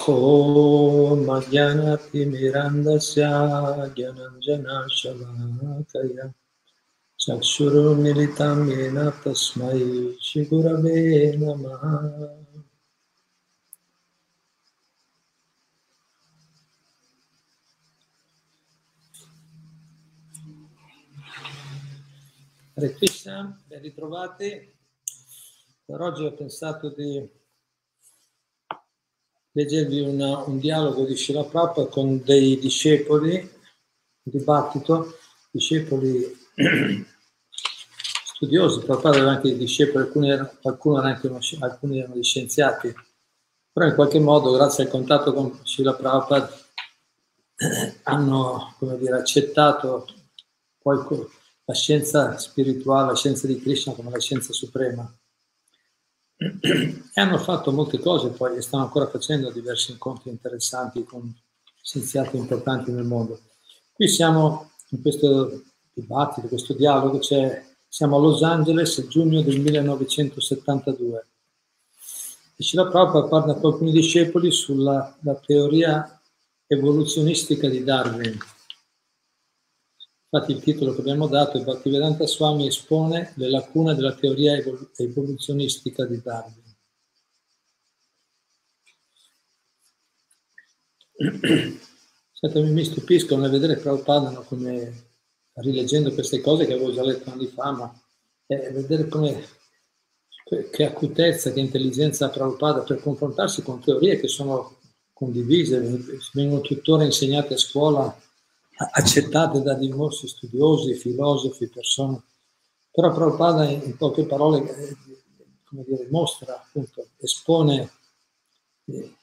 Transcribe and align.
ॐ 0.00 1.27
अज्ञानतिमिरन्दस्य 1.35 3.21
ज्ञानञ्जनशलाकया 3.95 4.75
चक्षुरुमिलितं 7.19 8.59
येन 8.69 8.97
तस्मै 9.23 9.79
श्रीगुरवे 10.25 10.99
नमः 11.41 11.83
Hare 22.77 22.89
Krishna, 22.95 23.37
ben 23.67 23.81
ritrovati. 23.81 24.49
Per 25.85 26.01
oggi 26.01 26.23
ho 26.23 26.31
pensato 26.33 26.89
di 26.89 27.29
leggervi 29.53 29.99
una, 30.01 30.43
un 30.45 30.59
dialogo 30.59 31.05
di 31.05 31.15
Shila 31.15 31.43
Prabhupada 31.43 31.87
con 31.87 32.21
dei 32.23 32.57
discepoli, 32.57 33.35
un 33.35 34.31
dibattito, 34.31 35.17
discepoli 35.51 36.37
studiosi, 38.35 38.79
Prabhupada 38.79 39.17
aveva 39.17 39.31
anche 39.31 39.49
dei 39.49 39.57
discepoli, 39.57 40.05
alcuni 40.05 40.29
erano, 40.31 40.51
anche, 41.01 41.29
alcuni 41.59 41.99
erano 41.99 42.13
dei 42.13 42.23
scienziati, 42.23 42.93
però 43.71 43.87
in 43.87 43.95
qualche 43.95 44.19
modo, 44.19 44.51
grazie 44.51 44.85
al 44.85 44.89
contatto 44.89 45.33
con 45.33 45.59
Shila 45.63 45.95
Prabhupada, 45.95 46.49
hanno 48.03 48.75
dire, 48.79 49.17
accettato 49.17 50.07
poi 50.81 50.97
la 51.65 51.73
scienza 51.73 52.37
spirituale, 52.37 53.11
la 53.11 53.15
scienza 53.15 53.47
di 53.47 53.59
Krishna 53.59 53.93
come 53.93 54.09
la 54.09 54.19
scienza 54.19 54.51
suprema. 54.51 55.13
E 56.41 57.21
hanno 57.21 57.37
fatto 57.37 57.71
molte 57.71 57.99
cose 57.99 58.29
poi 58.29 58.57
e 58.57 58.61
stanno 58.61 58.83
ancora 58.83 59.07
facendo 59.07 59.51
diversi 59.51 59.91
incontri 59.91 60.31
interessanti 60.31 61.03
con 61.03 61.31
scienziati 61.83 62.35
importanti 62.35 62.91
nel 62.91 63.03
mondo. 63.03 63.39
Qui 63.93 64.07
siamo 64.07 64.71
in 64.89 65.01
questo 65.01 65.61
dibattito, 65.93 66.47
questo 66.47 66.73
dialogo, 66.73 67.19
cioè, 67.19 67.63
siamo 67.87 68.17
a 68.17 68.19
Los 68.19 68.41
Angeles, 68.41 69.05
giugno 69.07 69.41
del 69.41 69.59
1972. 69.59 71.27
E 72.55 72.63
Shila 72.63 72.87
Prabhupada 72.87 73.27
parla 73.27 73.53
con 73.53 73.73
alcuni 73.73 73.91
discepoli 73.91 74.51
sulla 74.51 75.15
teoria 75.45 76.19
evoluzionistica 76.65 77.69
di 77.69 77.83
Darwin 77.83 78.35
Infatti 80.33 80.53
il 80.53 80.61
titolo 80.61 80.93
che 80.93 81.01
abbiamo 81.01 81.27
dato 81.27 81.57
è 81.57 81.61
Bhaktivedanta 81.61 82.25
Swami 82.25 82.65
espone 82.65 83.33
le 83.35 83.49
lacune 83.49 83.95
della 83.95 84.15
teoria 84.15 84.55
evoluzionistica 84.95 86.05
di 86.05 86.21
Darwin. 86.21 86.75
Senta, 92.31 92.61
mi 92.61 92.85
stupiscono 92.85 93.41
nel 93.41 93.51
vedere 93.51 93.75
Prabhupada 93.75 94.31
come 94.47 95.09
rileggendo 95.55 96.13
queste 96.13 96.39
cose 96.39 96.65
che 96.65 96.73
avevo 96.73 96.93
già 96.93 97.03
letto 97.03 97.29
anni 97.29 97.47
fa, 97.47 97.71
ma 97.71 98.01
eh, 98.47 98.71
vedere 98.71 99.09
come 99.09 99.45
che 100.71 100.85
acutezza, 100.85 101.51
che 101.51 101.59
intelligenza 101.59 102.27
ha 102.27 102.29
Prabhupada 102.29 102.83
per 102.83 103.01
confrontarsi 103.01 103.63
con 103.63 103.81
teorie 103.81 104.17
che 104.17 104.29
sono 104.29 104.77
condivise, 105.11 105.77
vengono 106.33 106.61
tuttora 106.61 107.03
insegnate 107.03 107.55
a 107.55 107.57
scuola 107.57 108.17
accettate 108.91 109.61
da 109.61 109.73
diversi 109.75 110.27
studiosi, 110.27 110.95
filosofi, 110.95 111.67
persone. 111.67 112.23
Però 112.91 113.13
Prabhupada 113.13 113.69
in 113.69 113.95
poche 113.95 114.25
parole 114.25 114.59
eh, 114.69 114.97
come 115.63 115.83
dire, 115.85 116.07
mostra, 116.09 116.55
appunto, 116.55 117.09
espone 117.17 117.89
eh, 118.85 119.15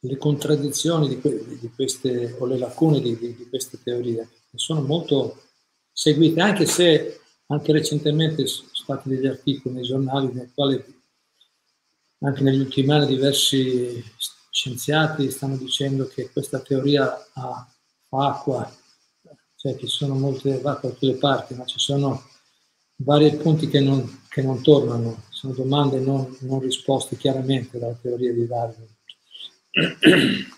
le 0.00 0.16
contraddizioni 0.16 1.08
di, 1.08 1.20
que- 1.20 1.58
di, 1.58 1.70
queste, 1.74 2.36
o 2.38 2.46
le 2.46 2.58
lacune 2.58 3.00
di, 3.00 3.16
di, 3.16 3.34
di, 3.34 3.48
queste 3.48 3.80
teorie, 3.82 4.28
che 4.50 4.58
sono 4.58 4.82
molto 4.82 5.42
seguite, 5.92 6.40
anche 6.40 6.66
se 6.66 7.20
anche 7.46 7.72
recentemente 7.72 8.46
sono 8.46 8.68
stati 8.72 9.08
degli 9.08 9.26
articoli 9.26 9.76
nei 9.76 9.84
giornali 9.84 10.32
nei 10.32 10.50
quali 10.52 10.96
anche 12.20 12.42
negli 12.42 12.60
ultimi 12.60 12.90
anni 12.90 13.06
diversi 13.06 14.02
scienziati 14.50 15.30
stanno 15.30 15.56
dicendo 15.56 16.06
che 16.08 16.30
questa 16.30 16.58
teoria 16.58 17.28
ha 17.34 17.66
acqua, 18.10 18.70
cioè 19.56 19.76
ci 19.76 19.86
sono 19.86 20.14
molte 20.14 20.54
acque 20.54 20.88
da 20.88 20.94
tutte 20.94 21.06
le 21.06 21.16
parti, 21.16 21.54
ma 21.54 21.64
ci 21.64 21.78
sono 21.78 22.22
vari 22.96 23.36
punti 23.36 23.68
che 23.68 23.80
non, 23.80 24.22
che 24.28 24.42
non 24.42 24.62
tornano, 24.62 25.24
sono 25.30 25.52
domande 25.52 26.00
non, 26.00 26.36
non 26.40 26.60
risposte 26.60 27.16
chiaramente 27.16 27.78
dalla 27.78 27.98
teoria 28.00 28.32
di 28.32 28.46
Darwin. 28.46 28.96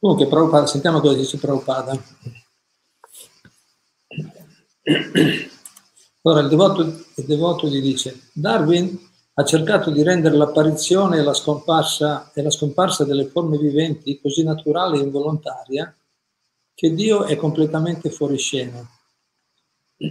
Comunque, 0.00 0.28
Prabhupada, 0.28 0.66
sentiamo 0.66 1.00
cosa 1.00 1.16
dice 1.16 1.38
Prabhupada. 1.38 2.00
Allora, 6.22 6.42
il 6.42 6.48
devoto, 6.48 6.82
il 6.82 7.24
devoto 7.24 7.68
gli 7.68 7.80
dice, 7.80 8.28
Darwin 8.34 8.98
ha 9.34 9.44
cercato 9.44 9.90
di 9.90 10.02
rendere 10.02 10.36
l'apparizione 10.36 11.18
e 11.18 11.22
la 11.22 11.32
scomparsa, 11.32 12.32
e 12.34 12.42
la 12.42 12.50
scomparsa 12.50 13.04
delle 13.04 13.26
forme 13.26 13.56
viventi 13.56 14.20
così 14.20 14.42
naturale 14.42 14.98
e 14.98 15.02
involontaria 15.02 15.96
che 16.78 16.94
Dio 16.94 17.24
è 17.24 17.34
completamente 17.34 18.08
fuori 18.08 18.38
scena. 18.38 18.78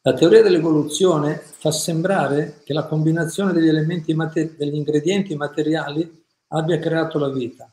La 0.00 0.14
teoria 0.14 0.42
dell'evoluzione 0.42 1.36
fa 1.36 1.70
sembrare 1.70 2.62
che 2.64 2.72
la 2.72 2.86
combinazione 2.86 3.52
degli, 3.52 3.68
elementi 3.68 4.14
mater- 4.14 4.56
degli 4.56 4.74
ingredienti 4.74 5.36
materiali 5.36 6.24
abbia 6.46 6.78
creato 6.78 7.18
la 7.18 7.28
vita. 7.28 7.64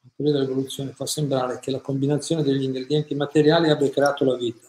La 0.00 0.10
teoria 0.16 0.34
dell'evoluzione 0.34 0.90
fa 0.90 1.06
sembrare 1.06 1.60
che 1.60 1.70
la 1.70 1.78
combinazione 1.78 2.42
degli 2.42 2.64
ingredienti 2.64 3.14
materiali 3.14 3.70
abbia 3.70 3.90
creato 3.90 4.24
la 4.24 4.34
vita. 4.34 4.66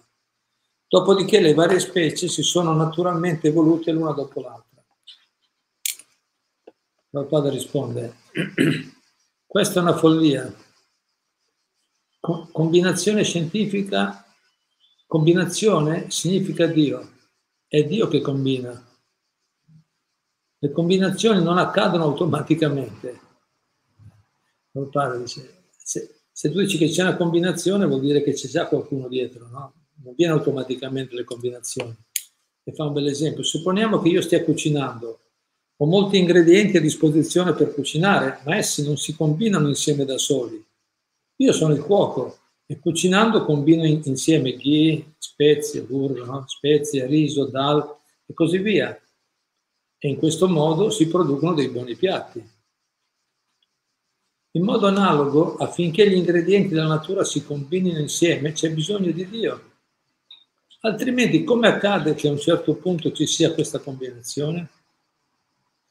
Dopodiché 0.88 1.42
le 1.42 1.56
varie 1.56 1.80
specie 1.80 2.28
si 2.28 2.44
sono 2.44 2.76
naturalmente 2.76 3.48
evolute 3.48 3.92
l'una 3.92 4.12
dopo 4.12 4.40
l'altra. 4.40 4.86
Prabhupada 7.10 7.50
risponde, 7.50 8.18
questa 9.48 9.80
è 9.80 9.82
una 9.82 9.98
follia, 9.98 10.64
combinazione 12.52 13.24
scientifica, 13.24 14.26
combinazione 15.06 16.10
significa 16.10 16.66
Dio, 16.66 17.12
è 17.68 17.84
Dio 17.84 18.08
che 18.08 18.22
combina. 18.22 18.84
Le 20.58 20.72
combinazioni 20.72 21.44
non 21.44 21.58
accadono 21.58 22.04
automaticamente. 22.04 23.20
Il 24.72 24.90
padre 24.92 25.20
dice, 25.20 25.70
se, 25.78 26.22
se, 26.32 26.52
tu 26.52 26.60
dici 26.60 26.78
che 26.78 26.90
c'è 26.90 27.04
una 27.04 27.16
combinazione 27.16 27.86
vuol 27.86 28.02
dire 28.02 28.24
che 28.24 28.34
c'è 28.34 28.48
già 28.48 28.68
qualcuno 28.68 29.08
dietro, 29.08 29.48
no? 29.48 29.74
Non 30.04 30.14
viene 30.16 30.34
automaticamente 30.34 31.16
le 31.16 31.24
combinazioni. 31.24 31.96
E 32.64 32.74
fa 32.74 32.86
un 32.86 32.94
bel 32.94 33.08
esempio. 33.08 33.44
Supponiamo 33.44 34.02
che 34.02 34.10
io 34.10 34.22
stia 34.22 34.44
cucinando, 34.44 35.20
ho 35.78 35.86
molti 35.86 36.18
ingredienti 36.18 36.78
a 36.78 36.82
disposizione 36.82 37.54
per 37.54 37.74
cucinare, 37.74 38.40
ma 38.46 38.56
essi 38.56 38.84
non 38.84 38.98
si 38.98 39.16
combinano 39.16 39.68
insieme 39.68 40.04
da 40.04 40.18
soli 40.18 40.66
io 41.38 41.52
sono 41.52 41.74
il 41.74 41.82
cuoco 41.82 42.40
e 42.66 42.80
cucinando 42.80 43.46
combino 43.46 43.86
in, 43.86 44.02
insieme 44.06 44.56
ghee, 44.56 45.16
spezie, 45.18 45.82
burro, 45.82 46.26
no? 46.26 46.46
spezie, 46.48 47.06
riso, 47.06 47.46
dal 47.46 47.98
e 48.26 48.34
così 48.34 48.58
via. 48.58 49.00
E 49.98 50.08
in 50.08 50.18
questo 50.18 50.48
modo 50.48 50.90
si 50.90 51.08
producono 51.08 51.54
dei 51.54 51.70
buoni 51.70 51.96
piatti. 51.96 52.54
In 54.52 54.64
modo 54.64 54.88
analogo, 54.88 55.58
affinché 55.58 56.10
gli 56.10 56.14
ingredienti 56.14 56.70
della 56.70 56.88
natura 56.88 57.24
si 57.26 57.44
combinino 57.44 58.00
insieme, 58.00 58.54
c'è 58.54 58.72
bisogno 58.72 59.12
di 59.12 59.28
Dio. 59.28 59.74
Altrimenti, 60.82 61.44
come 61.44 61.68
accade 61.68 62.14
che 62.14 62.28
a 62.28 62.32
un 62.32 62.40
certo 62.40 62.76
punto 62.76 63.12
ci 63.12 63.26
sia 63.26 63.54
questa 63.54 63.80
combinazione? 63.80 64.70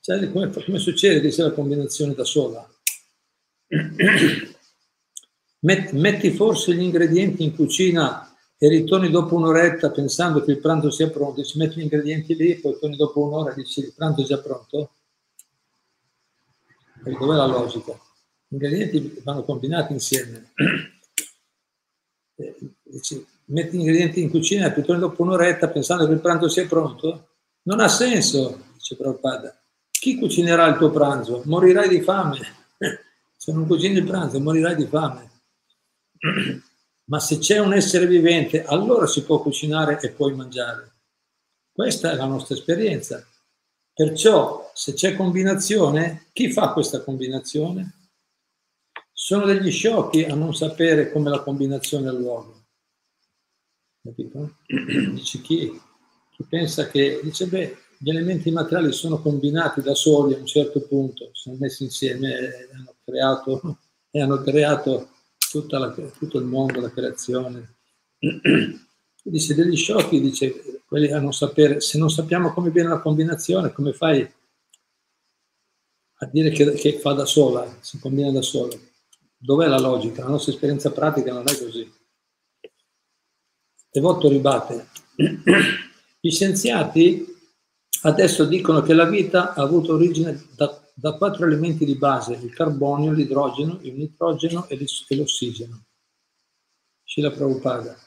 Cioè, 0.00 0.30
come, 0.30 0.50
come 0.50 0.78
succede 0.78 1.20
che 1.20 1.30
sia 1.30 1.44
la 1.44 1.52
combinazione 1.52 2.14
da 2.14 2.24
sola? 2.24 2.66
Metti 5.64 6.30
forse 6.30 6.74
gli 6.74 6.82
ingredienti 6.82 7.42
in 7.42 7.54
cucina 7.54 8.28
e 8.56 8.68
ritorni 8.68 9.10
dopo 9.10 9.34
un'oretta 9.34 9.90
pensando 9.90 10.42
che 10.42 10.52
il 10.52 10.58
pranzo 10.58 10.90
sia 10.90 11.10
pronto, 11.10 11.42
ci 11.42 11.58
metti 11.58 11.78
gli 11.78 11.82
ingredienti 11.82 12.34
lì, 12.34 12.56
poi 12.56 12.78
torni 12.78 12.96
dopo 12.96 13.20
un'ora 13.20 13.52
e 13.52 13.56
dici 13.56 13.80
il 13.80 13.92
pranzo 13.94 14.22
è 14.22 14.24
già 14.24 14.38
pronto? 14.38 14.90
E 17.04 17.10
dov'è 17.10 17.34
la 17.34 17.46
logica? 17.46 17.92
Gli 18.46 18.54
ingredienti 18.54 19.20
vanno 19.22 19.42
combinati 19.42 19.92
insieme. 19.92 20.52
Dici, 22.82 23.26
metti 23.46 23.76
gli 23.76 23.80
ingredienti 23.80 24.22
in 24.22 24.30
cucina 24.30 24.72
e 24.72 24.82
torni 24.82 25.00
dopo 25.00 25.22
un'oretta 25.22 25.68
pensando 25.68 26.06
che 26.06 26.12
il 26.12 26.20
pranzo 26.20 26.48
sia 26.48 26.66
pronto? 26.66 27.28
Non 27.62 27.80
ha 27.80 27.88
senso, 27.88 28.60
dice 28.74 28.96
Prabhupada. 28.96 29.58
Chi 29.90 30.18
cucinerà 30.18 30.66
il 30.68 30.76
tuo 30.76 30.90
pranzo? 30.90 31.42
Morirai 31.46 31.88
di 31.88 32.02
fame. 32.02 32.38
Se 33.36 33.52
non 33.52 33.66
cucini 33.66 33.98
il 33.98 34.04
pranzo, 34.04 34.40
morirai 34.40 34.76
di 34.76 34.86
fame. 34.86 35.32
ma 37.06 37.20
se 37.20 37.38
c'è 37.38 37.58
un 37.58 37.74
essere 37.74 38.06
vivente, 38.06 38.64
allora 38.64 39.06
si 39.06 39.24
può 39.24 39.40
cucinare 39.40 40.00
e 40.00 40.10
puoi 40.10 40.34
mangiare. 40.34 40.92
Questa 41.72 42.12
è 42.12 42.14
la 42.14 42.26
nostra 42.26 42.54
esperienza. 42.54 43.26
Perciò, 43.92 44.70
se 44.74 44.94
c'è 44.94 45.14
combinazione, 45.14 46.26
chi 46.32 46.50
fa 46.50 46.72
questa 46.72 47.02
combinazione? 47.02 48.08
Sono 49.12 49.46
degli 49.46 49.70
sciocchi 49.70 50.24
a 50.24 50.34
non 50.34 50.54
sapere 50.54 51.10
come 51.10 51.30
la 51.30 51.40
combinazione 51.40 52.08
ha 52.08 52.12
luogo. 52.12 52.64
Capito? 54.02 54.58
Dice 54.66 55.40
chi, 55.40 55.80
chi 56.30 56.44
pensa 56.48 56.88
che, 56.88 57.20
dice 57.22 57.46
beh, 57.46 57.76
gli 57.98 58.10
elementi 58.10 58.50
materiali 58.50 58.92
sono 58.92 59.20
combinati 59.20 59.80
da 59.80 59.94
soli 59.94 60.34
a 60.34 60.38
un 60.38 60.46
certo 60.46 60.82
punto, 60.82 61.30
sono 61.32 61.56
messi 61.58 61.84
insieme 61.84 62.36
e 62.36 62.68
hanno 62.74 62.94
creato, 63.04 63.78
e 64.10 64.20
hanno 64.20 64.42
creato 64.42 65.13
la, 65.78 65.90
tutto 65.90 66.38
il 66.38 66.44
mondo, 66.44 66.80
la 66.80 66.90
creazione. 66.90 67.76
Dice 69.26 69.54
degli 69.54 69.76
sciocchi, 69.76 70.20
dice, 70.20 70.82
quelli 70.84 71.10
a 71.10 71.18
non 71.18 71.32
sapere, 71.32 71.80
se 71.80 71.96
non 71.96 72.10
sappiamo 72.10 72.52
come 72.52 72.70
viene 72.70 72.90
la 72.90 73.00
combinazione, 73.00 73.72
come 73.72 73.94
fai 73.94 74.20
a 76.18 76.26
dire 76.26 76.50
che, 76.50 76.72
che 76.72 76.98
fa 76.98 77.14
da 77.14 77.24
sola, 77.24 77.78
si 77.80 77.98
combina 77.98 78.30
da 78.30 78.42
sola? 78.42 78.76
Dov'è 79.36 79.66
la 79.66 79.78
logica? 79.78 80.24
La 80.24 80.28
nostra 80.28 80.52
esperienza 80.52 80.92
pratica 80.92 81.32
non 81.32 81.44
è 81.48 81.56
così. 81.56 81.90
Devoto 83.90 84.28
ribatte. 84.28 84.88
Gli 86.20 86.30
scienziati 86.30 87.26
adesso 88.02 88.44
dicono 88.44 88.82
che 88.82 88.92
la 88.92 89.06
vita 89.06 89.54
ha 89.54 89.62
avuto 89.62 89.94
origine 89.94 90.48
da, 90.54 90.83
da 90.96 91.16
quattro 91.16 91.44
elementi 91.44 91.84
di 91.84 91.96
base, 91.96 92.34
il 92.34 92.54
carbonio, 92.54 93.10
l'idrogeno, 93.10 93.80
il 93.82 93.94
nitrogeno 93.94 94.68
e 94.68 94.78
l'ossigeno. 95.16 95.84
Scila 97.02 97.32
Prabhupada. 97.32 97.98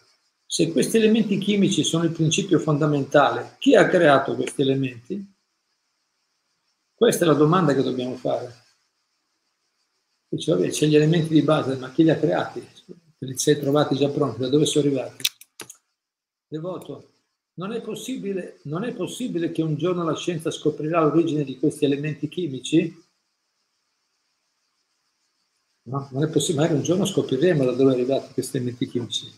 Se 0.45 0.72
questi 0.72 0.98
elementi 0.98 1.38
chimici 1.38 1.84
sono 1.84 2.06
il 2.06 2.12
principio 2.12 2.60
fondamentale, 2.60 3.57
chi 3.60 3.75
ha 3.75 3.88
creato 3.89 4.36
questi 4.36 4.62
elementi? 4.62 5.36
Questa 6.95 7.25
è 7.25 7.28
la 7.28 7.34
domanda 7.34 7.75
che 7.75 7.84
dobbiamo 7.84 8.16
fare. 8.16 8.63
Dice, 10.30 10.54
vabbè, 10.54 10.69
c'è 10.69 10.88
gli 10.88 10.95
elementi 10.95 11.34
di 11.34 11.42
base, 11.42 11.75
ma 11.75 11.92
chi 11.92 12.04
li 12.04 12.10
ha 12.10 12.18
creati? 12.18 12.66
Li 13.19 13.38
sei 13.38 13.60
trovati 13.60 13.95
già 13.95 14.10
pronti? 14.10 14.39
Da 14.39 14.50
dove 14.50 14.66
sono 14.66 14.86
arrivati? 14.86 15.24
Devoto, 16.48 17.16
non 17.57 17.74
è, 17.74 17.81
possibile, 17.81 18.59
non 18.63 18.83
è 18.83 18.94
possibile 18.94 19.51
che 19.51 19.63
un 19.63 19.77
giorno 19.77 20.04
la 20.04 20.15
scienza 20.15 20.51
scoprirà 20.51 21.01
l'origine 21.01 21.44
di 21.44 21.57
questi 21.57 21.86
elementi 21.86 22.27
chimici? 22.27 23.06
No, 25.88 26.07
non 26.12 26.24
è 26.24 26.30
possibile, 26.30 26.62
magari 26.62 26.80
un 26.80 26.83
giorno 26.83 27.06
scopriremo 27.06 27.63
da 27.63 27.71
dove 27.71 27.94
arrivati 27.94 28.33
questi 28.33 28.57
elementi 28.57 28.88
chimici. 28.88 29.31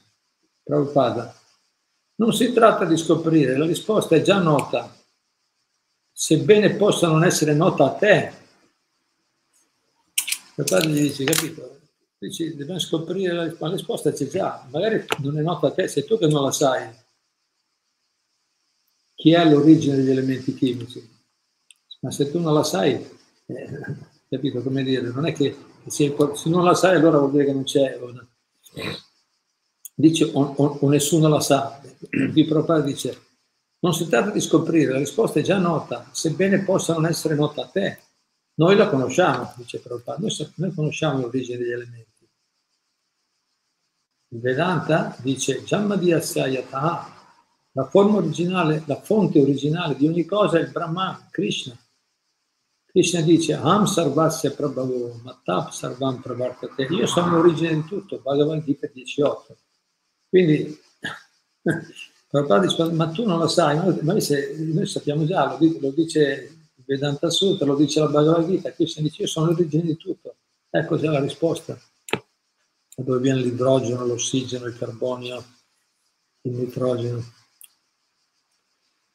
Prabhupada, 0.63 1.33
non 2.16 2.33
si 2.33 2.51
tratta 2.51 2.86
di 2.86 2.98
scoprire, 2.98 3.57
la 3.57 3.66
risposta 3.66 4.16
è 4.16 4.22
già 4.22 4.39
nota, 4.39 4.94
sebbene 6.12 6.75
possa 6.75 7.07
non 7.07 7.24
essere 7.24 7.54
nota 7.54 7.86
a 7.86 7.94
te. 7.94 8.33
Prabhupada 10.56 10.88
gli 10.88 11.01
dice, 11.01 11.24
capito? 11.24 11.80
Dici, 12.18 12.54
dobbiamo 12.57 12.80
scoprire 12.80 13.33
la 13.33 13.44
risposta, 13.44 13.68
la 13.68 13.75
risposta 13.75 14.12
c'è 14.12 14.27
già, 14.27 14.68
magari 14.69 15.06
non 15.19 15.38
è 15.38 15.42
nota 15.42 15.68
a 15.68 15.72
te, 15.72 15.88
sei 15.88 16.04
tu 16.04 16.18
che 16.18 16.27
non 16.27 16.44
la 16.44 16.51
sai 16.51 17.07
chi 19.19 19.33
è 19.33 19.50
l'origine 19.50 19.98
degli 19.98 20.12
elementi 20.12 20.54
chimici. 20.54 21.06
Ma 22.00 22.10
se 22.10 22.31
tu 22.31 22.39
non 22.39 22.54
la 22.54 22.63
sai, 22.63 22.94
eh, 22.94 23.69
capito 24.30 24.62
come 24.62 24.81
dire, 24.81 25.12
non 25.12 25.25
è 25.25 25.33
che 25.33 25.57
se, 25.88 26.16
se, 26.36 26.50
non 26.50 26.63
la 26.63 26.74
sai 26.74 26.95
allora 26.95 27.18
vuol 27.18 27.31
dire 27.31 27.44
che 27.44 27.51
non 27.51 27.63
c'è. 27.63 28.00
Dice 29.94 30.24
o, 30.24 30.42
o, 30.42 30.77
o 30.80 30.89
nessuno 30.89 31.27
la 31.27 31.42
sa. 31.42 31.81
Qui 32.31 32.45
Prabhupada 32.45 32.80
dice, 32.80 33.25
non 33.80 33.94
si 33.94 34.07
tratta 34.07 34.31
di 34.31 34.39
scoprire, 34.39 34.94
la 34.94 35.00
risposta 35.00 35.39
è 35.39 35.44
già 35.44 35.57
nota, 35.57 36.07
sebbene 36.13 36.63
possa 36.63 36.94
non 36.94 37.06
essere 37.06 37.36
nota 37.36 37.63
a 37.63 37.68
te. 37.68 38.00
Noi 38.54 38.77
la 38.77 38.88
conosciamo, 38.88 39.54
dice 39.57 39.81
Prabhupada, 39.81 40.19
noi, 40.22 40.33
noi 40.56 40.74
conosciamo 40.74 41.19
l'origine 41.19 41.57
degli 41.57 41.72
elementi. 41.72 42.30
Il 44.30 44.39
Vedanta 44.39 45.13
dice, 45.19 45.62
Jammadhyasya 45.63 46.22
Sayataha, 46.22 47.19
la 47.79 47.85
forma 47.85 48.17
originale, 48.17 48.83
la 48.87 48.99
fonte 48.99 49.39
originale 49.39 49.95
di 49.95 50.05
ogni 50.05 50.25
cosa 50.25 50.57
è 50.57 50.61
il 50.61 50.69
Brahman, 50.69 51.29
Krishna. 51.31 51.77
Krishna 52.83 53.21
dice 53.21 53.53
Aham 53.53 53.85
Sarvasya 53.85 54.51
Prabhavo 54.51 55.21
Mattap 55.23 55.71
Sarvam 55.71 56.19
Pravartate. 56.19 56.83
Io 56.83 57.07
sono 57.07 57.37
l'origine 57.37 57.75
di 57.75 57.85
tutto, 57.85 58.19
Bhagavad 58.19 58.65
Gita 58.65 58.89
18. 58.91 59.57
Quindi 60.27 60.77
Prabhupada 62.27 62.65
dice, 62.65 62.91
ma 62.91 63.07
tu 63.11 63.25
non 63.25 63.39
lo 63.39 63.47
sai, 63.47 63.77
noi, 63.77 63.97
noi, 64.01 64.19
se, 64.19 64.55
noi 64.57 64.85
sappiamo 64.85 65.25
già, 65.25 65.57
lo, 65.57 65.77
lo 65.79 65.91
dice 65.91 66.57
Vedanta 66.85 67.29
Sutra, 67.29 67.65
lo 67.65 67.77
dice 67.77 68.01
la 68.01 68.07
Bhagavad 68.07 68.45
Gita, 68.45 68.73
Krishna 68.73 69.03
dice 69.03 69.21
io 69.21 69.27
sono 69.29 69.51
l'origine 69.51 69.83
di 69.83 69.95
tutto. 69.95 70.35
Ecco 70.69 70.97
già 70.97 71.11
la 71.11 71.21
risposta. 71.21 71.79
Da 72.93 73.03
dove 73.03 73.21
viene 73.21 73.39
l'idrogeno, 73.39 74.05
l'ossigeno, 74.05 74.65
il 74.65 74.77
carbonio, 74.77 75.41
il 76.41 76.51
nitrogeno. 76.51 77.37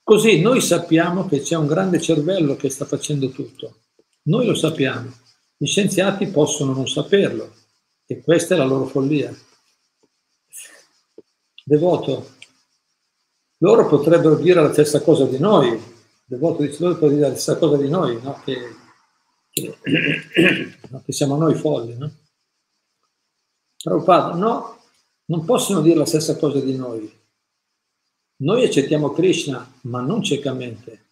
Così 0.04 0.42
noi 0.42 0.60
sappiamo 0.60 1.26
che 1.26 1.40
c'è 1.40 1.56
un 1.56 1.66
grande 1.66 1.98
cervello 1.98 2.56
che 2.56 2.68
sta 2.68 2.84
facendo 2.84 3.30
tutto. 3.30 3.84
Noi 4.24 4.44
lo 4.44 4.54
sappiamo. 4.54 5.10
Gli 5.56 5.64
scienziati 5.64 6.26
possono 6.26 6.74
non 6.74 6.86
saperlo 6.86 7.50
e 8.04 8.20
questa 8.20 8.54
è 8.54 8.58
la 8.58 8.66
loro 8.66 8.84
follia. 8.84 9.34
Devoto, 11.64 12.32
loro 13.58 13.88
potrebbero 13.88 14.34
dire 14.34 14.60
la 14.60 14.72
stessa 14.74 15.00
cosa 15.00 15.24
di 15.24 15.38
noi. 15.38 15.82
Devoto 16.26 16.60
dice 16.60 16.82
loro 16.82 16.96
potrebbero 16.96 17.16
dire 17.16 17.28
la 17.30 17.36
stessa 17.38 17.56
cosa 17.56 17.78
di 17.78 17.88
noi, 17.88 18.20
no? 18.20 18.42
che, 18.44 18.58
che, 19.48 19.78
che 21.02 21.12
siamo 21.14 21.38
noi 21.38 21.54
folli. 21.54 21.96
No? 21.96 22.14
Prabhupada, 23.82 24.34
no, 24.34 24.82
non 25.26 25.46
possono 25.46 25.80
dire 25.80 25.96
la 25.96 26.04
stessa 26.04 26.36
cosa 26.36 26.60
di 26.60 26.76
noi 26.76 27.22
noi 28.36 28.64
accettiamo 28.64 29.10
Krishna, 29.10 29.72
ma 29.82 30.00
non 30.00 30.22
ciecamente. 30.22 31.02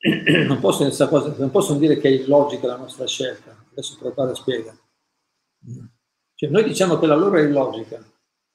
Non 0.48 0.58
possono, 0.60 0.90
non 1.36 1.50
possono 1.50 1.78
dire 1.78 1.98
che 1.98 2.08
è 2.08 2.12
illogica 2.12 2.66
la 2.66 2.76
nostra 2.76 3.06
scelta. 3.06 3.54
Adesso 3.70 3.96
Prabhupada 3.98 4.34
spiega. 4.34 4.76
Cioè, 6.34 6.48
noi 6.48 6.64
diciamo 6.64 6.98
che 6.98 7.06
la 7.06 7.14
loro 7.14 7.36
è 7.36 7.42
illogica, 7.42 8.02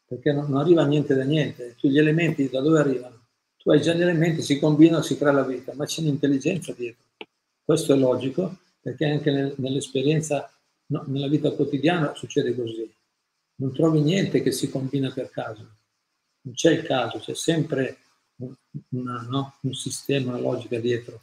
perché 0.06 0.34
non, 0.34 0.56
arriva 0.57 0.86
niente 0.86 1.13
da 1.13 1.24
niente. 1.24 1.75
Tu 1.80 1.88
gli 1.88 2.00
elementi 2.00 2.50
da 2.50 2.62
dove 2.62 2.80
arrivano? 2.80 3.28
Tu 3.57 3.69
hai 3.72 3.81
già 3.81 3.94
gli 3.94 4.02
elementi, 4.02 4.42
si 4.42 4.60
combinano, 4.60 5.04
si 5.04 5.18
crea 5.18 5.31
la 5.31 5.44
vita, 5.44 5.74
ma 5.75 5.86
c'è 5.86 6.02
un'intelligenza 6.02 6.74
dietro. 6.74 7.06
Questo 7.63 7.94
è 7.94 7.96
logico, 7.96 8.57
perché 8.81 9.06
anche 9.06 9.31
nel, 9.31 9.54
nell'esperienza, 9.57 10.52
no, 10.88 11.04
nella 11.07 11.28
vita 11.28 11.52
quotidiana 11.52 12.16
succede 12.16 12.56
così. 12.56 12.92
Non 13.57 13.71
trovi 13.71 14.02
niente 14.02 14.42
che 14.42 14.52
si 14.52 14.69
combina 14.69 15.12
per 15.12 15.30
caso 15.30 15.76
non 16.45 16.54
c'è 16.54 16.71
il 16.71 16.83
caso, 16.83 17.19
c'è 17.19 17.33
sempre 17.35 17.97
una, 18.90 19.25
no? 19.30 19.56
un 19.61 19.73
sistema, 19.73 20.31
una 20.31 20.40
logica 20.40 20.80
dietro. 20.80 21.21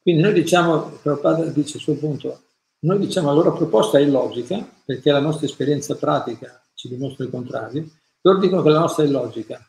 Quindi 0.00 0.22
noi 0.22 0.32
diciamo, 0.32 0.98
Prabhupada 1.02 1.44
dice 1.46 1.76
il 1.76 1.82
suo 1.82 1.94
punto, 1.94 2.42
noi 2.80 2.98
diciamo 2.98 3.28
la 3.28 3.34
loro 3.34 3.52
proposta 3.52 3.98
è 3.98 4.02
illogica, 4.02 4.66
perché 4.84 5.12
la 5.12 5.20
nostra 5.20 5.46
esperienza 5.46 5.94
pratica 5.94 6.60
ci 6.74 6.88
dimostra 6.88 7.24
il 7.24 7.30
contrario, 7.30 7.88
loro 8.22 8.38
dicono 8.38 8.62
che 8.62 8.70
la 8.70 8.80
nostra 8.80 9.04
è 9.04 9.06
illogica. 9.06 9.64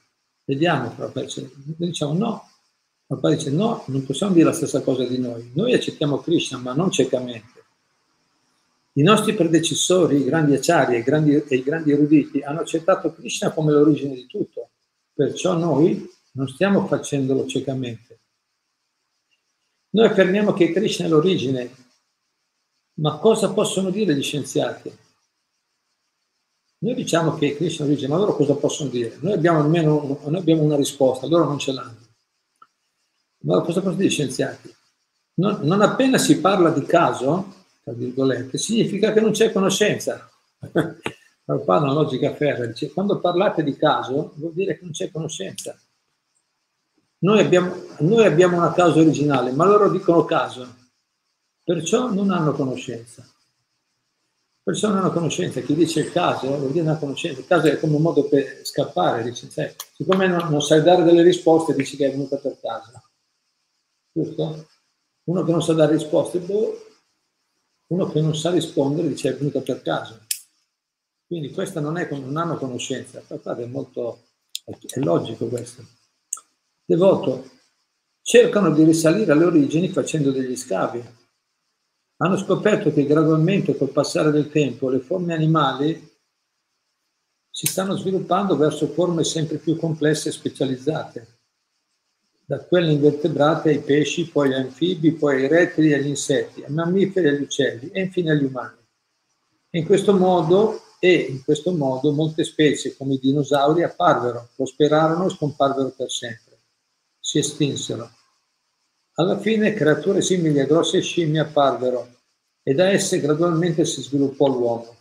Vediamo, 0.45 0.89
Prabhupada 0.89 1.25
dice, 1.25 1.51
noi 1.65 1.89
diciamo 1.89 2.13
no, 2.13 2.49
Prabhupada 3.05 3.35
dice 3.35 3.51
no, 3.51 3.83
non 3.87 4.05
possiamo 4.05 4.33
dire 4.33 4.45
la 4.45 4.53
stessa 4.53 4.81
cosa 4.81 5.05
di 5.05 5.19
noi. 5.19 5.51
Noi 5.53 5.73
accettiamo 5.73 6.19
Krishna, 6.19 6.57
ma 6.57 6.73
non 6.73 6.89
ciecamente. 6.89 7.62
I 8.95 9.01
nostri 9.01 9.33
predecessori, 9.33 10.17
i 10.17 10.23
grandi 10.23 10.53
acciari 10.53 10.95
e 10.95 11.03
e 11.47 11.55
i 11.55 11.63
grandi 11.63 11.91
eruditi, 11.91 12.41
hanno 12.41 12.59
accettato 12.59 13.11
Krishna 13.11 13.51
come 13.51 13.71
l'origine 13.71 14.13
di 14.13 14.27
tutto, 14.27 14.69
perciò 15.13 15.57
noi 15.57 16.07
non 16.33 16.47
stiamo 16.47 16.85
facendolo 16.85 17.47
ciecamente. 17.47 18.19
Noi 19.89 20.05
affermiamo 20.05 20.53
che 20.53 20.71
Krishna 20.71 21.05
è 21.05 21.09
l'origine, 21.09 21.71
ma 22.95 23.17
cosa 23.17 23.51
possono 23.51 23.89
dire 23.89 24.15
gli 24.15 24.21
scienziati? 24.21 24.95
Noi 26.79 26.95
diciamo 26.95 27.35
che 27.35 27.55
Krishna 27.55 27.85
è 27.85 27.87
l'origine, 27.87 28.09
ma 28.09 28.17
loro 28.17 28.35
cosa 28.35 28.55
possono 28.55 28.89
dire? 28.89 29.17
Noi 29.21 29.33
abbiamo 29.33 29.59
almeno 29.59 30.19
noi 30.23 30.39
abbiamo 30.39 30.61
una 30.61 30.75
risposta, 30.75 31.25
loro 31.25 31.45
non 31.45 31.57
ce 31.57 31.71
l'hanno. 31.71 31.97
Ma 33.43 33.61
cosa 33.61 33.79
possono 33.79 33.95
dire 33.95 34.07
gli 34.07 34.11
scienziati? 34.11 34.71
Non, 35.35 35.61
non 35.63 35.81
appena 35.81 36.19
si 36.19 36.39
parla 36.39 36.69
di 36.69 36.85
caso, 36.85 37.62
tra 37.83 37.93
virgolette, 37.93 38.57
significa 38.57 39.11
che 39.11 39.19
non 39.19 39.31
c'è 39.31 39.51
conoscenza. 39.51 40.29
Prabhupada 41.45 41.83
una 41.83 41.93
logica 41.93 42.33
ferrea, 42.33 42.67
dice 42.67 42.93
quando 42.93 43.19
parlate 43.19 43.63
di 43.63 43.75
caso 43.75 44.31
vuol 44.37 44.53
dire 44.53 44.77
che 44.77 44.83
non 44.83 44.91
c'è 44.91 45.11
conoscenza. 45.11 45.77
Noi 47.19 47.39
abbiamo, 47.39 47.75
noi 47.99 48.25
abbiamo 48.25 48.57
una 48.57 48.71
causa 48.71 48.99
originale, 48.99 49.51
ma 49.51 49.65
loro 49.65 49.89
dicono 49.89 50.23
caso, 50.23 50.65
perciò 51.63 52.11
non 52.11 52.31
hanno 52.31 52.53
conoscenza. 52.53 53.27
Perciò 54.63 54.87
non 54.87 54.99
hanno 54.99 55.11
conoscenza. 55.11 55.59
Chi 55.59 55.73
dice 55.73 55.99
il 55.99 56.11
caso 56.11 56.47
vuol 56.47 56.71
dire 56.71 56.85
una 56.85 56.97
conoscenza. 56.97 57.41
Il 57.41 57.47
caso 57.47 57.67
è 57.67 57.77
come 57.77 57.95
un 57.97 58.01
modo 58.01 58.29
per 58.29 58.61
scappare. 58.63 59.23
Dice, 59.23 59.49
sai, 59.49 59.73
siccome 59.93 60.27
non, 60.27 60.49
non 60.49 60.61
sai 60.61 60.81
dare 60.81 61.03
delle 61.03 61.21
risposte, 61.21 61.73
dici 61.73 61.97
che 61.97 62.07
è 62.07 62.11
venuta 62.11 62.37
per 62.37 62.57
caso. 62.61 62.91
giusto? 64.13 64.67
Uno 65.25 65.43
che 65.43 65.51
non 65.51 65.61
sa 65.61 65.73
dare 65.73 65.93
risposte, 65.93 66.39
boh, 66.39 66.92
uno 67.87 68.09
che 68.09 68.21
non 68.21 68.35
sa 68.35 68.49
rispondere 68.49 69.07
dice 69.07 69.29
è 69.29 69.35
venuto 69.35 69.61
per 69.61 69.81
caso. 69.81 70.19
Quindi 71.25 71.51
questa 71.51 71.79
non, 71.79 71.97
è, 71.97 72.09
non 72.11 72.37
hanno 72.37 72.57
conoscenza, 72.57 73.21
è 73.27 73.65
molto, 73.65 74.23
è 74.63 74.99
logico 74.99 75.47
questo. 75.47 75.83
Devoto, 76.85 77.49
cercano 78.21 78.71
di 78.71 78.83
risalire 78.83 79.31
alle 79.31 79.45
origini 79.45 79.89
facendo 79.89 80.31
degli 80.31 80.55
scavi. 80.55 81.03
Hanno 82.17 82.37
scoperto 82.37 82.93
che 82.93 83.05
gradualmente 83.05 83.75
col 83.75 83.89
passare 83.89 84.31
del 84.31 84.49
tempo 84.49 84.89
le 84.89 84.99
forme 84.99 85.33
animali 85.33 86.11
si 87.49 87.67
stanno 87.67 87.95
sviluppando 87.95 88.55
verso 88.55 88.87
forme 88.87 89.23
sempre 89.23 89.57
più 89.57 89.77
complesse 89.77 90.29
e 90.29 90.31
specializzate, 90.31 91.32
da 92.45 92.59
quelle 92.59 92.91
invertebrate 92.91 93.69
ai 93.69 93.79
pesci, 93.79 94.29
poi 94.29 94.47
agli 94.47 94.65
anfibi, 94.65 95.13
poi 95.13 95.43
ai 95.43 95.47
rettili 95.47 95.93
agli 95.93 96.07
insetti, 96.07 96.63
ai 96.63 96.71
mammiferi 96.71 97.27
agli 97.29 97.41
uccelli 97.41 97.89
e 97.91 98.01
infine 98.01 98.31
agli 98.31 98.43
umani. 98.43 98.77
In 99.71 99.85
questo 99.85 100.13
modo, 100.15 100.81
e 100.99 101.13
in 101.13 101.43
questo 101.43 101.73
modo 101.73 102.13
molte 102.13 102.43
specie 102.43 102.95
come 102.95 103.15
i 103.15 103.19
dinosauri 103.19 103.83
apparvero, 103.83 104.49
prosperarono 104.55 105.25
e 105.25 105.31
scomparvero 105.31 105.89
per 105.89 106.09
sempre. 106.09 106.59
Si 107.19 107.39
estinsero. 107.39 108.09
Alla 109.15 109.37
fine 109.37 109.73
creature 109.73 110.21
simili 110.21 110.59
a 110.59 110.65
grosse 110.65 111.01
scimmie 111.01 111.41
apparvero 111.41 112.07
e 112.63 112.73
da 112.73 112.89
esse 112.89 113.19
gradualmente 113.19 113.83
si 113.83 114.01
sviluppò 114.01 114.47
l'uomo. 114.47 114.95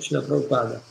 Srila 0.00 0.22
Prabhupada. 0.22 0.82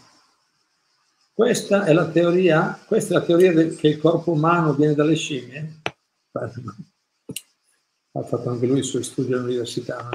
Questa 1.38 1.84
è 1.84 1.94
la 1.94 2.08
teoria, 2.08 2.84
questa 2.88 3.14
è 3.14 3.20
la 3.20 3.24
teoria 3.24 3.54
del, 3.54 3.76
che 3.76 3.90
il 3.90 4.00
corpo 4.00 4.32
umano 4.32 4.74
viene 4.74 4.96
dalle 4.96 5.14
scimmie. 5.14 5.82
Ha 6.32 8.24
fatto 8.24 8.50
anche 8.50 8.66
lui 8.66 8.80
i 8.80 8.84
suoi 8.84 9.04
studi 9.04 9.34
all'università. 9.34 10.10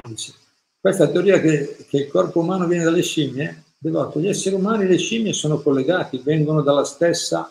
Questa 0.81 1.07
teoria 1.07 1.39
che, 1.39 1.85
che, 1.87 1.97
il 1.97 2.07
corpo 2.09 2.41
umano 2.41 2.67
viene 2.67 2.83
dalle 2.83 3.03
scimmie, 3.03 3.63
devoto, 3.77 4.19
gli 4.19 4.27
esseri 4.27 4.55
umani 4.55 4.83
e 4.83 4.87
le 4.87 4.97
scimmie 4.97 5.31
sono 5.31 5.61
collegati, 5.61 6.17
vengono 6.17 6.61
dalla 6.61 6.83
stessa, 6.83 7.49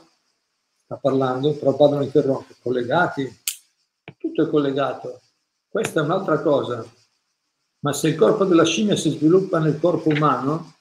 sta 0.85 0.97
parlando, 0.97 1.55
Prabhupada 1.55 1.95
non 1.95 2.05
interrompe, 2.05 2.57
collegati, 2.61 3.26
tutto 4.19 4.43
è 4.43 4.50
collegato. 4.50 5.23
Questa 5.67 6.02
è 6.02 6.05
un'altra 6.05 6.43
cosa. 6.43 6.85
Ma 7.79 7.95
se 7.95 8.09
il 8.09 8.17
corpo 8.17 8.45
della 8.45 8.67
scimmia 8.67 8.97
si 8.97 9.09
sviluppa 9.09 9.59
nel 9.61 9.81
corpo 9.81 10.11
umano, 10.11 10.75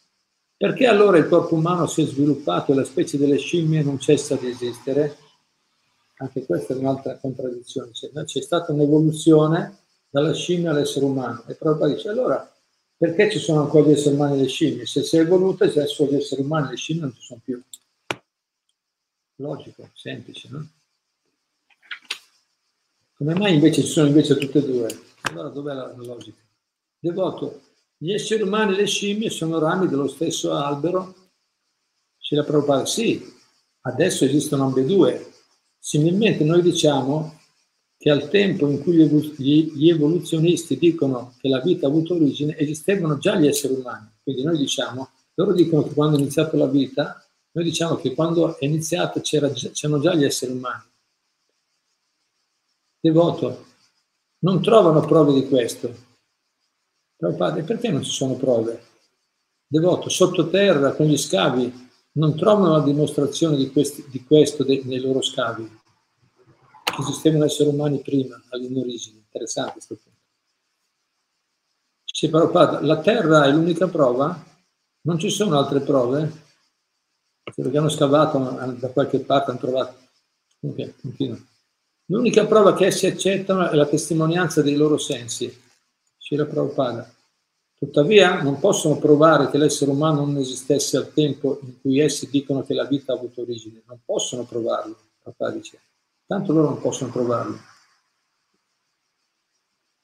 perché 0.61 0.85
allora 0.85 1.17
il 1.17 1.27
corpo 1.27 1.55
umano 1.55 1.87
si 1.87 2.03
è 2.03 2.05
sviluppato 2.05 2.71
e 2.71 2.75
la 2.75 2.83
specie 2.83 3.17
delle 3.17 3.39
scimmie 3.39 3.81
non 3.81 3.99
cessa 3.99 4.35
di 4.35 4.47
esistere? 4.47 5.17
Anche 6.17 6.45
questa 6.45 6.75
è 6.75 6.77
un'altra 6.77 7.17
contraddizione. 7.17 7.89
C'è 7.93 8.41
stata 8.43 8.71
un'evoluzione 8.71 9.79
dalla 10.07 10.35
scimmia 10.35 10.69
all'essere 10.69 11.05
umano. 11.05 11.45
E 11.47 11.55
Prabhupada 11.55 11.91
dice, 11.91 12.09
allora, 12.09 12.47
perché 12.95 13.31
ci 13.31 13.39
sono 13.39 13.61
ancora 13.61 13.87
gli 13.87 13.93
esseri 13.93 14.13
umani 14.13 14.37
e 14.37 14.41
le 14.43 14.47
scimmie? 14.47 14.85
Se 14.85 15.01
si 15.01 15.17
è 15.17 15.21
evoluta, 15.21 15.67
c'è 15.67 15.87
solo 15.87 16.11
gli 16.11 16.17
esseri 16.17 16.41
umani, 16.41 16.69
le 16.69 16.75
scimmie 16.75 17.01
non 17.01 17.13
ci 17.15 17.21
sono 17.23 17.41
più. 17.43 17.59
Logico, 19.37 19.89
semplice, 19.95 20.47
no? 20.51 20.67
Come 23.17 23.33
mai 23.33 23.55
invece 23.55 23.81
ci 23.81 23.87
sono 23.87 24.05
invece 24.05 24.37
tutte 24.37 24.59
e 24.59 24.63
due? 24.63 24.99
Allora 25.21 25.47
dov'è 25.47 25.73
la 25.73 25.91
logica? 25.95 26.39
Devoto, 26.99 27.61
gli 28.03 28.13
esseri 28.13 28.41
umani 28.41 28.73
e 28.73 28.77
le 28.77 28.87
scimmie 28.87 29.29
sono 29.29 29.59
rami 29.59 29.87
dello 29.87 30.07
stesso 30.07 30.53
albero? 30.53 31.13
Ci 32.17 32.33
la 32.33 32.43
Prabhupada, 32.43 32.87
sì, 32.87 33.23
adesso 33.81 34.25
esistono 34.25 34.63
ambedue. 34.63 35.31
Similmente 35.77 36.43
noi 36.43 36.63
diciamo 36.63 37.39
che 37.97 38.09
al 38.09 38.27
tempo 38.29 38.67
in 38.67 38.81
cui 38.81 38.95
gli 39.37 39.87
evoluzionisti 39.87 40.79
dicono 40.79 41.35
che 41.39 41.47
la 41.47 41.61
vita 41.61 41.85
ha 41.85 41.89
avuto 41.91 42.15
origine, 42.15 42.57
esistevano 42.57 43.19
già 43.19 43.35
gli 43.35 43.45
esseri 43.45 43.75
umani. 43.75 44.09
Quindi 44.23 44.41
noi 44.45 44.57
diciamo, 44.57 45.11
loro 45.35 45.53
dicono 45.53 45.83
che 45.83 45.93
quando 45.93 46.17
è 46.17 46.21
iniziata 46.21 46.57
la 46.57 46.65
vita, 46.65 47.23
noi 47.51 47.63
diciamo 47.63 47.97
che 47.97 48.15
quando 48.15 48.57
è 48.57 48.65
iniziata 48.65 49.21
c'erano 49.21 49.99
già 49.99 50.15
gli 50.15 50.23
esseri 50.23 50.53
umani. 50.53 50.89
Devoto, 52.99 53.65
non 54.39 54.59
trovano 54.59 55.01
prove 55.01 55.33
di 55.33 55.47
questo. 55.47 56.09
Però 57.21 57.35
padre, 57.35 57.61
perché 57.61 57.91
non 57.91 58.01
ci 58.01 58.09
sono 58.09 58.33
prove? 58.33 58.83
Devoto, 59.67 60.09
sottoterra, 60.09 60.93
con 60.93 61.05
gli 61.05 61.17
scavi, 61.17 61.89
non 62.13 62.35
trovano 62.35 62.71
la 62.71 62.83
dimostrazione 62.83 63.57
di, 63.57 63.71
questi, 63.71 64.03
di 64.09 64.23
questo 64.23 64.63
de, 64.63 64.81
nei 64.85 64.99
loro 64.99 65.21
scavi. 65.21 65.79
Esistevano 66.99 67.45
esseri 67.45 67.69
umani 67.69 68.01
prima, 68.01 68.41
all'origine. 68.49 69.19
Interessante 69.19 69.73
questo 69.73 69.99
punto. 70.01 70.19
Dice 72.05 72.29
Prabhupada, 72.29 72.81
la 72.81 72.99
terra 73.01 73.45
è 73.45 73.51
l'unica 73.51 73.87
prova? 73.87 74.43
Non 75.01 75.19
ci 75.19 75.29
sono 75.29 75.59
altre 75.59 75.81
prove? 75.81 76.45
Perché 77.53 77.77
hanno 77.77 77.89
scavato 77.89 78.39
da 78.79 78.89
qualche 78.89 79.19
parte, 79.19 79.51
hanno 79.51 79.59
trovato. 79.59 79.95
Ok, 80.61 80.93
continua. 80.99 81.37
L'unica 82.05 82.47
prova 82.47 82.73
che 82.73 82.87
essi 82.87 83.05
accettano 83.05 83.69
è 83.69 83.75
la 83.75 83.85
testimonianza 83.85 84.63
dei 84.63 84.75
loro 84.75 84.97
sensi 84.97 85.69
Srila 86.31 86.45
Prabhupada. 86.45 87.13
Tuttavia 87.77 88.41
non 88.41 88.57
possono 88.59 88.97
provare 88.99 89.49
che 89.49 89.57
l'essere 89.57 89.91
umano 89.91 90.23
non 90.23 90.37
esistesse 90.37 90.95
al 90.95 91.11
tempo 91.11 91.59
in 91.61 91.81
cui 91.81 91.99
essi 91.99 92.29
dicono 92.29 92.63
che 92.63 92.73
la 92.73 92.85
vita 92.85 93.11
ha 93.11 93.17
avuto 93.17 93.41
origine. 93.41 93.81
Non 93.85 93.99
possono 94.05 94.45
provarlo, 94.45 94.95
Prabhupada 95.21 95.51
dice. 95.51 95.81
Tanto 96.25 96.53
loro 96.53 96.69
non 96.69 96.79
possono 96.79 97.11
provarlo 97.11 97.59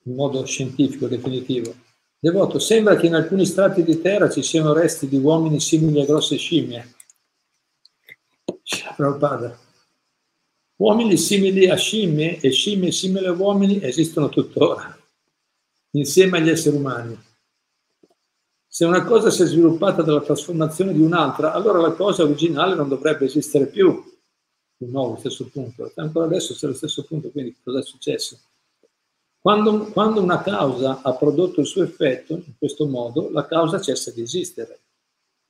in 0.04 0.16
modo 0.16 0.46
scientifico, 0.46 1.08
definitivo. 1.08 1.74
Devoto, 2.20 2.60
sembra 2.60 2.98
che 2.98 3.06
in 3.06 3.16
alcuni 3.16 3.46
strati 3.46 3.84
di 3.84 4.02
terra 4.02 4.30
ci 4.30 4.44
siano 4.44 4.74
resti 4.74 5.08
di 5.08 5.18
uomini 5.18 5.62
simili 5.62 6.02
a 6.02 6.06
grosse 6.06 6.36
scimmie. 6.36 6.94
Prabhupada. 8.98 9.58
Uomini 10.78 11.16
simili 11.16 11.70
a 11.70 11.76
scimmie 11.76 12.40
e 12.42 12.50
scimmie 12.50 12.92
simili 12.92 13.28
a 13.28 13.32
uomini 13.32 13.82
esistono 13.82 14.28
tuttora 14.28 14.97
insieme 15.92 16.38
agli 16.38 16.50
esseri 16.50 16.76
umani. 16.76 17.18
Se 18.68 18.86
una 18.86 19.04
cosa 19.04 19.32
si 19.32 19.42
è 19.42 19.46
sviluppata 19.46 20.02
dalla 20.04 20.22
trasformazione 20.22 20.94
di 20.94 21.02
un'altra, 21.02 21.54
allora 21.54 21.80
la 21.80 21.94
cosa 21.94 22.24
originale 22.24 22.76
non 22.76 22.88
dovrebbe 22.88 23.26
esistere 23.26 23.68
più. 23.68 24.04
Di 24.78 24.86
nuovo, 24.86 25.14
lo 25.14 25.20
stesso 25.20 25.50
punto. 25.50 25.92
Ancora 25.96 26.26
adesso 26.26 26.54
c'è 26.54 26.68
lo 26.68 26.76
stesso 26.76 27.04
punto, 27.04 27.32
quindi 27.32 27.56
cosa 27.64 27.80
è 27.80 27.84
successo? 27.84 28.40
Quando, 29.40 29.86
quando 29.88 30.22
una 30.22 30.42
causa 30.42 31.02
ha 31.02 31.14
prodotto 31.16 31.62
il 31.62 31.66
suo 31.66 31.82
effetto, 31.82 32.34
in 32.34 32.58
questo 32.58 32.86
modo, 32.86 33.30
la 33.32 33.48
causa 33.48 33.82
cessa 33.82 34.12
di 34.12 34.22
esistere. 34.22 34.82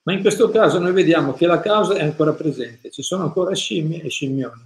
Ma 0.04 0.14
in 0.14 0.22
questo 0.22 0.50
caso 0.50 0.80
noi 0.80 0.94
vediamo 0.94 1.34
che 1.34 1.48
la 1.48 1.60
causa 1.60 1.96
è 1.96 2.04
ancora 2.04 2.32
presente, 2.34 2.92
ci 2.92 3.02
sono 3.02 3.24
ancora 3.24 3.54
scimmie 3.54 4.02
e 4.04 4.10
scimmioni. 4.10 4.62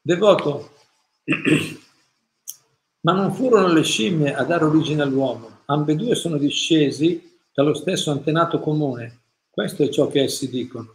Devoto, 0.00 0.70
Ma 3.08 3.14
non 3.14 3.32
furono 3.32 3.72
le 3.72 3.84
scimmie 3.84 4.34
a 4.34 4.44
dare 4.44 4.64
origine 4.64 5.00
all'uomo, 5.00 5.60
ambedue 5.64 6.14
sono 6.14 6.36
discesi 6.36 7.38
dallo 7.54 7.72
stesso 7.72 8.10
antenato 8.10 8.60
comune. 8.60 9.20
Questo 9.48 9.82
è 9.82 9.88
ciò 9.88 10.08
che 10.08 10.24
essi 10.24 10.50
dicono. 10.50 10.94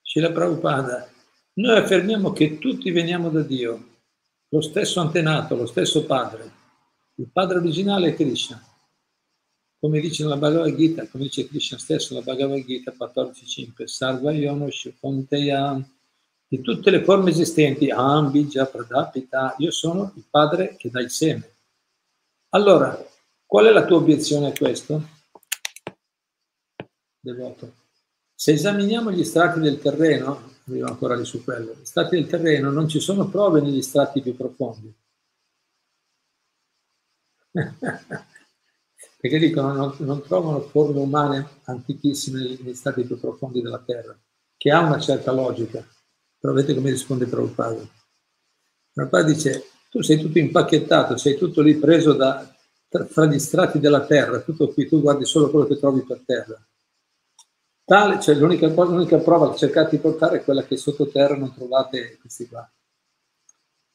Scila 0.00 0.32
Prabhupada, 0.32 1.06
noi 1.56 1.76
affermiamo 1.76 2.32
che 2.32 2.58
tutti 2.58 2.90
veniamo 2.90 3.28
da 3.28 3.42
Dio, 3.42 3.88
lo 4.48 4.62
stesso 4.62 5.00
antenato, 5.00 5.54
lo 5.54 5.66
stesso 5.66 6.06
padre. 6.06 6.50
Il 7.16 7.28
padre 7.30 7.58
originale 7.58 8.08
è 8.08 8.14
Krishna. 8.14 8.58
Come 9.78 10.00
dice 10.00 10.22
nella 10.22 10.38
Bhagavad 10.38 10.74
Gita, 10.76 11.06
come 11.08 11.24
dice 11.24 11.46
Krishna 11.46 11.76
stesso 11.76 12.14
nella 12.14 12.24
Bhagavad 12.24 12.64
Gita 12.64 12.94
14.5, 12.98 13.84
Sarva 13.84 14.32
Yono 14.32 14.70
Shukonteyam 14.70 15.86
di 16.50 16.60
tutte 16.62 16.90
le 16.90 17.04
forme 17.04 17.30
esistenti, 17.30 17.90
Ambija, 17.90 18.66
Pradapita, 18.66 19.54
io 19.58 19.70
sono 19.70 20.12
il 20.16 20.24
padre 20.28 20.74
che 20.74 20.90
dà 20.90 21.00
il 21.00 21.08
seme. 21.08 21.58
Allora, 22.48 23.00
qual 23.46 23.66
è 23.66 23.70
la 23.70 23.84
tua 23.84 23.98
obiezione 23.98 24.48
a 24.48 24.52
questo? 24.52 25.00
Devoto. 27.20 27.74
Se 28.34 28.50
esaminiamo 28.50 29.12
gli 29.12 29.22
strati 29.22 29.60
del 29.60 29.78
terreno, 29.78 30.54
arrivo 30.66 30.88
ancora 30.88 31.14
lì 31.14 31.24
su 31.24 31.44
quello, 31.44 31.76
gli 31.80 31.84
strati 31.84 32.16
del 32.16 32.26
terreno 32.26 32.72
non 32.72 32.88
ci 32.88 32.98
sono 32.98 33.28
prove 33.28 33.60
negli 33.60 33.82
strati 33.82 34.20
più 34.20 34.34
profondi. 34.34 34.92
Perché 39.20 39.38
dicono 39.38 39.72
non, 39.72 39.94
non 39.98 40.20
trovano 40.22 40.62
forme 40.62 40.98
umane 40.98 41.48
antichissime 41.66 42.40
negli 42.40 42.74
stati 42.74 43.04
più 43.04 43.20
profondi 43.20 43.62
della 43.62 43.84
terra, 43.86 44.18
che 44.56 44.72
ha 44.72 44.80
una 44.80 44.98
certa 44.98 45.30
logica. 45.30 45.86
Però 46.40 46.54
vedete 46.54 46.74
come 46.74 46.90
risponde 46.90 47.26
Prabhupada. 47.26 47.86
Prabhupada 48.92 49.26
dice, 49.26 49.64
tu 49.90 50.00
sei 50.00 50.18
tutto 50.18 50.38
impacchettato, 50.38 51.16
sei 51.16 51.36
tutto 51.36 51.60
lì 51.60 51.76
preso 51.76 52.14
da, 52.14 52.50
tra, 52.88 53.26
gli 53.26 53.38
strati 53.38 53.78
della 53.78 54.06
terra, 54.06 54.40
tutto 54.40 54.68
qui, 54.68 54.88
tu 54.88 55.00
guardi 55.00 55.24
solo 55.26 55.50
quello 55.50 55.66
che 55.66 55.78
trovi 55.78 56.02
per 56.02 56.22
terra. 56.24 56.60
Tale, 57.84 58.20
cioè 58.20 58.36
l'unica, 58.36 58.68
l'unica 58.68 59.18
prova 59.18 59.50
che 59.50 59.58
cercate 59.58 59.96
di 59.96 59.98
portare 59.98 60.38
è 60.38 60.44
quella 60.44 60.64
che 60.64 60.76
sottoterra 60.76 61.36
non 61.36 61.52
trovate 61.52 62.18
questi 62.20 62.48
qua. 62.48 62.68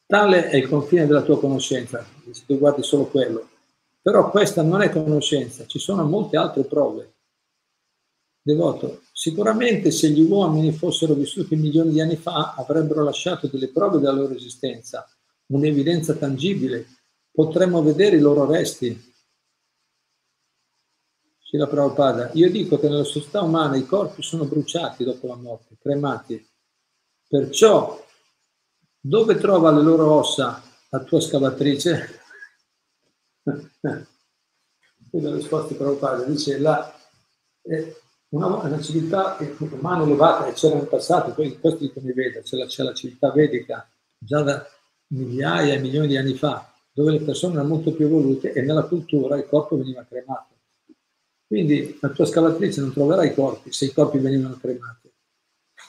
Tale 0.06 0.50
è 0.50 0.56
il 0.56 0.68
confine 0.68 1.06
della 1.06 1.22
tua 1.22 1.40
conoscenza, 1.40 2.06
se 2.30 2.44
tu 2.46 2.58
guardi 2.58 2.82
solo 2.82 3.06
quello. 3.06 3.48
Però 4.02 4.30
questa 4.30 4.62
non 4.62 4.82
è 4.82 4.90
conoscenza, 4.90 5.66
ci 5.66 5.78
sono 5.78 6.04
molte 6.04 6.36
altre 6.36 6.64
prove. 6.64 7.14
Devoto, 8.40 9.00
sicuramente 9.18 9.90
se 9.92 10.10
gli 10.10 10.20
uomini 10.20 10.72
fossero 10.72 11.14
vissuti 11.14 11.56
milioni 11.56 11.90
di 11.90 12.02
anni 12.02 12.16
fa 12.16 12.52
avrebbero 12.54 13.02
lasciato 13.02 13.46
delle 13.46 13.68
prove 13.68 13.98
della 13.98 14.12
loro 14.12 14.34
esistenza, 14.34 15.08
un'evidenza 15.46 16.16
tangibile, 16.16 16.86
potremmo 17.30 17.82
vedere 17.82 18.16
i 18.16 18.20
loro 18.20 18.44
resti, 18.44 19.14
Srila 21.40 21.66
Prabhupada, 21.66 22.30
io 22.34 22.50
dico 22.50 22.78
che 22.78 22.90
nella 22.90 23.04
società 23.04 23.40
umana 23.40 23.76
i 23.76 23.86
corpi 23.86 24.20
sono 24.20 24.44
bruciati 24.44 25.02
dopo 25.02 25.28
la 25.28 25.36
morte, 25.36 25.78
cremati. 25.80 26.46
Perciò, 27.26 28.04
dove 29.00 29.38
trova 29.38 29.70
le 29.70 29.82
loro 29.82 30.12
ossa 30.12 30.62
la 30.90 31.02
tua 31.04 31.20
scavatrice? 31.22 32.20
Quella 35.10 35.34
risposta 35.34 35.68
di 35.68 35.76
Prabhupada 35.76 36.24
dice 36.24 36.58
la, 36.58 36.94
eh, 37.62 37.96
una, 38.30 38.46
una, 38.46 38.80
civiltà 38.80 39.36
umana 39.58 40.02
elevata 40.02 40.46
che 40.46 40.52
c'era 40.52 40.76
nel 40.76 40.88
passato, 40.88 41.32
questo 41.32 41.76
dicono 41.76 42.08
i 42.08 42.12
Veda, 42.12 42.40
c'è 42.40 42.56
la, 42.56 42.66
c'è 42.66 42.82
la 42.82 42.94
civiltà 42.94 43.30
vedica 43.30 43.88
già 44.18 44.42
da 44.42 44.66
migliaia 45.08 45.74
e 45.74 45.78
milioni 45.78 46.08
di 46.08 46.16
anni 46.16 46.34
fa, 46.34 46.72
dove 46.92 47.12
le 47.12 47.20
persone 47.20 47.54
erano 47.54 47.68
molto 47.68 47.92
più 47.92 48.06
evolute 48.06 48.52
e 48.52 48.62
nella 48.62 48.84
cultura 48.84 49.36
il 49.36 49.46
corpo 49.46 49.76
veniva 49.76 50.04
cremato. 50.04 50.54
Quindi 51.46 51.96
la 52.00 52.08
tua 52.08 52.24
scavatrice 52.24 52.80
non 52.80 52.92
troverà 52.92 53.24
i 53.24 53.32
corpi 53.32 53.72
se 53.72 53.84
i 53.84 53.92
corpi 53.92 54.18
venivano 54.18 54.56
cremati. 54.56 55.12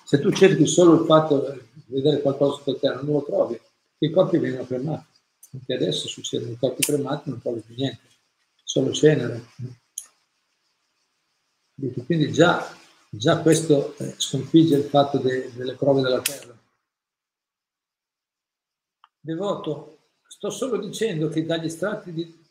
Se 0.06 0.20
tu 0.20 0.32
cerchi 0.32 0.68
solo 0.68 1.02
il 1.02 1.06
fatto 1.06 1.58
di 1.74 1.84
vedere 1.88 2.22
qualcosa 2.22 2.58
sotto 2.58 2.78
terra, 2.78 3.02
non 3.02 3.14
lo 3.14 3.24
trovi, 3.24 3.60
i 4.00 4.10
corpi 4.12 4.38
vengono 4.38 4.66
cremati. 4.66 5.06
Anche 5.54 5.74
adesso 5.74 6.08
succede, 6.08 6.52
i 6.52 6.58
corpi 6.58 6.84
cremati 6.84 7.30
non 7.30 7.42
trovi 7.42 7.62
più 7.62 7.74
niente, 7.76 8.02
solo 8.64 8.92
cenere. 8.92 9.44
Quindi 12.06 12.32
già, 12.32 12.76
già 13.10 13.40
questo 13.42 13.96
eh, 13.98 14.16
sconfigge 14.18 14.78
il 14.78 14.86
fatto 14.86 15.20
de, 15.20 15.52
delle 15.54 15.76
prove 15.76 16.02
della 16.02 16.22
terra. 16.22 16.58
Devoto, 19.20 19.98
sto 20.28 20.50
solo 20.50 20.78
dicendo 20.78 21.28
che 21.28 21.46
dagli 21.46 21.70
strati 21.70 22.14
di, 22.14 22.46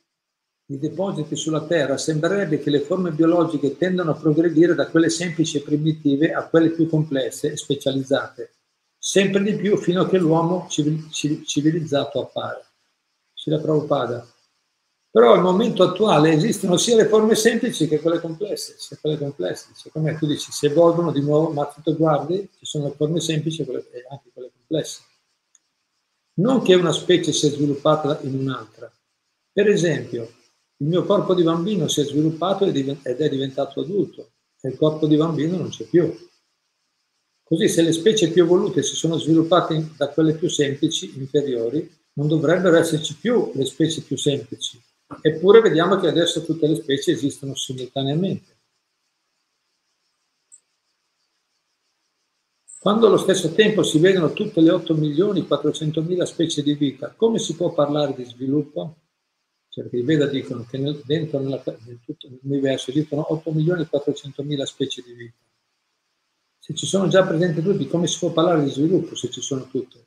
i 0.67 0.79
depositi 0.79 1.37
sulla 1.37 1.65
Terra, 1.65 1.97
sembrerebbe 1.97 2.59
che 2.59 2.71
le 2.71 2.81
forme 2.81 3.13
biologiche 3.13 3.77
tendano 3.77 4.11
a 4.11 4.17
progredire 4.17 4.75
da 4.75 4.89
quelle 4.89 5.11
semplici 5.11 5.57
e 5.57 5.63
primitive 5.63 6.33
a 6.33 6.49
quelle 6.49 6.71
più 6.71 6.89
complesse 6.89 7.53
e 7.53 7.57
specializzate, 7.57 8.55
sempre 8.99 9.43
di 9.43 9.57
più 9.57 9.77
fino 9.77 10.03
a 10.03 10.09
che 10.09 10.19
l'uomo 10.19 10.67
civilizzato 10.69 12.21
appare. 12.21 12.65
Ci 13.33 13.51
la 13.51 13.61
Prabhupada. 13.61 14.27
Però 15.17 15.33
al 15.33 15.41
momento 15.41 15.83
attuale 15.83 16.31
esistono 16.33 16.77
sia 16.77 16.95
le 16.95 17.09
forme 17.09 17.37
semplici 17.37 17.89
che 17.89 18.01
quelle 18.01 18.21
complesse, 18.21 18.75
sia 18.77 18.99
quelle 19.01 19.17
complesse. 19.17 19.69
Secondo 19.73 20.11
me 20.11 20.19
tu 20.19 20.27
dici, 20.27 20.53
si 20.53 20.67
evolvono 20.67 21.11
di 21.11 21.23
nuovo, 21.23 21.53
ma 21.53 21.65
tu 21.65 21.97
guardi, 21.97 22.47
ci 22.59 22.67
sono 22.67 22.89
le 22.89 22.95
forme 22.97 23.19
semplici 23.21 23.63
e 23.63 24.05
anche 24.11 24.29
quelle 24.35 24.51
complesse. 24.55 25.01
Non 26.35 26.61
che 26.61 26.75
una 26.75 26.93
specie 26.93 27.33
sia 27.33 27.49
sviluppata 27.49 28.21
in 28.25 28.35
un'altra. 28.39 28.93
Per 29.51 29.67
esempio, 29.67 30.25
il 30.77 30.87
mio 30.87 31.07
corpo 31.07 31.33
di 31.33 31.43
bambino 31.43 31.89
si 31.89 32.03
è 32.03 32.05
sviluppato 32.05 32.67
ed 32.67 32.77
è 32.77 33.29
diventato 33.31 33.81
adulto 33.81 34.33
e 34.61 34.69
il 34.69 34.77
corpo 34.77 35.07
di 35.07 35.17
bambino 35.17 35.57
non 35.57 35.71
c'è 35.71 35.85
più. 35.87 36.15
Così 37.43 37.71
se 37.71 37.81
le 37.81 37.93
specie 37.93 38.31
più 38.31 38.43
evolute 38.43 38.83
si 38.83 38.95
sono 38.95 39.17
sviluppate 39.17 39.93
da 39.97 40.11
quelle 40.11 40.35
più 40.35 40.51
semplici, 40.51 41.17
inferiori, 41.17 41.91
non 42.13 42.29
dovrebbero 42.29 42.77
esserci 42.77 43.17
più 43.17 43.51
le 43.55 43.65
specie 43.65 44.03
più 44.03 44.19
semplici. 44.19 44.79
Eppure 45.21 45.61
vediamo 45.61 45.99
che 45.99 46.09
adesso 46.09 46.45
tutte 46.45 46.67
le 46.67 46.77
specie 46.77 47.13
esistono 47.13 47.55
simultaneamente. 47.55 48.55
Quando 52.79 53.07
allo 53.07 53.17
stesso 53.17 53.53
tempo 53.53 53.83
si 53.83 53.99
vedono 53.99 54.33
tutte 54.33 54.61
le 54.61 54.71
8 54.71 54.95
milioni 54.95 55.47
400 55.47 56.03
mila 56.03 56.25
specie 56.25 56.63
di 56.63 56.75
vita, 56.75 57.13
come 57.17 57.39
si 57.39 57.57
può 57.57 57.73
parlare 57.73 58.15
di 58.15 58.25
sviluppo? 58.25 58.97
Cioè, 59.69 59.85
perché 59.85 59.99
i 59.99 60.03
Veda 60.03 60.27
dicono 60.27 60.65
che 60.69 60.79
nel, 60.79 61.03
dentro 61.05 61.39
nella, 61.39 61.63
nel 61.85 62.01
tutto 62.05 62.29
l'universo 62.41 62.91
esistono 62.91 63.33
8 63.33 63.53
milioni 63.53 63.83
e 63.83 63.89
400 63.89 64.43
mila 64.43 64.65
specie 64.67 65.03
di 65.03 65.13
vita. 65.13 65.37
Se 66.59 66.75
ci 66.75 66.87
sono 66.87 67.09
già 67.09 67.25
presenti 67.25 67.63
tutti, 67.63 67.87
come 67.87 68.07
si 68.07 68.19
può 68.19 68.33
parlare 68.33 68.65
di 68.65 68.71
sviluppo 68.71 69.15
se 69.15 69.31
ci 69.31 69.41
sono 69.41 69.69
tutte? 69.69 70.07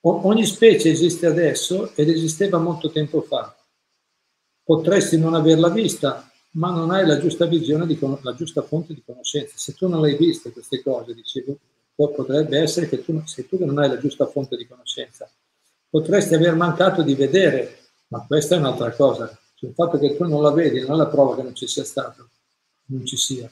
O, 0.00 0.26
ogni 0.26 0.44
specie 0.44 0.90
esiste 0.90 1.26
adesso 1.26 1.94
ed 1.94 2.08
esisteva 2.08 2.58
molto 2.58 2.90
tempo 2.90 3.22
fa. 3.22 3.55
Potresti 4.66 5.16
non 5.16 5.34
averla 5.34 5.68
vista, 5.68 6.28
ma 6.52 6.70
non 6.70 6.90
hai 6.90 7.06
la 7.06 7.20
giusta 7.20 7.46
visione, 7.46 7.86
di, 7.86 7.96
la 8.22 8.34
giusta 8.34 8.62
fonte 8.62 8.94
di 8.94 9.02
conoscenza. 9.06 9.54
Se 9.56 9.74
tu 9.74 9.86
non 9.86 10.00
l'hai 10.00 10.16
vista 10.16 10.50
queste 10.50 10.82
cose, 10.82 11.14
dicevo, 11.14 11.56
potrebbe 11.94 12.58
essere 12.58 12.88
che 12.88 13.04
tu, 13.04 13.22
sei 13.24 13.46
tu 13.46 13.64
non 13.64 13.78
hai 13.78 13.88
la 13.88 13.98
giusta 13.98 14.26
fonte 14.26 14.56
di 14.56 14.66
conoscenza. 14.66 15.30
Potresti 15.88 16.34
aver 16.34 16.56
mancato 16.56 17.02
di 17.02 17.14
vedere 17.14 17.84
ma 18.08 18.24
questa 18.26 18.54
è 18.54 18.58
un'altra 18.58 18.92
cosa. 18.92 19.26
Cioè, 19.54 19.70
il 19.70 19.74
fatto 19.74 19.98
che 19.98 20.16
tu 20.16 20.24
non 20.26 20.42
la 20.42 20.50
vedi 20.50 20.80
non 20.80 20.92
è 20.92 20.96
la 20.96 21.06
prova 21.06 21.34
che 21.34 21.42
non 21.42 21.54
ci 21.54 21.66
sia 21.66 21.84
stato, 21.84 22.28
non 22.86 23.04
ci 23.04 23.16
sia. 23.16 23.50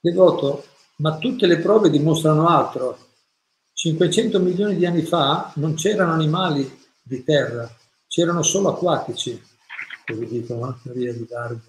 Devoto, 0.00 0.64
ma 0.96 1.18
tutte 1.18 1.46
le 1.46 1.58
prove 1.58 1.90
dimostrano 1.90 2.48
altro. 2.48 3.06
500 3.72 4.40
milioni 4.40 4.76
di 4.76 4.86
anni 4.86 5.02
fa 5.02 5.52
non 5.56 5.74
c'erano 5.74 6.12
animali 6.12 6.86
di 7.00 7.22
terra, 7.22 7.70
c'erano 8.18 8.42
solo 8.42 8.70
acquatici, 8.70 9.40
così 10.04 10.26
dicono 10.26 10.66
la 10.66 10.78
teoria 10.82 11.12
di 11.12 11.24
Darwin. 11.24 11.62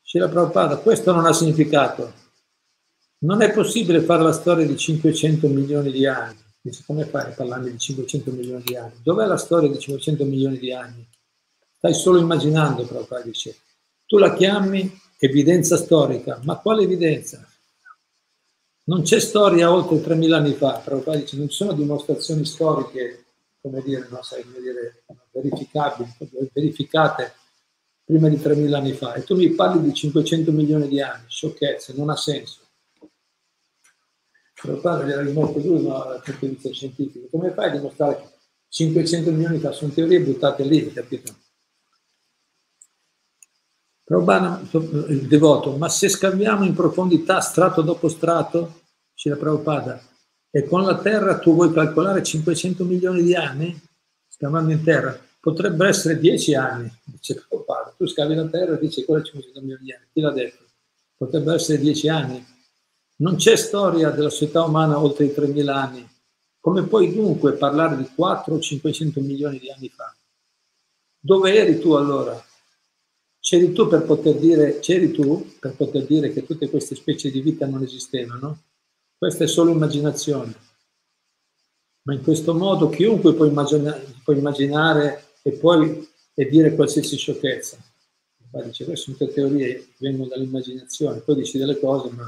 C'era 0.00 0.28
Prabhupada, 0.30 0.78
questo 0.78 1.12
non 1.12 1.26
ha 1.26 1.32
significato. 1.34 2.10
Non 3.18 3.42
è 3.42 3.52
possibile 3.52 4.00
fare 4.00 4.22
la 4.22 4.32
storia 4.32 4.66
di 4.66 4.78
500 4.78 5.46
milioni 5.46 5.92
di 5.92 6.06
anni. 6.06 6.42
Dice, 6.58 6.82
come 6.86 7.04
fai 7.04 7.26
a 7.26 7.34
parlarmi 7.34 7.70
di 7.70 7.78
500 7.78 8.30
milioni 8.30 8.62
di 8.62 8.76
anni? 8.76 8.94
Dov'è 9.02 9.26
la 9.26 9.36
storia 9.36 9.68
di 9.68 9.78
500 9.78 10.24
milioni 10.24 10.56
di 10.56 10.72
anni? 10.72 11.06
Stai 11.76 11.92
solo 11.92 12.18
immaginando, 12.18 12.86
Prabhupada 12.86 13.24
dice. 13.24 13.58
Tu 14.06 14.16
la 14.16 14.34
chiami 14.34 14.90
evidenza 15.18 15.76
storica, 15.76 16.40
ma 16.44 16.56
quale 16.56 16.84
evidenza? 16.84 17.46
Non 18.84 19.02
c'è 19.02 19.20
storia 19.20 19.70
oltre 19.70 19.98
3.000 19.98 20.32
anni 20.32 20.54
fa, 20.54 20.80
Prabhupada 20.82 21.18
dice, 21.18 21.36
non 21.36 21.50
ci 21.50 21.56
sono 21.56 21.74
dimostrazioni 21.74 22.46
storiche, 22.46 23.24
come 23.60 23.82
dire, 23.82 24.06
no, 24.10 24.22
sai, 24.22 24.42
come 24.42 24.60
dire 24.60 25.04
verificabili, 25.32 26.10
verificate 26.52 27.34
prima 28.04 28.28
di 28.28 28.36
3.000 28.36 28.74
anni 28.74 28.92
fa. 28.92 29.14
E 29.14 29.24
tu 29.24 29.36
mi 29.36 29.50
parli 29.50 29.82
di 29.82 29.94
500 29.94 30.50
milioni 30.52 30.88
di 30.88 31.00
anni, 31.00 31.24
sciocchezze, 31.28 31.94
non 31.94 32.10
ha 32.10 32.16
senso. 32.16 32.60
Prabhupada 34.54 35.06
era 35.06 35.22
molto 35.30 35.58
lui 35.58 35.82
no, 35.82 36.04
dal 36.04 36.20
punto 36.22 36.46
di 36.46 36.52
vista 36.52 36.70
scientifico. 36.70 37.28
Come 37.30 37.52
fai 37.52 37.68
a 37.68 37.72
dimostrare 37.72 38.16
che 38.16 38.28
500 38.68 39.30
milioni 39.30 39.58
di 39.58 39.68
sono 39.72 39.92
teorie 39.92 40.20
buttate 40.20 40.64
lì, 40.64 40.92
capito? 40.92 41.34
Prabhupada, 44.04 44.60
il 45.08 45.28
devoto, 45.28 45.76
ma 45.76 45.88
se 45.88 46.08
scaviamo 46.08 46.64
in 46.64 46.74
profondità 46.74 47.40
strato 47.40 47.80
dopo 47.80 48.08
strato, 48.08 48.82
dice 49.14 49.28
la 49.28 49.36
Prabhupada, 49.36 50.02
e 50.50 50.64
con 50.64 50.82
la 50.82 50.98
Terra 50.98 51.38
tu 51.38 51.54
vuoi 51.54 51.72
calcolare 51.72 52.22
500 52.22 52.84
milioni 52.84 53.22
di 53.22 53.34
anni, 53.34 53.80
scavando 54.28 54.72
in 54.72 54.82
terra, 54.82 55.18
potrebbero 55.38 55.88
essere 55.88 56.18
10 56.18 56.54
anni, 56.54 56.92
dice 57.04 57.34
Prabhupada. 57.34 57.94
Tu 57.96 58.06
scavi 58.06 58.34
la 58.34 58.48
Terra 58.48 58.74
e 58.74 58.80
dici 58.80 59.04
quello 59.04 59.22
è 59.22 59.24
500 59.24 59.60
milioni 59.60 59.84
di 59.84 59.92
anni, 59.92 60.04
chi 60.12 60.20
l'ha 60.20 60.32
detto? 60.32 60.64
Potrebbero 61.16 61.56
essere 61.56 61.78
10 61.78 62.08
anni. 62.08 62.46
Non 63.16 63.36
c'è 63.36 63.54
storia 63.56 64.10
della 64.10 64.30
società 64.30 64.64
umana 64.64 64.98
oltre 64.98 65.26
i 65.26 65.34
3.000 65.36 65.68
anni. 65.68 66.08
Come 66.58 66.86
puoi 66.86 67.12
dunque 67.14 67.52
parlare 67.52 67.96
di 67.96 68.08
4 68.14 68.54
o 68.54 68.60
500 68.60 69.20
milioni 69.20 69.58
di 69.58 69.70
anni 69.70 69.88
fa? 69.88 70.14
Dove 71.18 71.54
eri 71.54 71.78
tu 71.78 71.92
allora? 71.92 72.42
C'eri 73.38 73.72
tu 73.72 73.88
per 73.88 74.02
poter 74.02 74.36
dire, 74.36 74.78
c'eri 74.80 75.10
tu 75.10 75.54
per 75.58 75.74
poter 75.74 76.06
dire 76.06 76.32
che 76.32 76.44
tutte 76.44 76.70
queste 76.70 76.94
specie 76.94 77.30
di 77.30 77.40
vita 77.40 77.66
non 77.66 77.82
esistevano? 77.82 78.62
Questa 79.20 79.44
è 79.44 79.46
solo 79.46 79.72
immaginazione. 79.72 80.54
Ma 82.04 82.14
in 82.14 82.22
questo 82.22 82.54
modo 82.54 82.88
chiunque 82.88 83.34
può, 83.34 83.44
immagina, 83.44 83.92
può 84.24 84.32
immaginare 84.32 85.34
e 85.42 85.52
poi 85.52 86.08
e 86.32 86.48
dire 86.48 86.74
qualsiasi 86.74 87.18
sciocchezza. 87.18 87.76
Ma 88.50 88.62
dice, 88.62 88.86
queste 88.86 89.14
sono 89.14 89.30
teorie 89.30 89.74
che 89.74 89.92
vengono 89.98 90.28
dall'immaginazione, 90.28 91.20
poi 91.20 91.34
dici 91.34 91.58
delle 91.58 91.78
cose, 91.78 92.08
ma 92.14 92.26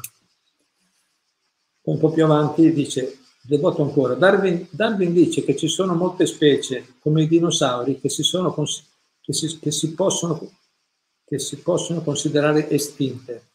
un 1.85 1.98
po' 1.98 2.11
più 2.11 2.24
avanti 2.24 2.70
dice, 2.74 3.20
devoto 3.40 3.83
ancora, 3.83 4.12
Darwin, 4.12 4.68
Darwin, 4.70 5.14
dice 5.14 5.44
che 5.44 5.57
ci 5.57 5.68
sono 5.68 5.94
molte 5.94 6.26
specie, 6.26 6.96
come 6.98 7.22
i 7.22 7.26
dinosauri, 7.26 8.00
che 8.00 8.11
si, 8.11 8.22
sono, 8.22 8.52
che 8.52 9.33
si, 9.33 9.59
che 9.59 9.70
si 9.70 9.94
possono, 9.94 10.38
che 11.24 11.38
si 11.38 11.57
possono 11.57 12.02
considerare 12.02 12.68
estinte. 12.68 13.52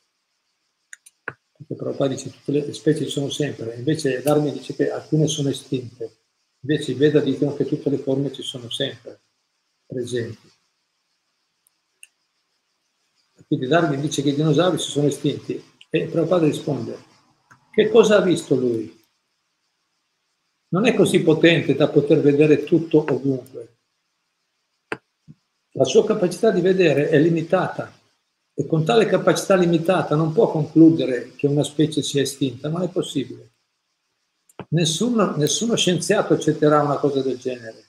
Perché 1.68 1.84
Prabhupada 1.84 2.14
dice 2.14 2.30
che 2.30 2.38
tutte 2.38 2.52
le 2.52 2.74
specie 2.74 3.04
ci 3.04 3.10
sono 3.10 3.30
sempre, 3.30 3.76
invece 3.76 4.22
Darwin 4.22 4.54
dice 4.54 4.74
che 4.74 4.90
alcune 4.90 5.28
sono 5.28 5.50
estinte, 5.50 6.20
invece 6.62 6.92
i 6.92 6.96
Veda 6.96 7.20
dicono 7.20 7.56
che 7.56 7.66
tutte 7.66 7.90
le 7.90 7.98
forme 7.98 8.32
ci 8.32 8.42
sono 8.42 8.70
sempre 8.70 9.22
presenti. 9.86 10.50
Quindi 13.46 13.68
Darwin 13.68 14.00
dice 14.00 14.22
che 14.22 14.30
i 14.30 14.36
dinosauri 14.36 14.78
si 14.78 14.90
sono 14.90 15.08
estinti 15.08 15.62
e 15.90 16.06
Prabhupada 16.08 16.46
risponde, 16.46 16.98
che 17.70 17.90
cosa 17.90 18.18
ha 18.18 18.22
visto 18.22 18.56
lui? 18.56 18.96
Non 20.70 20.86
è 20.86 20.94
così 20.94 21.22
potente 21.22 21.76
da 21.76 21.90
poter 21.90 22.22
vedere 22.22 22.64
tutto 22.64 23.06
ovunque. 23.10 23.76
La 25.72 25.84
sua 25.84 26.06
capacità 26.06 26.50
di 26.50 26.62
vedere 26.62 27.10
è 27.10 27.20
limitata 27.20 27.97
e 28.60 28.66
con 28.66 28.84
tale 28.84 29.06
capacità 29.06 29.56
limitata 29.56 30.16
non 30.16 30.34
può 30.34 30.50
concludere 30.50 31.34
che 31.36 31.46
una 31.46 31.64
specie 31.64 32.02
sia 32.02 32.24
estinta, 32.24 32.70
non 32.70 32.82
è 32.82 32.90
possibile. 32.90 33.52
Nessuno, 34.70 35.36
nessuno 35.36 35.76
scienziato 35.76 36.34
accetterà 36.34 36.82
una 36.82 36.98
cosa 36.98 37.22
del 37.22 37.38
genere. 37.38 37.86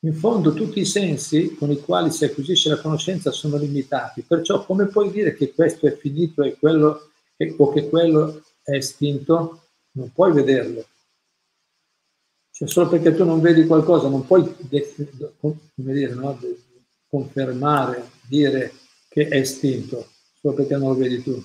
In 0.00 0.14
fondo 0.14 0.52
tutti 0.54 0.80
i 0.80 0.84
sensi 0.84 1.54
con 1.54 1.70
i 1.70 1.78
quali 1.78 2.10
si 2.10 2.24
acquisisce 2.24 2.68
la 2.68 2.80
conoscenza 2.80 3.30
sono 3.30 3.56
limitati, 3.58 4.22
perciò 4.22 4.64
come 4.64 4.86
puoi 4.86 5.08
dire 5.12 5.34
che 5.34 5.54
questo 5.54 5.86
è 5.86 5.96
finito 5.96 6.42
e 6.42 6.56
quello, 6.58 7.10
o 7.58 7.72
che 7.72 7.88
quello 7.88 8.42
è 8.64 8.72
estinto? 8.72 9.66
Non 9.92 10.10
puoi 10.12 10.32
vederlo. 10.32 10.84
Cioè, 12.50 12.66
solo 12.66 12.88
perché 12.88 13.14
tu 13.14 13.24
non 13.24 13.40
vedi 13.40 13.68
qualcosa, 13.68 14.08
non 14.08 14.26
puoi 14.26 14.52
dire, 15.76 16.14
no? 16.14 16.40
confermare, 17.08 18.10
dire 18.26 18.72
che 19.18 19.28
è 19.28 19.38
estinto, 19.38 20.06
solo 20.40 20.54
perché 20.54 20.76
non 20.76 20.90
lo 20.90 20.94
vedi 20.94 21.20
tu. 21.20 21.42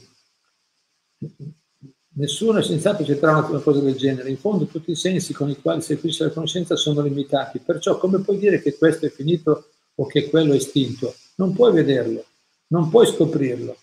Nessuno 2.16 2.62
scienziato 2.62 3.02
accetterà 3.02 3.38
una 3.38 3.60
cosa 3.60 3.80
del 3.80 3.96
genere. 3.96 4.30
In 4.30 4.38
fondo 4.38 4.66
tutti 4.66 4.92
i 4.92 4.96
sensi 4.96 5.34
con 5.34 5.50
i 5.50 5.60
quali 5.60 5.82
si 5.82 5.94
acquisisce 5.94 6.26
la 6.26 6.32
conoscenza 6.32 6.76
sono 6.76 7.02
limitati. 7.02 7.58
Perciò 7.58 7.98
come 7.98 8.20
puoi 8.20 8.38
dire 8.38 8.62
che 8.62 8.78
questo 8.78 9.08
è 9.08 9.10
finito 9.10 9.72
o 9.96 10.06
che 10.06 10.30
quello 10.30 10.54
è 10.54 10.58
estinto? 10.58 11.16
Non 11.38 11.54
puoi 11.56 11.74
vederlo, 11.74 12.24
non 12.68 12.92
puoi 12.92 13.08
scoprirlo. 13.08 13.76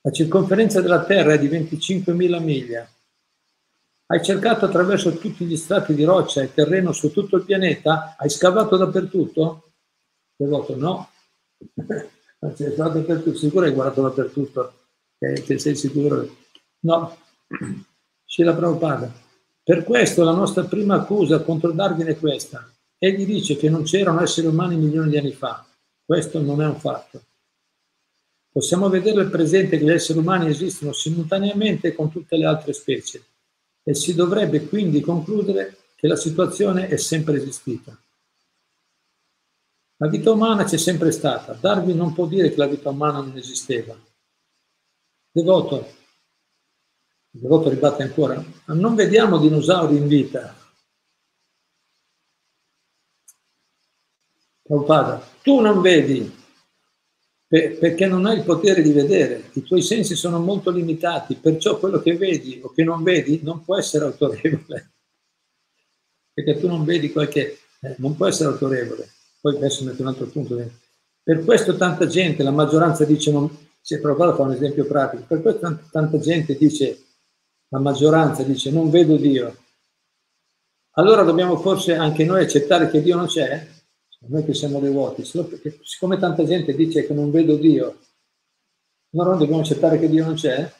La 0.00 0.10
circonferenza 0.10 0.80
della 0.80 1.04
Terra 1.04 1.34
è 1.34 1.38
di 1.38 1.48
25.000 1.48 2.42
miglia. 2.42 2.90
Hai 4.06 4.24
cercato 4.24 4.64
attraverso 4.64 5.16
tutti 5.18 5.44
gli 5.44 5.56
strati 5.56 5.94
di 5.94 6.02
roccia 6.02 6.42
e 6.42 6.52
terreno 6.52 6.90
su 6.90 7.12
tutto 7.12 7.36
il 7.36 7.44
pianeta? 7.44 8.16
Hai 8.18 8.30
scavato 8.30 8.76
dappertutto? 8.76 9.74
Devoto, 10.34 10.76
no. 10.76 11.10
Non 12.40 12.56
sei 12.56 12.72
stato 12.72 12.98
dappertutto, 12.98 13.36
sicuro 13.36 13.66
hai 13.66 13.72
guardato 13.72 14.02
dappertutto, 14.02 14.72
che, 15.18 15.42
che 15.42 15.58
sei 15.58 15.74
sicuro? 15.74 16.36
No. 16.80 17.16
Scila 18.24 18.54
Prabhupada. 18.54 19.12
Per 19.62 19.84
questo 19.84 20.22
la 20.22 20.32
nostra 20.32 20.64
prima 20.64 20.94
accusa 20.94 21.42
contro 21.42 21.72
Darwin 21.72 22.06
è 22.06 22.18
questa. 22.18 22.70
Egli 22.96 23.26
dice 23.26 23.56
che 23.56 23.68
non 23.68 23.82
c'erano 23.82 24.22
esseri 24.22 24.46
umani 24.46 24.76
milioni 24.76 25.10
di 25.10 25.18
anni 25.18 25.32
fa. 25.32 25.66
Questo 26.04 26.40
non 26.40 26.62
è 26.62 26.66
un 26.66 26.78
fatto. 26.78 27.22
Possiamo 28.50 28.88
vedere 28.88 29.22
il 29.22 29.30
presente 29.30 29.78
che 29.78 29.84
gli 29.84 29.90
esseri 29.90 30.18
umani 30.18 30.48
esistono 30.48 30.92
simultaneamente 30.92 31.94
con 31.94 32.10
tutte 32.10 32.36
le 32.36 32.46
altre 32.46 32.72
specie 32.72 33.22
e 33.82 33.94
si 33.94 34.14
dovrebbe 34.14 34.66
quindi 34.66 35.00
concludere 35.00 35.76
che 35.94 36.06
la 36.06 36.16
situazione 36.16 36.88
è 36.88 36.96
sempre 36.96 37.36
esistita. 37.36 37.96
La 40.00 40.08
vita 40.08 40.30
umana 40.30 40.62
c'è 40.62 40.78
sempre 40.78 41.10
stata. 41.10 41.54
Darwin 41.54 41.96
non 41.96 42.14
può 42.14 42.26
dire 42.26 42.50
che 42.50 42.56
la 42.56 42.66
vita 42.66 42.90
umana 42.90 43.18
non 43.20 43.36
esisteva. 43.36 43.98
Devoto, 45.30 45.86
devoto 47.30 47.68
ribatte 47.68 48.04
ancora, 48.04 48.42
non 48.66 48.94
vediamo 48.94 49.38
dinosauri 49.38 49.96
in 49.96 50.06
vita. 50.06 50.54
Prabhupada, 54.62 55.20
tu 55.42 55.60
non 55.60 55.80
vedi 55.80 56.36
perché 57.48 58.06
non 58.06 58.26
hai 58.26 58.38
il 58.38 58.44
potere 58.44 58.82
di 58.82 58.92
vedere, 58.92 59.50
i 59.54 59.62
tuoi 59.62 59.80
sensi 59.80 60.14
sono 60.14 60.38
molto 60.38 60.70
limitati, 60.70 61.34
perciò 61.36 61.78
quello 61.78 62.00
che 62.00 62.14
vedi 62.14 62.60
o 62.62 62.70
che 62.70 62.84
non 62.84 63.02
vedi 63.02 63.40
non 63.42 63.64
può 63.64 63.78
essere 63.78 64.04
autorevole, 64.04 64.92
perché 66.34 66.60
tu 66.60 66.68
non 66.68 66.84
vedi 66.84 67.10
qualche, 67.10 67.58
eh, 67.80 67.94
non 67.98 68.16
può 68.16 68.26
essere 68.26 68.50
autorevole. 68.50 69.12
Poi 69.40 69.56
adesso 69.56 69.84
metto 69.84 70.02
un 70.02 70.08
altro 70.08 70.26
punto. 70.26 70.56
Per 71.22 71.44
questo 71.44 71.76
tanta 71.76 72.06
gente, 72.06 72.42
la 72.42 72.50
maggioranza 72.50 73.04
dice, 73.04 73.30
non, 73.30 73.48
si 73.80 73.94
è 73.94 74.00
provato 74.00 74.32
a 74.32 74.36
fare 74.36 74.48
un 74.48 74.54
esempio 74.54 74.86
pratico, 74.86 75.24
per 75.26 75.42
questo 75.42 75.60
tanta, 75.60 75.84
tanta 75.90 76.18
gente 76.18 76.56
dice, 76.56 77.04
la 77.68 77.78
maggioranza 77.78 78.42
dice 78.42 78.70
non 78.70 78.90
vedo 78.90 79.16
Dio. 79.16 79.56
Allora 80.92 81.22
dobbiamo 81.22 81.56
forse 81.58 81.94
anche 81.94 82.24
noi 82.24 82.42
accettare 82.42 82.90
che 82.90 83.02
Dio 83.02 83.16
non 83.16 83.26
c'è? 83.26 83.76
noi 84.26 84.44
che 84.44 84.54
siamo 84.54 84.80
devoti, 84.80 85.22
perché, 85.22 85.78
siccome 85.82 86.18
tanta 86.18 86.44
gente 86.44 86.74
dice 86.74 87.06
che 87.06 87.14
non 87.14 87.30
vedo 87.30 87.56
Dio, 87.56 87.98
allora 89.12 89.36
dobbiamo 89.36 89.60
accettare 89.60 89.98
che 89.98 90.08
Dio 90.08 90.24
non 90.24 90.34
c'è? 90.34 90.70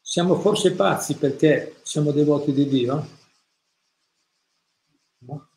Siamo 0.00 0.38
forse 0.40 0.74
pazzi 0.74 1.16
perché 1.16 1.76
siamo 1.82 2.12
devoti 2.12 2.52
di 2.52 2.68
Dio? 2.68 3.08
No? 5.18 5.48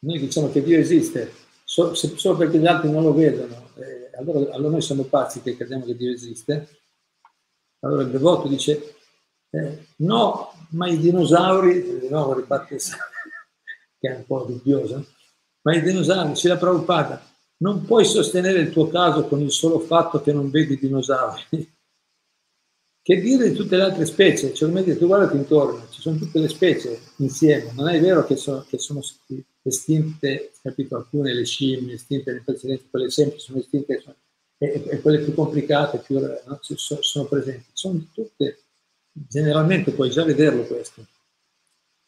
Noi 0.00 0.18
diciamo 0.18 0.50
che 0.50 0.62
Dio 0.62 0.78
esiste 0.78 1.32
solo, 1.64 1.94
solo 1.94 2.36
perché 2.36 2.58
gli 2.58 2.66
altri 2.66 2.90
non 2.90 3.02
lo 3.02 3.12
vedono, 3.12 3.70
eh, 3.76 4.10
allora, 4.16 4.52
allora, 4.52 4.70
noi 4.70 4.82
siamo 4.82 5.04
pazzi 5.04 5.42
che 5.42 5.56
crediamo 5.56 5.84
che 5.84 5.96
Dio 5.96 6.12
esiste. 6.12 6.68
Allora 7.80 8.02
il 8.02 8.10
devoto 8.10 8.48
dice, 8.48 8.96
eh, 9.50 9.86
no, 9.96 10.52
ma 10.70 10.88
i 10.88 10.98
dinosauri, 10.98 12.00
di 12.00 12.08
nuovo 12.08 12.34
ribatte 12.34 12.76
che 12.76 14.08
è 14.08 14.16
un 14.16 14.24
po' 14.26 14.44
dubbiosa, 14.44 15.04
ma 15.62 15.74
i 15.74 15.82
dinosauri, 15.82 16.32
c'è 16.32 16.48
la 16.48 16.56
Prabhupada, 16.56 17.22
non 17.58 17.84
puoi 17.84 18.04
sostenere 18.04 18.60
il 18.60 18.70
tuo 18.70 18.88
caso 18.88 19.26
con 19.26 19.40
il 19.40 19.50
solo 19.50 19.78
fatto 19.80 20.20
che 20.20 20.32
non 20.32 20.50
vedi 20.50 20.78
dinosauri. 20.78 21.76
Che 23.08 23.22
dire 23.22 23.48
di 23.48 23.56
tutte 23.56 23.74
le 23.74 23.84
altre 23.84 24.04
specie? 24.04 24.52
Cioè, 24.52 24.68
come 24.68 24.84
tu 24.84 25.06
guardati 25.06 25.34
intorno, 25.34 25.88
ci 25.88 26.02
sono 26.02 26.18
tutte 26.18 26.40
le 26.40 26.48
specie 26.48 27.00
insieme, 27.16 27.72
non 27.74 27.88
è 27.88 27.98
vero 28.02 28.26
che 28.26 28.36
sono, 28.36 28.66
che 28.68 28.76
sono 28.76 29.00
estinte, 29.62 30.52
capito, 30.60 30.96
alcune 30.96 31.32
le 31.32 31.46
scimmie, 31.46 31.94
estinte 31.94 32.32
le 32.32 32.42
precedenti, 32.44 32.90
quelle 32.90 33.08
semplici 33.08 33.46
sono 33.46 33.60
estinte, 33.60 34.02
sono, 34.02 34.14
e, 34.58 34.84
e, 34.90 35.00
quelle 35.00 35.20
più 35.20 35.32
complicate, 35.32 36.00
più, 36.00 36.18
no, 36.18 36.58
sono, 36.60 37.00
sono 37.00 37.24
presenti. 37.24 37.64
Sono 37.72 38.06
tutte, 38.12 38.64
generalmente 39.10 39.92
puoi 39.92 40.10
già 40.10 40.22
vederlo 40.24 40.64
questo. 40.64 41.06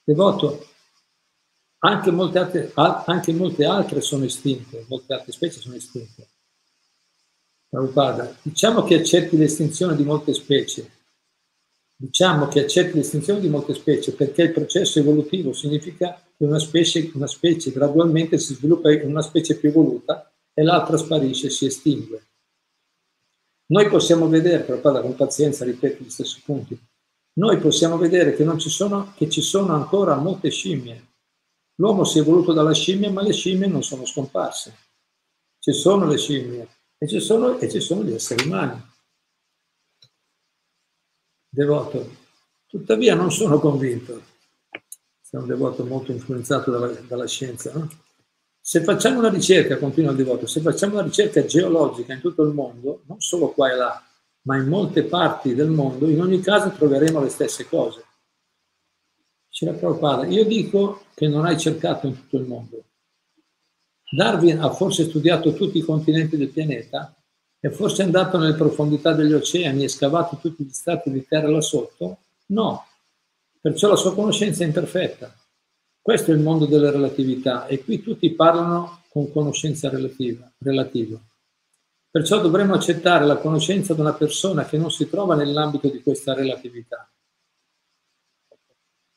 Devoto, 0.04 0.66
anche 1.78 2.10
molte, 2.10 2.38
altre, 2.38 2.72
anche 2.74 3.32
molte 3.32 3.64
altre 3.64 4.02
sono 4.02 4.26
estinte, 4.26 4.84
molte 4.86 5.14
altre 5.14 5.32
specie 5.32 5.60
sono 5.60 5.76
estinte. 5.76 6.28
Prabhupada, 7.70 8.36
diciamo 8.42 8.82
che 8.82 8.96
accetti 8.96 9.36
l'estinzione 9.36 9.96
di 9.96 10.02
molte 10.02 10.34
specie. 10.34 10.98
Diciamo 11.96 12.48
che 12.48 12.60
accetti 12.60 12.96
l'estinzione 12.96 13.40
di 13.40 13.48
molte 13.48 13.74
specie 13.74 14.12
perché 14.14 14.42
il 14.42 14.52
processo 14.52 14.98
evolutivo 14.98 15.52
significa 15.52 16.20
che 16.36 16.44
una 16.44 16.58
specie, 16.58 17.10
una 17.14 17.26
specie 17.26 17.70
gradualmente 17.70 18.38
si 18.38 18.54
sviluppa 18.54 18.90
in 18.90 19.08
una 19.08 19.22
specie 19.22 19.56
più 19.56 19.68
evoluta 19.68 20.32
e 20.52 20.62
l'altra 20.62 20.96
sparisce, 20.96 21.48
si 21.48 21.66
estingue. 21.66 22.26
Noi 23.66 23.88
possiamo 23.88 24.28
vedere, 24.28 24.64
Prabhupada 24.64 25.00
con 25.00 25.14
pazienza 25.14 25.64
ripeto 25.64 26.02
gli 26.02 26.10
stessi 26.10 26.42
punti, 26.44 26.78
noi 27.34 27.58
possiamo 27.58 27.96
vedere 27.96 28.34
che, 28.34 28.44
ci 28.58 28.68
sono, 28.68 29.14
che 29.16 29.30
ci 29.30 29.40
sono 29.40 29.74
ancora 29.74 30.16
molte 30.16 30.50
scimmie 30.50 31.08
L'uomo 31.80 32.04
si 32.04 32.18
è 32.18 32.20
evoluto 32.20 32.52
dalla 32.52 32.74
scimmia, 32.74 33.10
ma 33.10 33.22
le 33.22 33.32
scimmie 33.32 33.66
non 33.66 33.82
sono 33.82 34.04
scomparse. 34.04 34.74
Ci 35.58 35.72
sono 35.72 36.06
le 36.06 36.18
scimmie 36.18 36.68
e 37.02 37.08
ci 37.08 37.18
sono, 37.18 37.58
e 37.58 37.70
ci 37.70 37.80
sono 37.80 38.04
gli 38.04 38.12
esseri 38.12 38.46
umani. 38.46 38.78
Devoto. 41.48 42.18
Tuttavia 42.66 43.14
non 43.14 43.32
sono 43.32 43.58
convinto. 43.58 44.22
Sei 45.18 45.40
un 45.40 45.46
devoto 45.46 45.86
molto 45.86 46.12
influenzato 46.12 46.70
dalla, 46.70 46.88
dalla 46.88 47.26
scienza. 47.26 47.72
No? 47.72 47.88
Se 48.60 48.84
facciamo 48.84 49.18
una 49.18 49.30
ricerca, 49.30 49.78
continua 49.78 50.10
il 50.10 50.18
devoto, 50.18 50.46
se 50.46 50.60
facciamo 50.60 50.94
una 50.94 51.02
ricerca 51.02 51.42
geologica 51.46 52.12
in 52.12 52.20
tutto 52.20 52.42
il 52.42 52.52
mondo, 52.52 53.02
non 53.06 53.18
solo 53.18 53.48
qua 53.52 53.72
e 53.72 53.76
là, 53.76 54.04
ma 54.42 54.58
in 54.58 54.68
molte 54.68 55.04
parti 55.04 55.54
del 55.54 55.70
mondo, 55.70 56.06
in 56.06 56.20
ogni 56.20 56.40
caso 56.40 56.70
troveremo 56.70 57.22
le 57.22 57.30
stesse 57.30 57.66
cose. 57.66 58.04
C'era 59.48 59.72
Prabhupada. 59.72 60.26
Io 60.26 60.44
dico 60.44 61.06
che 61.14 61.28
non 61.28 61.46
hai 61.46 61.58
cercato 61.58 62.06
in 62.06 62.14
tutto 62.14 62.36
il 62.36 62.46
mondo. 62.46 62.84
Darwin 64.10 64.60
ha 64.60 64.70
forse 64.70 65.04
studiato 65.04 65.54
tutti 65.54 65.78
i 65.78 65.82
continenti 65.82 66.36
del 66.36 66.48
pianeta? 66.48 67.14
È 67.58 67.68
forse 67.68 68.02
andato 68.02 68.38
nelle 68.38 68.54
profondità 68.54 69.12
degli 69.12 69.32
oceani 69.32 69.84
e 69.84 69.88
scavato 69.88 70.36
tutti 70.36 70.64
gli 70.64 70.72
strati 70.72 71.10
di 71.10 71.24
terra 71.26 71.48
là 71.48 71.60
sotto? 71.60 72.18
No. 72.46 72.86
Perciò 73.60 73.88
la 73.88 73.96
sua 73.96 74.14
conoscenza 74.14 74.64
è 74.64 74.66
imperfetta. 74.66 75.32
Questo 76.00 76.30
è 76.30 76.34
il 76.34 76.40
mondo 76.40 76.66
della 76.66 76.90
relatività 76.90 77.66
e 77.66 77.84
qui 77.84 78.02
tutti 78.02 78.30
parlano 78.30 79.02
con 79.10 79.30
conoscenza 79.30 79.88
relativa. 79.88 80.50
relativa. 80.58 81.20
Perciò 82.10 82.40
dovremmo 82.40 82.74
accettare 82.74 83.24
la 83.24 83.36
conoscenza 83.36 83.94
di 83.94 84.00
una 84.00 84.14
persona 84.14 84.64
che 84.64 84.76
non 84.76 84.90
si 84.90 85.08
trova 85.08 85.36
nell'ambito 85.36 85.88
di 85.88 86.02
questa 86.02 86.34
relatività. 86.34 87.08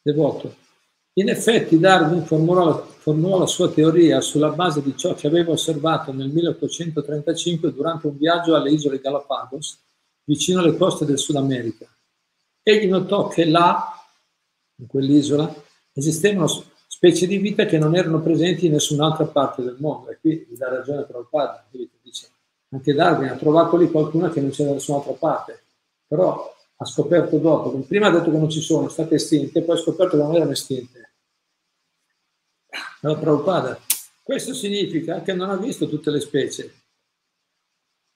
Devoto. 0.01 0.62
In 1.13 1.29
effetti 1.29 1.79
Darwin 1.79 2.25
formulò 2.25 2.91
formulò 3.03 3.39
la 3.39 3.47
sua 3.47 3.69
teoria 3.69 4.21
sulla 4.21 4.51
base 4.51 4.81
di 4.81 4.95
ciò 4.95 5.13
che 5.13 5.27
aveva 5.27 5.51
osservato 5.51 6.13
nel 6.13 6.29
1835 6.29 7.73
durante 7.73 8.07
un 8.07 8.15
viaggio 8.17 8.55
alle 8.55 8.71
isole 8.71 9.01
Galapagos, 9.01 9.77
vicino 10.23 10.61
alle 10.61 10.77
coste 10.77 11.03
del 11.03 11.19
Sud 11.19 11.35
America. 11.35 11.85
Egli 12.63 12.87
notò 12.87 13.27
che 13.27 13.43
là, 13.43 13.93
in 14.77 14.87
quell'isola, 14.87 15.53
esistevano 15.91 16.47
specie 16.87 17.27
di 17.27 17.39
vita 17.39 17.65
che 17.65 17.77
non 17.77 17.93
erano 17.93 18.21
presenti 18.21 18.67
in 18.67 18.71
nessun'altra 18.71 19.25
parte 19.25 19.63
del 19.63 19.75
mondo. 19.79 20.09
E 20.09 20.19
qui 20.21 20.47
gli 20.49 20.55
dà 20.55 20.69
ragione 20.69 21.03
Prabhupada, 21.03 21.67
dice, 22.01 22.29
anche 22.69 22.93
Darwin 22.93 23.31
ha 23.31 23.35
trovato 23.35 23.75
lì 23.75 23.91
qualcuna 23.91 24.29
che 24.29 24.39
non 24.39 24.51
c'è 24.51 24.63
da 24.63 24.71
nessun'altra 24.71 25.11
parte, 25.11 25.61
però 26.07 26.52
ha 26.83 26.85
scoperto 26.85 27.37
dopo, 27.37 27.71
prima 27.79 28.07
ha 28.07 28.11
detto 28.11 28.29
che 28.29 28.37
non 28.37 28.49
ci 28.49 28.61
sono, 28.61 28.89
state 28.89 29.15
estinte, 29.15 29.63
poi 29.63 29.77
ha 29.77 29.81
scoperto 29.81 30.17
che 30.17 30.23
non 30.23 30.35
erano 30.35 30.51
estinte. 30.51 31.13
Allora 33.01 33.19
Prabhupada, 33.19 33.79
questo 34.21 34.53
significa 34.53 35.21
che 35.21 35.33
non 35.33 35.49
ha 35.49 35.57
visto 35.57 35.89
tutte 35.89 36.11
le 36.11 36.19
specie, 36.19 36.73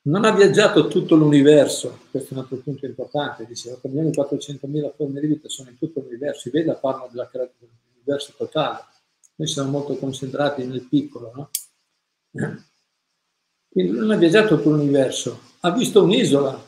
non 0.04 0.24
ha 0.24 0.32
viaggiato 0.32 0.88
tutto 0.88 1.16
l'universo, 1.16 2.00
questo 2.12 2.30
è 2.30 2.38
un 2.38 2.44
altro 2.44 2.58
punto 2.58 2.86
importante, 2.86 3.46
dice 3.46 3.72
8 3.72 3.88
milioni 3.90 4.14
400 4.14 4.68
forme 4.96 5.20
di 5.20 5.28
vita 5.28 5.50
sono 5.50 5.70
in 5.70 5.78
tutto 5.78 6.00
l'universo, 6.00 6.48
i 6.48 6.52
Veda 6.52 6.76
parlano 6.76 7.10
dell'universo 7.12 8.34
totale, 8.38 8.86
noi 9.36 9.48
siamo 9.48 9.70
molto 9.70 9.98
concentrati 9.98 10.66
nel 10.66 10.88
piccolo, 10.88 11.32
no? 11.36 11.50
Quindi 13.70 13.92
non 13.92 14.12
ha 14.12 14.16
viaggiato 14.16 14.56
tutto 14.56 14.70
l'universo, 14.70 15.40
ha 15.60 15.72
visto 15.72 16.04
un'isola, 16.04 16.66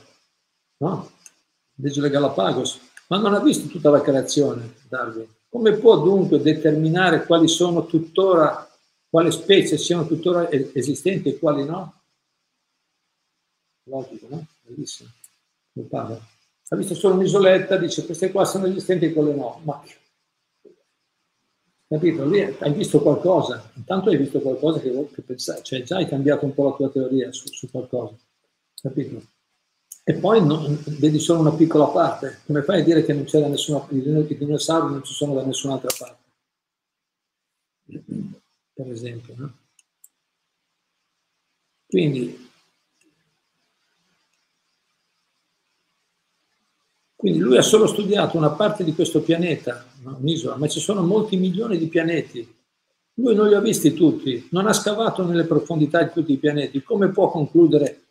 no? 0.80 1.12
L'isola 1.82 2.10
Galapagos, 2.10 2.80
ma 3.08 3.18
non 3.18 3.34
ha 3.34 3.40
visto 3.40 3.68
tutta 3.68 3.90
la 3.90 4.02
creazione, 4.02 4.76
Darwin. 4.88 5.28
Come 5.50 5.78
può 5.78 5.98
dunque 6.00 6.42
determinare 6.42 7.26
quali 7.26 7.48
sono 7.48 7.86
tuttora, 7.86 8.70
quali 9.10 9.32
specie 9.32 9.78
siano 9.78 10.06
tuttora 10.06 10.50
esistenti 10.50 11.30
e 11.30 11.40
quali 11.40 11.66
no? 11.66 12.00
logico, 13.90 14.28
no? 14.30 14.46
Bellissimo. 14.62 15.10
Mio 15.74 15.86
padre. 15.86 16.22
Ha 16.72 16.76
visto 16.76 16.94
solo 16.94 17.16
un'isoletta, 17.16 17.78
dice 17.78 18.06
queste 18.06 18.32
qua 18.32 18.46
sono 18.46 18.68
esistenti 18.68 19.06
e 19.06 19.14
quelle 19.14 19.34
no. 19.34 19.60
Ma 19.64 19.84
capito? 21.88 22.26
Lì 22.26 22.42
hai 22.42 22.74
visto 22.74 23.02
qualcosa, 23.02 23.72
intanto 23.74 24.10
hai 24.10 24.18
visto 24.18 24.40
qualcosa 24.40 24.80
che, 24.80 25.10
che 25.12 25.22
pensavi, 25.24 25.64
cioè 25.64 25.82
già 25.82 25.98
hai 25.98 26.08
cambiato 26.08 26.46
un 26.46 26.54
po' 26.54 26.70
la 26.70 26.76
tua 26.76 26.90
teoria 26.90 27.32
su, 27.32 27.48
su 27.48 27.70
qualcosa, 27.72 28.16
capito? 28.80 29.20
E 30.10 30.16
poi 30.16 30.44
non, 30.44 30.84
vedi 30.98 31.20
solo 31.20 31.42
una 31.42 31.54
piccola 31.54 31.86
parte, 31.86 32.40
come 32.48 32.64
fai 32.64 32.82
a 32.82 32.84
dire 32.84 33.06
che 33.06 33.14
non 33.14 33.26
c'è 33.26 33.42
da 33.42 33.48
nessuna, 33.48 33.86
i 33.92 34.38
dinosauri 34.38 34.92
non 34.92 35.04
ci 35.04 35.14
sono 35.14 35.36
da 35.36 35.46
nessun'altra 35.46 35.96
parte? 36.00 36.24
Per 38.74 38.90
esempio, 38.90 39.36
no? 39.38 39.54
Quindi 41.86 42.48
Quindi 47.16 47.38
lui 47.38 47.58
ha 47.58 47.62
solo 47.62 47.86
studiato 47.86 48.36
una 48.36 48.50
parte 48.50 48.84
di 48.84 48.96
questo 48.96 49.22
pianeta, 49.22 49.86
un'isola, 50.02 50.56
ma 50.56 50.68
ci 50.68 50.80
sono 50.80 51.06
molti 51.06 51.38
milioni 51.38 51.78
di 51.78 51.88
pianeti. 51.88 52.52
Lui 53.16 53.36
non 53.36 53.48
li 53.48 53.54
ha 53.54 53.60
visti 53.60 53.94
tutti, 53.94 54.48
non 54.52 54.66
ha 54.66 54.74
scavato 54.74 55.24
nelle 55.24 55.44
profondità 55.44 56.02
di 56.02 56.12
tutti 56.12 56.32
i 56.32 56.38
pianeti. 56.38 56.82
Come 56.82 57.10
può 57.10 57.30
concludere 57.30 58.06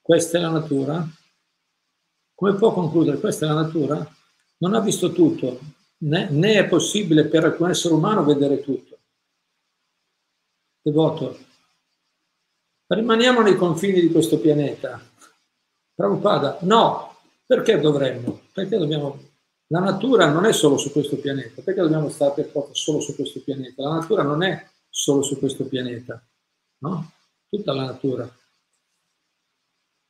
questa 0.00 0.38
è 0.38 0.40
la 0.40 0.48
natura? 0.48 1.06
Come 2.44 2.58
può 2.58 2.74
concludere 2.74 3.20
questa 3.20 3.46
è 3.46 3.48
la 3.48 3.62
natura? 3.62 4.06
Non 4.58 4.74
ha 4.74 4.80
visto 4.80 5.12
tutto, 5.12 5.60
né, 6.00 6.28
né 6.28 6.58
è 6.58 6.68
possibile 6.68 7.24
per 7.24 7.44
alcun 7.44 7.70
essere 7.70 7.94
umano 7.94 8.22
vedere 8.22 8.60
tutto. 8.60 8.98
Devoto. 10.82 11.38
Rimaniamo 12.88 13.40
nei 13.40 13.56
confini 13.56 13.98
di 13.98 14.10
questo 14.10 14.38
pianeta. 14.40 15.00
Prabhupada, 15.94 16.58
no, 16.64 17.16
perché 17.46 17.80
dovremmo? 17.80 18.42
Perché 18.52 18.76
dobbiamo... 18.76 19.18
La 19.68 19.80
natura 19.80 20.30
non 20.30 20.44
è 20.44 20.52
solo 20.52 20.76
su 20.76 20.92
questo 20.92 21.16
pianeta, 21.16 21.62
perché 21.62 21.80
dobbiamo 21.80 22.10
stare 22.10 22.34
per 22.34 22.50
forza 22.50 22.74
solo 22.74 23.00
su 23.00 23.14
questo 23.14 23.40
pianeta? 23.40 23.84
La 23.84 23.94
natura 24.00 24.22
non 24.22 24.42
è 24.42 24.68
solo 24.90 25.22
su 25.22 25.38
questo 25.38 25.64
pianeta, 25.64 26.22
no? 26.80 27.10
Tutta 27.48 27.72
la 27.72 27.84
natura. 27.86 28.30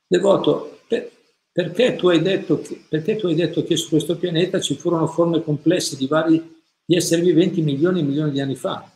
Devoto, 0.05 0.81
per, 0.85 1.14
perché, 1.55 1.95
tu 1.95 2.09
hai 2.09 2.21
detto 2.21 2.59
che, 2.59 2.83
perché 2.89 3.15
tu 3.15 3.27
hai 3.27 3.33
detto 3.33 3.63
che 3.63 3.77
su 3.77 3.87
questo 3.87 4.17
pianeta 4.17 4.59
ci 4.59 4.75
furono 4.75 5.07
forme 5.07 5.41
complesse 5.41 5.95
di 5.95 6.05
vari 6.05 6.61
di 6.83 6.97
esseri 6.97 7.21
viventi 7.21 7.61
milioni 7.61 8.01
e 8.01 8.03
milioni 8.03 8.31
di 8.31 8.41
anni 8.41 8.57
fa? 8.57 8.91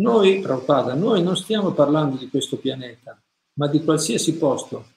Noi, 0.00 0.40
Prabhupada, 0.40 0.94
noi 0.94 1.22
non 1.22 1.36
stiamo 1.36 1.70
parlando 1.70 2.16
di 2.16 2.28
questo 2.28 2.56
pianeta, 2.56 3.22
ma 3.52 3.68
di 3.68 3.84
qualsiasi 3.84 4.36
posto 4.36 4.94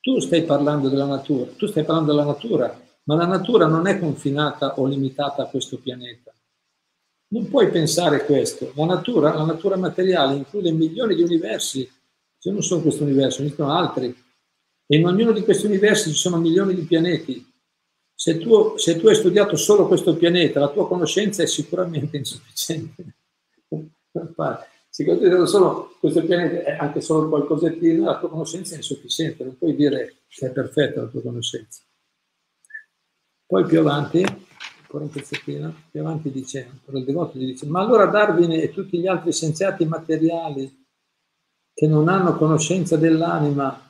tu 0.00 0.18
stai 0.18 0.44
parlando 0.44 0.88
della 0.88 1.04
natura, 1.04 1.50
tu 1.58 1.66
stai 1.66 1.84
parlando 1.84 2.12
della 2.12 2.24
natura, 2.24 2.80
ma 3.02 3.16
la 3.16 3.26
natura 3.26 3.66
non 3.66 3.86
è 3.86 3.98
confinata 3.98 4.80
o 4.80 4.86
limitata 4.86 5.42
a 5.42 5.46
questo 5.48 5.76
pianeta. 5.76 6.32
Non 7.32 7.50
puoi 7.50 7.68
pensare 7.68 8.24
questo. 8.24 8.72
La 8.76 8.86
natura, 8.86 9.34
la 9.34 9.44
natura 9.44 9.76
materiale 9.76 10.36
include 10.36 10.72
milioni 10.72 11.14
di 11.14 11.22
universi, 11.22 11.86
se 12.38 12.50
non 12.50 12.62
sono 12.62 12.80
questo 12.80 13.02
universo, 13.02 13.46
sono 13.50 13.74
altri. 13.74 14.28
E 14.92 14.96
in 14.96 15.06
ognuno 15.06 15.30
di 15.30 15.42
questi 15.42 15.66
universi 15.66 16.10
ci 16.10 16.16
sono 16.16 16.38
milioni 16.38 16.74
di 16.74 16.82
pianeti. 16.82 17.48
Se 18.12 18.38
tu, 18.38 18.76
se 18.76 18.98
tu 18.98 19.06
hai 19.06 19.14
studiato 19.14 19.54
solo 19.54 19.86
questo 19.86 20.16
pianeta, 20.16 20.58
la 20.58 20.70
tua 20.70 20.88
conoscenza 20.88 21.44
è 21.44 21.46
sicuramente 21.46 22.16
insufficiente. 22.18 23.04
Se 24.88 25.04
considero 25.04 25.46
solo 25.46 25.94
questo 26.00 26.24
pianeta 26.24 26.64
è 26.64 26.76
anche 26.76 27.00
solo 27.00 27.28
qualcosettino, 27.28 28.04
la 28.04 28.18
tua 28.18 28.30
conoscenza 28.30 28.74
è 28.74 28.78
insufficiente, 28.78 29.44
non 29.44 29.56
puoi 29.56 29.76
dire 29.76 30.22
che 30.26 30.48
è 30.48 30.50
perfetta 30.50 31.02
la 31.02 31.06
tua 31.06 31.22
conoscenza. 31.22 31.82
Poi 33.46 33.64
più 33.66 33.78
avanti, 33.78 34.24
ancora 34.24 35.04
un 35.04 35.10
pezzettino, 35.10 35.82
più 35.92 36.00
avanti 36.00 36.32
dice, 36.32 36.68
il 36.90 37.04
devoto 37.04 37.38
dice, 37.38 37.64
ma 37.66 37.78
allora 37.78 38.06
Darwin 38.06 38.50
e 38.50 38.72
tutti 38.72 38.98
gli 38.98 39.06
altri 39.06 39.30
scienziati 39.30 39.84
materiali 39.84 40.84
che 41.72 41.86
non 41.86 42.08
hanno 42.08 42.36
conoscenza 42.36 42.96
dell'anima, 42.96 43.84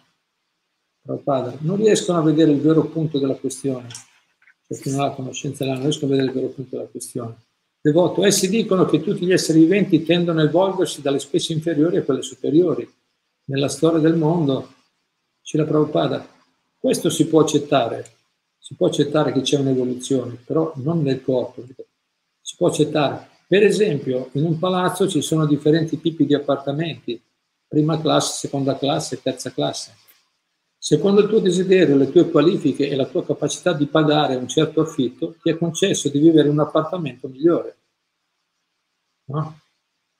padre, 1.25 1.57
non 1.61 1.77
riescono 1.77 2.19
a 2.19 2.23
vedere 2.23 2.53
il 2.53 2.61
vero 2.61 2.85
punto 2.87 3.19
della 3.19 3.35
questione, 3.35 3.89
chi 4.69 4.91
non 4.91 5.01
ha 5.01 5.11
conoscenza 5.11 5.65
dell'anima, 5.65 5.85
non 5.85 5.91
riescono 5.91 6.13
a 6.13 6.17
vedere 6.17 6.33
il 6.33 6.41
vero 6.41 6.53
punto 6.55 6.77
della 6.77 6.89
questione 6.89 7.37
devoto. 7.81 8.25
Essi 8.25 8.49
dicono 8.49 8.85
che 8.85 9.03
tutti 9.03 9.25
gli 9.25 9.33
esseri 9.33 9.61
viventi 9.61 10.03
tendono 10.03 10.41
a 10.41 10.45
evolversi 10.45 11.01
dalle 11.01 11.19
specie 11.19 11.53
inferiori 11.53 11.97
a 11.97 12.03
quelle 12.03 12.23
superiori. 12.23 12.89
Nella 13.45 13.69
storia 13.69 13.99
del 13.99 14.17
mondo, 14.17 14.75
c'è 15.43 15.59
la 15.59 15.65
Prabhupada, 15.65 16.29
questo 16.79 17.11
si 17.11 17.27
può 17.27 17.41
accettare, 17.41 18.07
si 18.59 18.75
può 18.75 18.87
accettare 18.87 19.33
che 19.33 19.41
c'è 19.41 19.59
un'evoluzione, 19.59 20.39
però 20.45 20.73
non 20.77 21.03
nel 21.03 21.23
corpo, 21.23 21.65
si 22.41 22.55
può 22.57 22.69
accettare. 22.69 23.29
Per 23.49 23.65
esempio, 23.65 24.29
in 24.33 24.45
un 24.45 24.59
palazzo 24.59 25.09
ci 25.09 25.23
sono 25.23 25.47
differenti 25.47 26.01
tipi 26.01 26.25
di 26.25 26.35
appartamenti, 26.35 27.21
prima 27.67 28.01
classe, 28.01 28.47
seconda 28.47 28.79
classe, 28.79 29.21
terza 29.21 29.51
classe. 29.51 29.95
Secondo 30.83 31.21
il 31.21 31.29
tuo 31.29 31.40
desiderio, 31.40 31.95
le 31.95 32.11
tue 32.11 32.31
qualifiche 32.31 32.88
e 32.88 32.97
la 32.97 33.05
tua 33.05 33.23
capacità 33.23 33.75
di 33.75 33.85
pagare 33.87 34.37
un 34.37 34.49
certo 34.49 34.81
affitto, 34.81 35.37
ti 35.43 35.51
è 35.51 35.59
concesso 35.59 36.09
di 36.09 36.19
vivere 36.19 36.49
in 36.49 36.55
un 36.55 36.61
appartamento 36.61 37.29
migliore. 37.29 37.77
No? 39.27 39.61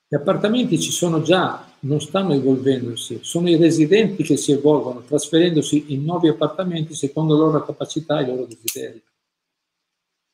Gli 0.07 0.13
appartamenti 0.13 0.79
ci 0.79 0.91
sono 0.91 1.23
già, 1.23 1.67
non 1.79 1.99
stanno 1.99 2.33
evolvendosi, 2.33 3.21
sono 3.23 3.49
i 3.49 3.55
residenti 3.55 4.21
che 4.21 4.37
si 4.37 4.51
evolvono, 4.51 5.01
trasferendosi 5.01 5.93
in 5.93 6.03
nuovi 6.03 6.27
appartamenti 6.27 6.93
secondo 6.93 7.35
la 7.35 7.45
loro 7.45 7.65
capacità 7.65 8.19
e 8.19 8.23
i 8.23 8.27
loro 8.27 8.45
desideri. 8.45 9.03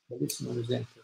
Bellissimo 0.07 0.51
l'esempio. 0.51 1.03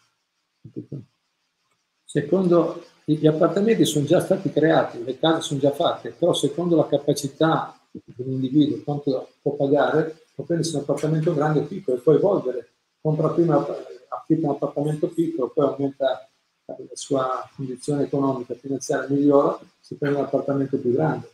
Secondo 2.04 2.86
gli 3.06 3.26
appartamenti 3.26 3.86
sono 3.86 4.06
già 4.06 4.20
stati 4.20 4.52
creati, 4.52 5.02
le 5.02 5.18
case 5.18 5.42
sono 5.44 5.62
già 5.62 5.72
fatte, 5.72 6.12
però 6.12 6.34
secondo 6.34 6.76
la 6.76 6.88
capacità 6.88 7.78
dell'individuo, 8.16 8.82
quanto 8.84 9.30
può 9.42 9.54
pagare, 9.54 10.26
può 10.34 10.44
prendersi 10.44 10.76
un 10.76 10.82
appartamento 10.82 11.34
grande 11.34 11.60
o 11.60 11.64
piccolo 11.66 11.98
e 11.98 12.00
poi 12.02 12.16
evolvere. 12.16 12.72
Compra 13.02 13.30
prima, 13.30 13.66
affitta 14.10 14.48
un 14.48 14.54
appartamento 14.54 15.08
piccolo, 15.10 15.50
poi 15.50 15.68
aumenta 15.68 16.30
la 16.66 16.76
sua 16.94 17.50
condizione 17.56 18.04
economica, 18.04 18.56
finanziaria 18.56 19.10
migliora, 19.10 19.60
si 19.80 19.96
prende 19.96 20.20
un 20.20 20.26
appartamento 20.26 20.78
più 20.78 20.92
grande. 20.94 21.32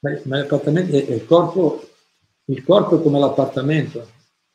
Ma, 0.00 0.20
ma 0.24 0.38
l'appartamento 0.38 0.96
il 0.96 1.24
corpo, 1.26 1.82
il 2.46 2.64
corpo 2.64 2.98
è 2.98 3.02
come 3.02 3.18
l'appartamento 3.18 4.06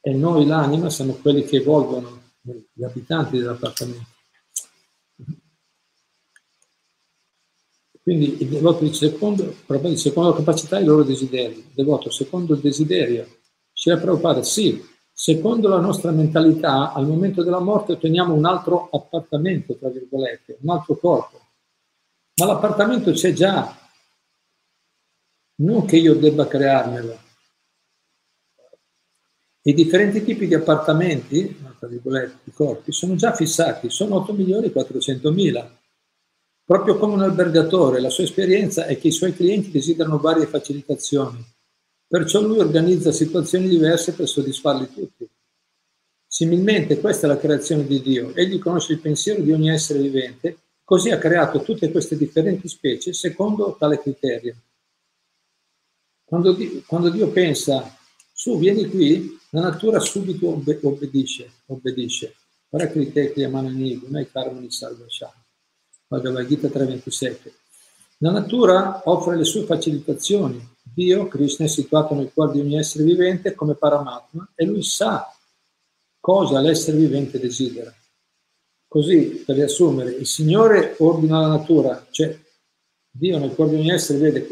e 0.01 0.13
noi 0.13 0.45
l'anima 0.45 0.89
siamo 0.89 1.13
quelli 1.13 1.43
che 1.43 1.57
evolvono, 1.57 2.21
gli 2.41 2.83
abitanti 2.83 3.37
dell'appartamento. 3.37 4.15
Quindi 8.07 8.41
il 8.41 8.47
devoto 8.47 8.85
dice 8.85 9.09
secondo, 9.09 9.53
secondo 9.97 10.29
la 10.29 10.35
capacità 10.37 10.77
e 10.77 10.83
i 10.83 10.85
loro 10.85 11.03
desideri. 11.03 11.57
Il 11.57 11.71
devoto 11.73 12.09
secondo 12.09 12.53
il 12.53 12.61
desiderio. 12.61 13.27
Srila 13.73 13.99
Prabhupada, 13.99 14.43
sì, 14.43 14.81
secondo 15.11 15.67
la 15.67 15.81
nostra 15.81 16.11
mentalità, 16.11 16.93
al 16.93 17.05
momento 17.05 17.43
della 17.43 17.59
morte 17.59 17.91
otteniamo 17.91 18.33
un 18.33 18.45
altro 18.45 18.87
appartamento, 18.93 19.75
tra 19.75 19.89
virgolette, 19.89 20.57
un 20.61 20.69
altro 20.69 20.95
corpo. 20.95 21.37
Ma 22.35 22.45
l'appartamento 22.45 23.11
c'è 23.11 23.33
già, 23.33 23.77
non 25.55 25.83
che 25.83 25.97
io 25.97 26.15
debba 26.15 26.47
crearmelo. 26.47 27.19
I 29.63 29.73
differenti 29.73 30.23
tipi 30.23 30.47
di 30.47 30.53
appartamenti, 30.53 31.61
tra 31.77 31.89
virgolette, 31.89 32.37
di 32.45 32.51
corpi, 32.53 32.93
sono 32.93 33.15
già 33.15 33.33
fissati, 33.33 33.89
sono 33.89 34.15
8 34.15 34.31
milioni 34.31 34.67
e 34.67 34.71
400 34.71 35.29
mila. 35.33 35.69
Proprio 36.67 36.97
come 36.97 37.13
un 37.13 37.21
albergatore, 37.21 38.01
la 38.01 38.09
sua 38.09 38.25
esperienza 38.25 38.87
è 38.87 38.99
che 38.99 39.07
i 39.07 39.13
suoi 39.13 39.33
clienti 39.33 39.71
desiderano 39.71 40.19
varie 40.19 40.47
facilitazioni, 40.47 41.41
perciò 42.05 42.41
lui 42.41 42.59
organizza 42.59 43.13
situazioni 43.13 43.69
diverse 43.69 44.11
per 44.11 44.27
soddisfarli 44.27 44.91
tutti. 44.93 45.29
Similmente, 46.27 46.99
questa 46.99 47.25
è 47.25 47.29
la 47.29 47.37
creazione 47.37 47.87
di 47.87 48.01
Dio. 48.01 48.35
Egli 48.35 48.59
conosce 48.59 48.91
il 48.91 48.99
pensiero 48.99 49.41
di 49.41 49.53
ogni 49.53 49.69
essere 49.69 50.01
vivente, 50.01 50.57
così 50.83 51.09
ha 51.09 51.17
creato 51.17 51.61
tutte 51.61 51.89
queste 51.89 52.17
differenti 52.17 52.67
specie 52.67 53.13
secondo 53.13 53.77
tale 53.79 54.01
criterio. 54.01 54.57
Quando 56.25 56.51
Dio, 56.51 56.83
quando 56.85 57.09
Dio 57.09 57.29
pensa, 57.29 57.97
su, 58.33 58.59
vieni 58.59 58.89
qui, 58.89 59.39
la 59.51 59.61
natura 59.61 59.99
subito 60.01 60.49
obbedisce, 60.49 61.49
obbedisce. 61.67 62.35
Prakrite 62.67 63.31
Kriyamanani, 63.31 63.99
Gunai 63.99 64.29
Karmani 64.29 64.69
Salvashana. 64.69 65.46
Bhagavad 66.07 66.47
Gita 66.47 66.67
3.27. 66.69 67.51
La 68.19 68.31
natura 68.31 69.01
offre 69.05 69.35
le 69.35 69.43
sue 69.43 69.63
facilitazioni. 69.63 70.75
Dio, 70.81 71.27
Krishna, 71.27 71.65
è 71.65 71.69
situato 71.69 72.15
nel 72.15 72.31
cuore 72.33 72.53
di 72.53 72.59
ogni 72.61 72.77
essere 72.77 73.03
vivente 73.03 73.53
come 73.53 73.75
Paramatma 73.75 74.51
e 74.55 74.65
lui 74.65 74.83
sa 74.83 75.31
cosa 76.19 76.59
l'essere 76.61 76.97
vivente 76.97 77.39
desidera. 77.39 77.93
Così, 78.87 79.43
per 79.45 79.55
riassumere, 79.55 80.11
il 80.11 80.25
Signore 80.25 80.95
ordina 80.99 81.41
la 81.41 81.47
natura, 81.47 82.07
cioè 82.09 82.39
Dio 83.11 83.37
nel 83.37 83.53
cuore 83.53 83.71
di 83.71 83.77
ogni 83.77 83.91
essere 83.91 84.19
vede 84.19 84.47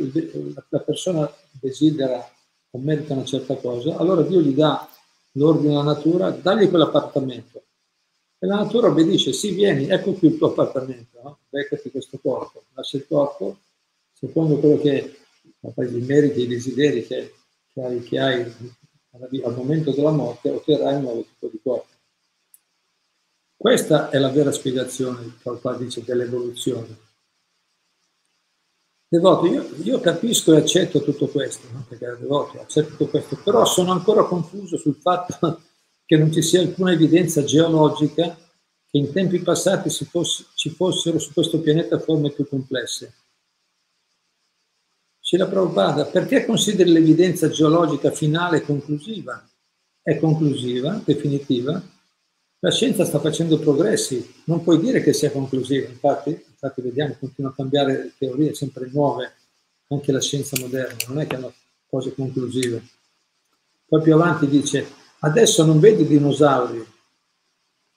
la 0.69 0.79
persona 0.79 1.31
desidera 1.51 2.29
o 2.71 2.77
merita 2.79 3.13
una 3.13 3.23
certa 3.23 3.55
cosa, 3.55 3.95
allora 3.95 4.23
Dio 4.23 4.41
gli 4.41 4.53
dà 4.53 4.87
l'ordine 5.33 5.73
alla 5.73 5.93
natura, 5.93 6.31
dagli 6.31 6.69
quell'appartamento. 6.69 7.64
E 8.37 8.47
la 8.47 8.55
natura 8.55 8.87
obbedisce, 8.87 9.31
sì, 9.33 9.51
vieni, 9.51 9.87
ecco 9.87 10.13
qui 10.13 10.29
il 10.29 10.37
tuo 10.37 10.49
appartamento, 10.49 11.19
no? 11.23 11.39
beccati 11.49 11.89
questo 11.89 12.19
corpo, 12.21 12.65
lascia 12.73 12.97
il 12.97 13.07
corpo, 13.07 13.59
secondo 14.13 14.57
quello 14.57 14.77
che 14.79 15.17
i 15.61 16.01
meriti 16.01 16.41
i 16.41 16.47
desideri 16.47 17.05
che, 17.05 17.33
che 17.73 17.81
hai, 17.81 18.03
che 18.03 18.19
hai 18.19 18.41
al 19.43 19.55
momento 19.55 19.91
della 19.91 20.11
morte, 20.11 20.49
otterrai 20.49 20.95
un 20.95 21.01
nuovo 21.01 21.23
tipo 21.23 21.47
di 21.47 21.59
corpo. 21.63 21.87
Questa 23.55 24.09
è 24.09 24.17
la 24.19 24.29
vera 24.29 24.51
spiegazione, 24.51 25.37
Prabhupada 25.41 25.77
dice, 25.77 26.03
dell'evoluzione. 26.03 27.03
Devoto, 29.07 29.45
io, 29.45 29.65
io, 29.81 29.99
capisco 30.01 30.53
e 30.53 30.57
accetto 30.57 31.01
tutto 31.01 31.27
questo, 31.27 31.67
no? 31.71 31.85
perché 31.87 32.17
devoto, 32.19 32.59
accetto 32.59 32.89
tutto 32.89 33.07
questo, 33.07 33.39
però 33.43 33.63
sono 33.65 33.91
ancora 33.91 34.25
confuso 34.25 34.77
sul 34.77 34.95
fatto 34.95 35.61
che 36.05 36.17
non 36.17 36.31
ci 36.31 36.41
sia 36.41 36.61
alcuna 36.61 36.91
evidenza 36.91 37.43
geologica 37.43 38.37
che 38.87 38.97
in 38.97 39.11
tempi 39.11 39.39
passati 39.39 39.89
fosse, 39.89 40.45
ci 40.53 40.69
fossero 40.69 41.19
su 41.19 41.33
questo 41.33 41.59
pianeta 41.59 41.99
forme 41.99 42.31
più 42.31 42.47
complesse. 42.47 43.13
Scila 45.19 45.47
Prabhupada, 45.47 46.05
perché 46.05 46.45
consideri 46.45 46.91
l'evidenza 46.91 47.49
geologica 47.49 48.11
finale 48.11 48.61
conclusiva? 48.61 49.43
È 50.01 50.19
conclusiva, 50.19 51.01
definitiva? 51.03 51.81
La 52.59 52.71
scienza 52.71 53.05
sta 53.05 53.19
facendo 53.19 53.57
progressi, 53.57 54.35
non 54.45 54.63
puoi 54.63 54.79
dire 54.79 55.01
che 55.01 55.13
sia 55.13 55.31
conclusiva, 55.31 55.87
infatti, 55.87 56.29
infatti 56.29 56.81
vediamo, 56.81 57.15
continua 57.19 57.49
a 57.49 57.55
cambiare 57.55 58.13
teorie 58.17 58.53
sempre 58.53 58.87
nuove, 58.93 59.33
anche 59.89 60.11
la 60.11 60.21
scienza 60.21 60.57
moderna, 60.59 60.95
non 61.07 61.19
è 61.19 61.27
che 61.27 61.35
hanno 61.35 61.53
cose 61.87 62.13
conclusive. 62.13 62.83
Poi 63.87 64.01
più 64.01 64.13
avanti 64.13 64.47
dice, 64.47 64.87
Adesso 65.19 65.65
non 65.65 65.79
vedi 65.79 66.05
dinosauri, 66.05 66.85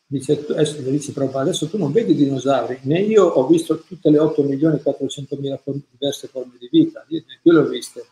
dice, 0.06 0.46
dice 0.84 1.12
Prabhupada, 1.12 1.50
adesso 1.50 1.68
tu 1.68 1.76
non 1.76 1.92
vedi 1.92 2.14
dinosauri, 2.14 2.80
né 2.84 3.00
io 3.00 3.24
ho 3.24 3.46
visto 3.46 3.80
tutte 3.80 4.08
le 4.10 4.18
8 4.18 4.42
milioni 4.42 4.76
e 4.76 4.82
400 4.82 5.36
mila 5.36 5.60
diverse 5.90 6.28
forme 6.28 6.56
di 6.58 6.68
vita, 6.70 7.04
io, 7.08 7.22
io 7.42 7.52
le 7.52 7.58
ho 7.58 7.66
viste. 7.66 8.06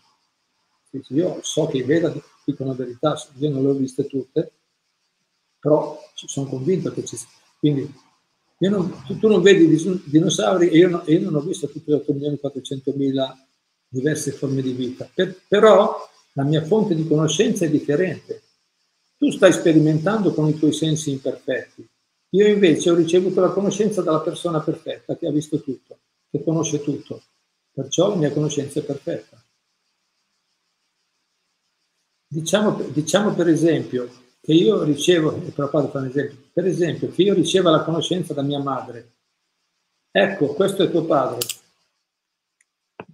Dice, 0.90 1.14
io 1.14 1.38
so 1.42 1.66
che 1.66 1.78
i 1.78 1.82
Veda 1.82 2.12
dicono 2.44 2.70
la 2.70 2.76
verità, 2.76 3.16
io 3.38 3.50
non 3.50 3.62
le 3.62 3.70
ho 3.70 3.74
viste 3.74 4.06
tutte, 4.06 4.52
però 5.58 5.98
sono 6.14 6.46
convinto 6.46 6.92
che 6.92 7.04
ci 7.04 7.16
sia. 7.16 7.28
Quindi 7.58 7.92
non, 8.58 9.02
tu, 9.04 9.18
tu, 9.18 9.28
non 9.28 9.42
vedi 9.42 9.66
dinosauri 10.04 10.68
e 10.68 10.76
io, 10.78 10.88
no, 10.88 11.02
io, 11.06 11.20
non 11.20 11.34
ho 11.34 11.40
visto 11.40 11.68
tutte 11.68 11.90
le 11.90 11.96
8 11.96 12.12
milioni 12.12 12.34
e 12.34 12.40
400 12.40 12.92
mila 12.96 13.36
diverse 13.88 14.32
forme 14.32 14.62
di 14.62 14.72
vita, 14.72 15.08
per, 15.12 15.42
però 15.48 15.96
la 16.32 16.44
mia 16.44 16.64
fonte 16.64 16.94
di 16.94 17.06
conoscenza 17.06 17.64
è 17.64 17.70
differente 17.70 18.42
tu 19.18 19.30
stai 19.30 19.52
sperimentando 19.52 20.32
con 20.32 20.48
i 20.48 20.58
tuoi 20.58 20.72
sensi 20.72 21.10
imperfetti. 21.10 21.88
Io 22.30 22.46
invece 22.46 22.90
ho 22.90 22.94
ricevuto 22.94 23.40
la 23.40 23.50
conoscenza 23.50 24.02
dalla 24.02 24.20
persona 24.20 24.60
perfetta 24.60 25.16
che 25.16 25.26
ha 25.26 25.30
visto 25.30 25.62
tutto, 25.62 25.98
che 26.30 26.42
conosce 26.42 26.82
tutto. 26.82 27.22
Perciò 27.72 28.10
la 28.10 28.16
mia 28.16 28.32
conoscenza 28.32 28.80
è 28.80 28.82
perfetta. 28.82 29.42
Diciamo, 32.28 32.82
diciamo 32.90 33.34
per 33.34 33.48
esempio 33.48 34.10
che 34.40 34.52
io 34.52 34.82
ricevo, 34.82 35.42
e 35.42 35.50
Prabhupada 35.50 35.88
fa 35.88 35.98
un 36.00 36.06
esempio, 36.06 36.38
per 36.52 36.66
esempio 36.66 37.10
che 37.10 37.22
io 37.22 37.34
riceva 37.34 37.70
la 37.70 37.84
conoscenza 37.84 38.34
da 38.34 38.42
mia 38.42 38.60
madre. 38.60 39.14
Ecco, 40.10 40.48
questo 40.54 40.82
è 40.82 40.90
tuo 40.90 41.04
padre. 41.04 41.38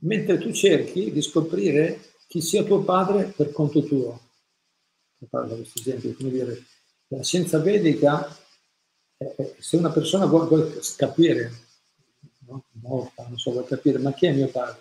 Mentre 0.01 0.39
tu 0.39 0.51
cerchi 0.53 1.13
di 1.13 1.23
scoprire 1.23 2.15
chi 2.27 2.41
sia 2.41 2.65
tuo 2.65 2.83
padre 2.83 3.33
per 3.37 3.53
conto 3.53 3.85
tuo 3.85 4.31
parlo 5.29 5.57
questo 5.57 5.79
esempio, 5.79 6.15
come 6.15 6.31
dire, 6.31 6.65
la 7.09 7.23
scienza 7.23 7.59
vedica, 7.59 8.37
eh, 9.19 9.57
se 9.59 9.77
una 9.77 9.91
persona 9.91 10.27
vuole, 10.27 10.49
vuole 10.49 10.81
capire, 10.97 11.53
no? 12.47 12.65
morta, 12.81 13.27
non 13.29 13.39
so, 13.39 13.51
vuole 13.53 13.67
capire, 13.67 13.99
ma 13.99 14.13
chi 14.13 14.27
è 14.27 14.33
mio 14.33 14.49
padre? 14.49 14.81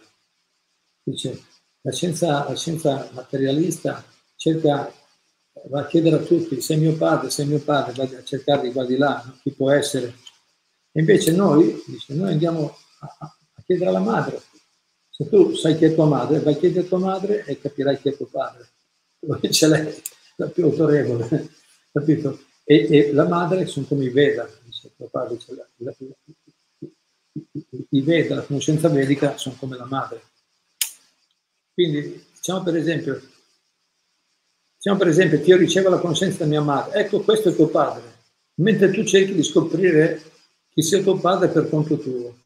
Dice, 1.04 1.44
la 1.82 1.92
scienza, 1.92 2.48
la 2.48 2.56
scienza 2.56 3.10
materialista 3.14 4.04
cerca, 4.36 4.94
va 5.68 5.82
a 5.82 5.88
chiedere 5.88 6.18
a 6.18 6.24
tutti, 6.24 6.62
sei 6.62 6.78
mio 6.78 6.96
padre, 6.96 7.30
sei 7.30 7.48
mio 7.48 7.60
padre, 7.60 7.94
va 7.94 8.18
a 8.18 8.24
cercare 8.24 8.62
di 8.62 8.72
qua 8.72 8.86
di 8.86 8.98
là, 8.98 9.22
no? 9.26 9.38
chi 9.42 9.52
può 9.52 9.72
essere. 9.72 10.16
E 10.92 11.00
invece 11.00 11.32
noi, 11.32 11.82
dice, 11.86 12.14
noi 12.14 12.32
andiamo 12.32 12.76
a, 13.00 13.18
a 13.20 13.64
chiedere 13.66 13.90
alla 13.90 14.00
madre. 14.00 14.42
Se 15.10 15.28
tu 15.28 15.54
sai 15.54 15.78
chi 15.78 15.86
è 15.86 15.94
tua 15.94 16.06
madre, 16.06 16.40
vai 16.40 16.54
a 16.54 16.58
chiedere 16.58 16.86
a 16.86 16.90
tua 16.90 17.00
madre 17.00 17.44
e 17.46 17.60
capirai 17.60 18.00
chi 18.00 18.10
è 18.10 18.18
tuo 18.18 18.28
padre. 18.28 18.70
Lo 19.20 19.38
dice 19.40 19.68
lei 19.68 20.02
la 20.42 20.48
più 20.48 20.66
autorevole, 20.66 21.50
capito? 21.92 22.40
E, 22.64 22.88
e, 22.90 23.14
la 23.14 23.28
madre 23.28 23.66
sono 23.68 23.86
come 23.86 24.06
i 24.06 24.10
Veda, 24.10 24.50
padre, 25.10 25.36
dice, 25.36 25.56
la, 25.56 25.68
la, 25.78 25.94
i 27.90 28.02
Veda, 28.02 28.36
la 28.36 28.44
conoscenza 28.44 28.90
vedica, 28.90 29.38
sono 29.38 29.56
come 29.60 29.78
la 29.78 29.86
madre. 29.86 30.22
Quindi, 31.74 32.26
diciamo 32.36 32.64
per 32.64 32.76
esempio, 32.76 33.22
diciamo 34.76 34.98
per 34.98 35.08
esempio 35.08 35.40
che 35.42 35.50
io 35.50 35.58
ricevo 35.58 35.90
la 35.90 36.00
conoscenza 36.00 36.40
da 36.40 36.46
mia 36.50 36.62
madre, 36.62 37.00
ecco 37.00 37.22
questo 37.22 37.50
è 37.50 37.56
tuo 37.56 37.68
padre, 37.68 38.04
mentre 38.56 38.92
tu 38.92 39.04
cerchi 39.04 39.34
di 39.34 39.44
scoprire 39.44 40.22
chi 40.70 40.82
sia 40.82 41.02
tuo 41.02 41.18
padre 41.18 41.50
per 41.50 41.70
conto 41.70 41.98
tuo. 41.98 42.38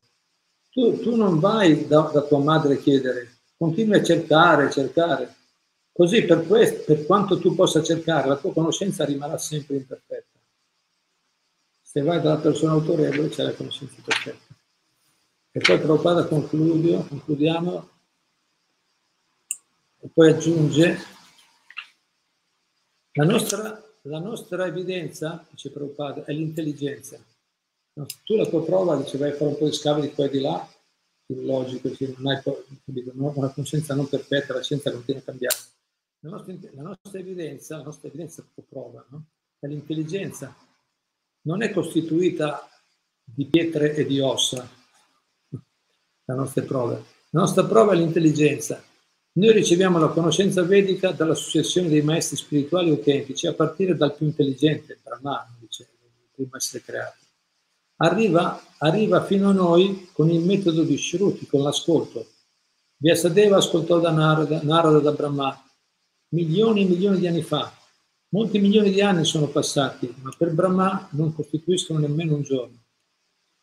Tu, 0.70 1.00
tu 1.00 1.16
non 1.16 1.40
vai 1.40 1.88
da, 1.88 2.10
da 2.14 2.22
tua 2.24 2.40
madre 2.40 2.74
a 2.74 2.78
chiedere, 2.78 3.38
continui 3.58 3.98
a 3.98 4.04
cercare, 4.04 4.72
cercare. 4.72 5.34
Così 5.98 6.26
per, 6.26 6.46
questo, 6.46 6.84
per 6.84 7.06
quanto 7.06 7.39
tu 7.39 7.56
possa 7.56 7.82
cercare, 7.82 8.28
la 8.28 8.36
tua 8.36 8.52
conoscenza 8.52 9.06
rimarrà 9.06 9.38
sempre 9.38 9.78
imperfetta. 9.78 10.38
Se 11.82 12.02
vai 12.02 12.20
dalla 12.20 12.36
persona 12.36 12.74
autorevole 12.74 13.30
c'è 13.30 13.43
la 13.43 13.54
conoscenza 13.54 13.96
perfetta. 14.04 14.54
E 15.52 15.60
poi 15.62 15.80
Prabhupada 15.80 16.26
conclude, 16.26 17.06
concludiamo 17.08 17.89
e 20.02 20.10
poi 20.14 20.32
aggiunge 20.32 20.98
la 23.14 23.24
nostra, 23.24 23.82
la 24.02 24.20
nostra 24.20 24.66
evidenza, 24.66 25.48
dice 25.50 25.72
Prabhupada, 25.72 26.26
è 26.26 26.34
l'intelligenza. 26.34 27.18
Tu 28.26 28.36
la 28.36 28.48
tua 28.48 28.66
prova, 28.66 28.98
dice, 28.98 29.18
vai 29.18 29.30
a 29.30 29.34
fare 29.34 29.52
un 29.52 29.58
po' 29.58 29.68
di 29.68 29.72
scavi 29.72 30.02
di 30.02 30.14
qua 30.14 30.26
e 30.26 30.30
di 30.30 30.41
là, 30.41 30.70
il 31.28 31.46
logico, 31.46 31.89
non 32.18 32.34
hai 32.34 32.41
una 33.14 33.54
conoscenza 33.54 33.96
non 33.96 34.10
perfetta, 34.10 34.54
la 34.54 34.62
scienza 34.62 34.91
continua 34.91 35.22
a 35.22 35.24
cambiare. 35.24 35.56
La 36.26 36.32
nostra, 36.32 36.55
la 36.73 36.82
nostra 36.82 37.19
evidenza, 37.19 37.78
la 37.78 37.84
nostra 37.84 38.07
evidenza 38.07 38.43
prova, 38.67 39.05
no? 39.11 39.26
è 39.59 39.67
l'intelligenza. 39.67 40.55
Non 41.41 41.61
è 41.61 41.71
costituita 41.71 42.67
di 43.23 43.45
pietre 43.45 43.93
e 43.93 44.07
di 44.07 44.19
ossa. 44.19 44.67
le 45.49 46.36
nostre 46.36 46.63
prove. 46.63 46.95
La 47.30 47.41
nostra 47.41 47.63
prova 47.65 47.93
è 47.93 47.95
l'intelligenza. 47.95 48.84
Noi 49.34 49.53
riceviamo 49.53 49.99
la 49.99 50.07
conoscenza 50.07 50.63
vedica 50.63 51.11
dalla 51.11 51.36
successione 51.36 51.89
dei 51.89 52.01
maestri 52.01 52.38
spirituali 52.38 52.89
autentici, 52.89 53.45
a 53.45 53.53
partire 53.53 53.95
dal 53.95 54.15
più 54.15 54.26
intelligente, 54.26 54.97
Brahma, 55.03 55.45
dice, 55.59 55.84
il 55.84 56.30
primo 56.34 56.55
essere 56.55 56.84
creato. 56.84 57.17
Arriva, 57.97 58.59
arriva 58.80 59.23
fino 59.26 59.49
a 59.49 59.53
noi 59.53 60.09
con 60.11 60.32
il 60.32 60.43
metodo 60.43 60.82
di 60.82 60.97
Shruti, 60.97 61.45
con 61.45 61.61
l'ascolto. 61.61 62.26
Vyasadeva 62.97 63.57
ascoltò 63.57 63.99
da 63.99 64.09
Narada, 64.09 64.63
Narada 64.63 64.99
da 64.99 65.11
Brahma 65.11 65.64
milioni 66.30 66.82
e 66.82 66.86
milioni 66.86 67.19
di 67.19 67.28
anni 67.28 67.41
fa. 67.41 67.73
Molti 68.30 68.59
milioni 68.59 68.91
di 68.91 69.01
anni 69.01 69.23
sono 69.23 69.47
passati, 69.47 70.13
ma 70.21 70.32
per 70.38 70.53
Brahma 70.53 71.07
non 71.11 71.34
costituiscono 71.34 71.99
nemmeno 71.99 72.36
un 72.36 72.41
giorno. 72.41 72.84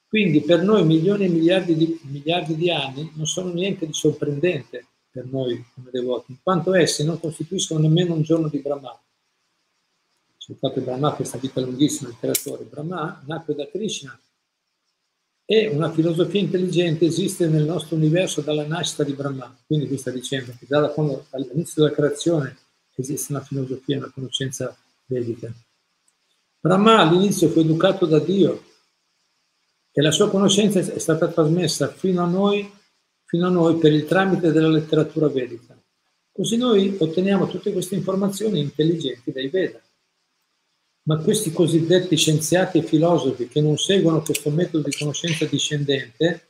Quindi 0.07 0.43
per 0.43 0.63
noi 0.63 0.85
milioni 0.85 1.25
e 1.25 1.29
miliardi 1.29 1.75
di, 1.75 1.99
miliardi 2.05 2.55
di 2.55 2.71
anni 2.71 3.11
non 3.15 3.27
sono 3.27 3.53
niente 3.53 3.87
di 3.87 3.93
sorprendente 3.93 4.87
per 5.11 5.27
noi 5.27 5.65
come 5.75 5.91
devoti, 5.91 6.33
in 6.33 6.39
quanto 6.43 6.75
essi 6.75 7.05
non 7.05 7.19
costituiscono 7.19 7.81
nemmeno 7.81 8.15
un 8.15 8.23
giorno 8.23 8.49
di 8.49 8.59
Brahma. 8.59 8.99
C'è 10.39 10.55
fatto 10.55 10.81
Brahma 10.81 11.13
questa 11.15 11.39
vita 11.39 11.61
lunghissima, 11.61 12.11
il 12.11 12.17
creatore. 12.19 12.65
Brahma 12.65 13.23
nacque 13.27 13.55
da 13.55 13.69
Krishna 13.69 14.19
e 15.53 15.69
una 15.69 15.93
filosofia 15.93 16.41
intelligente 16.41 17.05
esiste 17.05 17.47
nel 17.47 17.65
nostro 17.65 17.95
universo 17.97 18.41
dalla 18.41 18.67
nascita 18.67 19.05
di 19.05 19.13
Brahma. 19.13 19.55
Quindi 19.67 19.87
qui 19.87 19.99
sta 19.99 20.11
dicendo 20.11 20.55
che 20.59 20.65
già 20.67 20.81
da 20.81 20.89
quando, 20.89 21.27
all'inizio 21.29 21.83
della 21.83 21.95
creazione 21.95 22.57
esiste 22.95 23.33
una 23.33 23.43
filosofia, 23.43 23.99
una 23.99 24.11
conoscenza 24.11 24.75
vedica. 25.05 25.53
Brahma 26.59 27.01
all'inizio 27.01 27.51
fu 27.51 27.59
educato 27.59 28.07
da 28.07 28.19
Dio 28.19 28.63
e 29.93 30.01
la 30.01 30.11
sua 30.11 30.31
conoscenza 30.31 30.79
è 30.79 30.99
stata 30.99 31.29
trasmessa 31.29 31.89
fino 31.89 32.23
a 32.23 32.27
noi, 32.27 32.73
fino 33.27 33.47
a 33.47 33.51
noi 33.51 33.77
per 33.77 33.93
il 33.93 34.07
tramite 34.07 34.53
della 34.53 34.69
letteratura 34.69 35.29
vedica. 35.29 35.79
Così 36.33 36.57
noi 36.57 36.97
otteniamo 36.99 37.47
tutte 37.47 37.75
queste 37.75 37.95
informazioni 37.95 38.59
intelligenti 38.59 39.31
dai 39.31 39.51
Veda. 39.51 39.83
Ma 41.05 41.19
questi 41.19 41.53
cosiddetti 41.53 42.17
scienziati 42.17 42.79
e 42.79 42.83
filosofi 42.83 43.49
che 43.49 43.61
non 43.61 43.77
seguono 43.77 44.23
questo 44.23 44.51
metodo 44.51 44.89
di 44.89 44.97
conoscenza 44.97 45.45
discendente, 45.47 46.47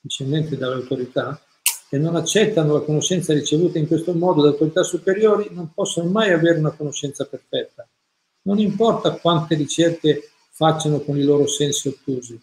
discendente 0.00 0.56
dall'autorità, 0.56 1.40
e 1.88 1.98
non 1.98 2.16
accettano 2.16 2.74
la 2.74 2.80
conoscenza 2.80 3.32
ricevuta 3.32 3.78
in 3.78 3.86
questo 3.86 4.12
modo 4.12 4.42
da 4.42 4.48
autorità 4.48 4.82
superiori, 4.82 5.48
non 5.52 5.72
possono 5.72 6.10
mai 6.10 6.30
avere 6.30 6.58
una 6.58 6.72
conoscenza 6.72 7.24
perfetta. 7.24 7.88
Non 8.42 8.58
importa 8.58 9.16
quante 9.16 9.54
ricerche 9.54 10.30
facciano 10.50 11.00
con 11.00 11.16
i 11.16 11.22
loro 11.22 11.46
sensi 11.46 11.88
ottusi. 11.88 12.40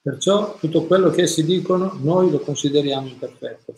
Perciò 0.00 0.56
tutto 0.58 0.84
quello 0.86 1.10
che 1.10 1.22
essi 1.22 1.44
dicono 1.44 1.96
noi 2.00 2.30
lo 2.30 2.40
consideriamo 2.40 3.06
imperfetto. 3.06 3.74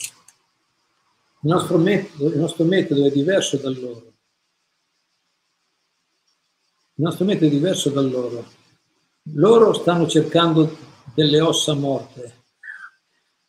Il 1.42 1.50
nostro 1.50 1.76
metodo, 1.76 2.28
il 2.30 2.38
nostro 2.38 2.64
metodo 2.64 3.04
è 3.04 3.10
diverso 3.10 3.58
dal 3.58 3.78
loro. 3.78 4.13
Il 6.96 7.02
nostro 7.02 7.24
metodo 7.24 7.46
è 7.46 7.50
diverso 7.50 7.90
da 7.90 8.00
loro. 8.00 8.46
Loro 9.32 9.72
stanno 9.72 10.06
cercando 10.06 10.76
delle 11.12 11.40
ossa 11.40 11.74
morte. 11.74 12.44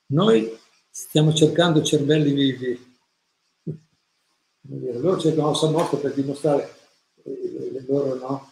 Noi 0.07 0.57
stiamo 0.89 1.31
cercando 1.31 1.83
cervelli 1.83 2.31
vivi. 2.31 2.97
Loro 4.61 5.19
cercano 5.19 5.49
ossa 5.49 5.69
morte 5.69 5.97
per 5.97 6.15
dimostrare 6.15 6.73
le 7.23 7.85
loro 7.87 8.15
no, 8.15 8.51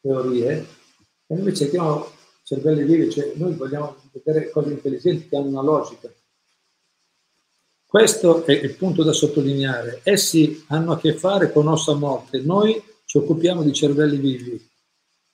teorie 0.00 0.66
e 1.26 1.34
noi 1.34 1.56
cerchiamo 1.56 2.06
cervelli 2.44 2.84
vivi, 2.84 3.10
cioè 3.10 3.32
noi 3.34 3.54
vogliamo 3.54 3.96
vedere 4.12 4.50
cose 4.50 4.70
intelligenti 4.70 5.28
che 5.28 5.36
hanno 5.36 5.48
una 5.48 5.62
logica. 5.62 6.12
Questo 7.84 8.44
è 8.44 8.52
il 8.52 8.76
punto 8.76 9.02
da 9.02 9.12
sottolineare. 9.12 10.00
Essi 10.04 10.64
hanno 10.68 10.92
a 10.92 10.98
che 10.98 11.14
fare 11.14 11.50
con 11.50 11.66
ossa 11.66 11.94
morte, 11.94 12.40
noi 12.40 12.80
ci 13.08 13.16
occupiamo 13.16 13.62
di 13.62 13.72
cervelli 13.72 14.18
vivi. 14.18 14.70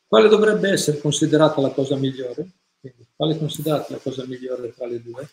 Quale 0.07 0.29
dovrebbe 0.29 0.71
essere 0.71 1.01
considerata 1.01 1.61
la 1.61 1.71
cosa 1.71 1.97
migliore? 1.97 2.49
Quindi, 2.79 3.05
quale 3.17 3.35
è 3.35 3.39
considerata 3.39 3.93
la 3.93 3.99
cosa 3.99 4.25
migliore 4.27 4.73
tra 4.73 4.87
le 4.87 5.03
due? 5.03 5.29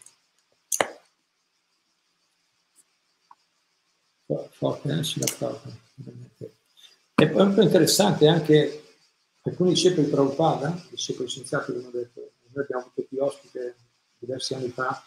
Forte, 4.49 4.91
eh? 4.91 5.03
Sulla 5.03 5.27
prova. 5.37 5.61
È 7.13 7.31
molto 7.31 7.61
interessante 7.61 8.27
anche 8.27 8.85
alcuni 9.43 9.73
discepoli 9.73 10.05
di 10.05 10.11
Prabhupada, 10.11 10.83
discepoli 10.89 11.29
scienziati 11.29 11.71
che 11.71 11.77
hanno 11.77 11.91
detto, 11.91 12.31
noi 12.51 12.63
abbiamo 12.63 12.81
avuto 12.81 13.07
qui 13.07 13.19
ospite 13.19 13.75
diversi 14.17 14.55
anni 14.55 14.69
fa, 14.69 14.99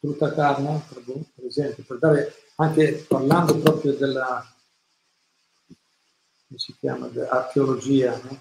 Truta 0.00 0.32
Karma, 0.32 0.84
per 0.88 1.44
esempio, 1.44 1.84
per 1.84 1.98
dare 1.98 2.34
anche 2.56 3.04
parlando 3.06 3.56
proprio 3.58 3.92
della 3.92 4.44
come 6.50 6.58
si 6.58 6.74
chiama, 6.80 7.08
archeologia, 7.28 8.20
no? 8.24 8.40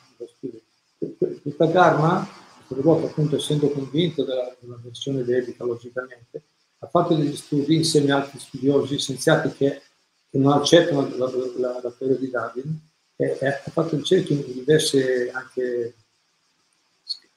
Questa 1.44 1.72
Karma, 1.72 2.28
Devoto 2.68 3.08
appunto 3.08 3.36
essendo 3.36 3.70
convinto 3.70 4.24
della, 4.24 4.56
della 4.60 4.80
versione 4.84 5.24
vedica 5.24 5.64
logicamente, 5.64 6.42
ha 6.80 6.88
fatto 6.88 7.16
degli 7.16 7.36
studi 7.36 7.76
insieme 7.76 8.12
a 8.12 8.18
altri 8.18 8.38
studiosi, 8.38 9.00
scienziati 9.00 9.52
che, 9.54 9.82
che 10.30 10.38
non 10.38 10.54
accettano 10.54 11.10
la, 11.18 11.32
la, 11.58 11.80
la 11.82 11.92
teoria 11.98 12.18
di 12.18 12.30
Darwin, 12.30 12.80
e, 13.16 13.38
e, 13.40 13.48
ha 13.48 13.72
fatto 13.72 13.96
ricerche 13.96 14.34
in 14.34 14.54
diverse 14.54 15.32
anche 15.32 15.96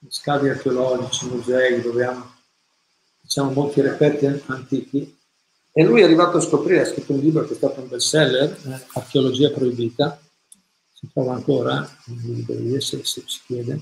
scavi 0.09 0.51
archeologici, 0.51 1.27
musei, 1.29 1.81
dove 1.81 2.05
hanno 2.05 2.35
diciamo, 3.20 3.53
molti 3.53 3.81
reperti 3.81 4.27
antichi, 4.47 5.18
e 5.73 5.85
lui 5.85 6.03
è 6.03 6.05
arrivato 6.05 6.37
a 6.37 6.43
scoprire, 6.43 6.83
ha 6.83 6.87
scritto 6.87 7.14
un 7.14 7.20
libro 7.20 7.47
che 7.47 7.55
è 7.55 7.57
stato 7.57 7.81
un 7.81 7.89
bestseller, 7.89 8.51
eh, 8.66 8.85
Archeologia 8.93 9.51
proibita, 9.51 10.20
si 11.03 11.11
trova 11.13 11.35
ancora 11.35 11.89
in 12.07 12.35
librerie 12.35 12.81
se, 12.81 13.05
se 13.05 13.25
si 13.27 13.41
chiede, 13.45 13.81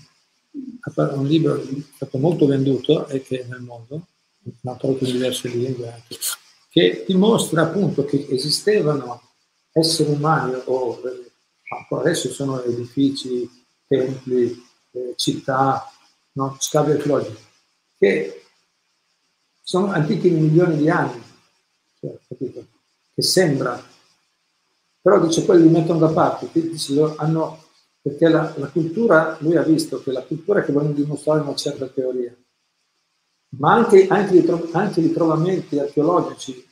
un 0.95 1.27
libro 1.27 1.63
stato 1.95 2.17
molto 2.17 2.47
venduto 2.47 3.07
e 3.09 3.21
che 3.23 3.45
nel 3.47 3.61
mondo, 3.61 4.07
ma 4.63 4.75
proprio 4.75 5.07
in 5.07 5.15
diverse 5.15 5.49
lingue 5.49 5.93
anche, 5.93 6.17
che 6.71 7.05
dimostra 7.07 7.63
appunto 7.63 8.07
che 8.07 8.27
esistevano 8.31 9.21
esseri 9.73 10.11
umani 10.11 10.55
o 10.65 10.99
ancora 11.77 12.01
adesso 12.01 12.31
sono 12.31 12.63
edifici, 12.63 13.49
templi, 13.87 14.65
eh, 14.93 15.13
città, 15.17 15.93
no? 16.33 16.57
scavi 16.59 16.93
archeologici, 16.93 17.45
che 17.99 18.45
sono 19.63 19.93
antichi 19.93 20.31
milioni 20.31 20.79
di 20.79 20.89
anni, 20.89 21.23
cioè, 22.01 22.17
che 23.15 23.23
sembra 23.23 23.90
però 25.01 25.21
dice 25.25 25.45
quelli 25.45 25.65
li 25.65 25.71
mettono 25.71 25.99
da 25.99 26.09
parte, 26.09 26.49
dice, 26.53 27.15
hanno, 27.17 27.65
perché 28.01 28.29
la, 28.29 28.53
la, 28.57 28.69
cultura, 28.69 29.37
lui 29.41 29.57
ha 29.57 29.63
visto 29.63 30.03
che 30.03 30.13
la 30.13 30.23
cultura 30.23 30.63
che 30.63 30.73
vogliono 30.73 30.95
dimostrare 30.95 31.41
una 31.41 31.55
certa 31.55 31.87
teoria, 31.87 32.37
ma 33.59 33.73
anche, 33.75 34.07
anche, 34.07 34.45
anche 34.73 35.01
i 35.01 35.05
ritrovamenti 35.05 35.79
archeologici 35.79 36.69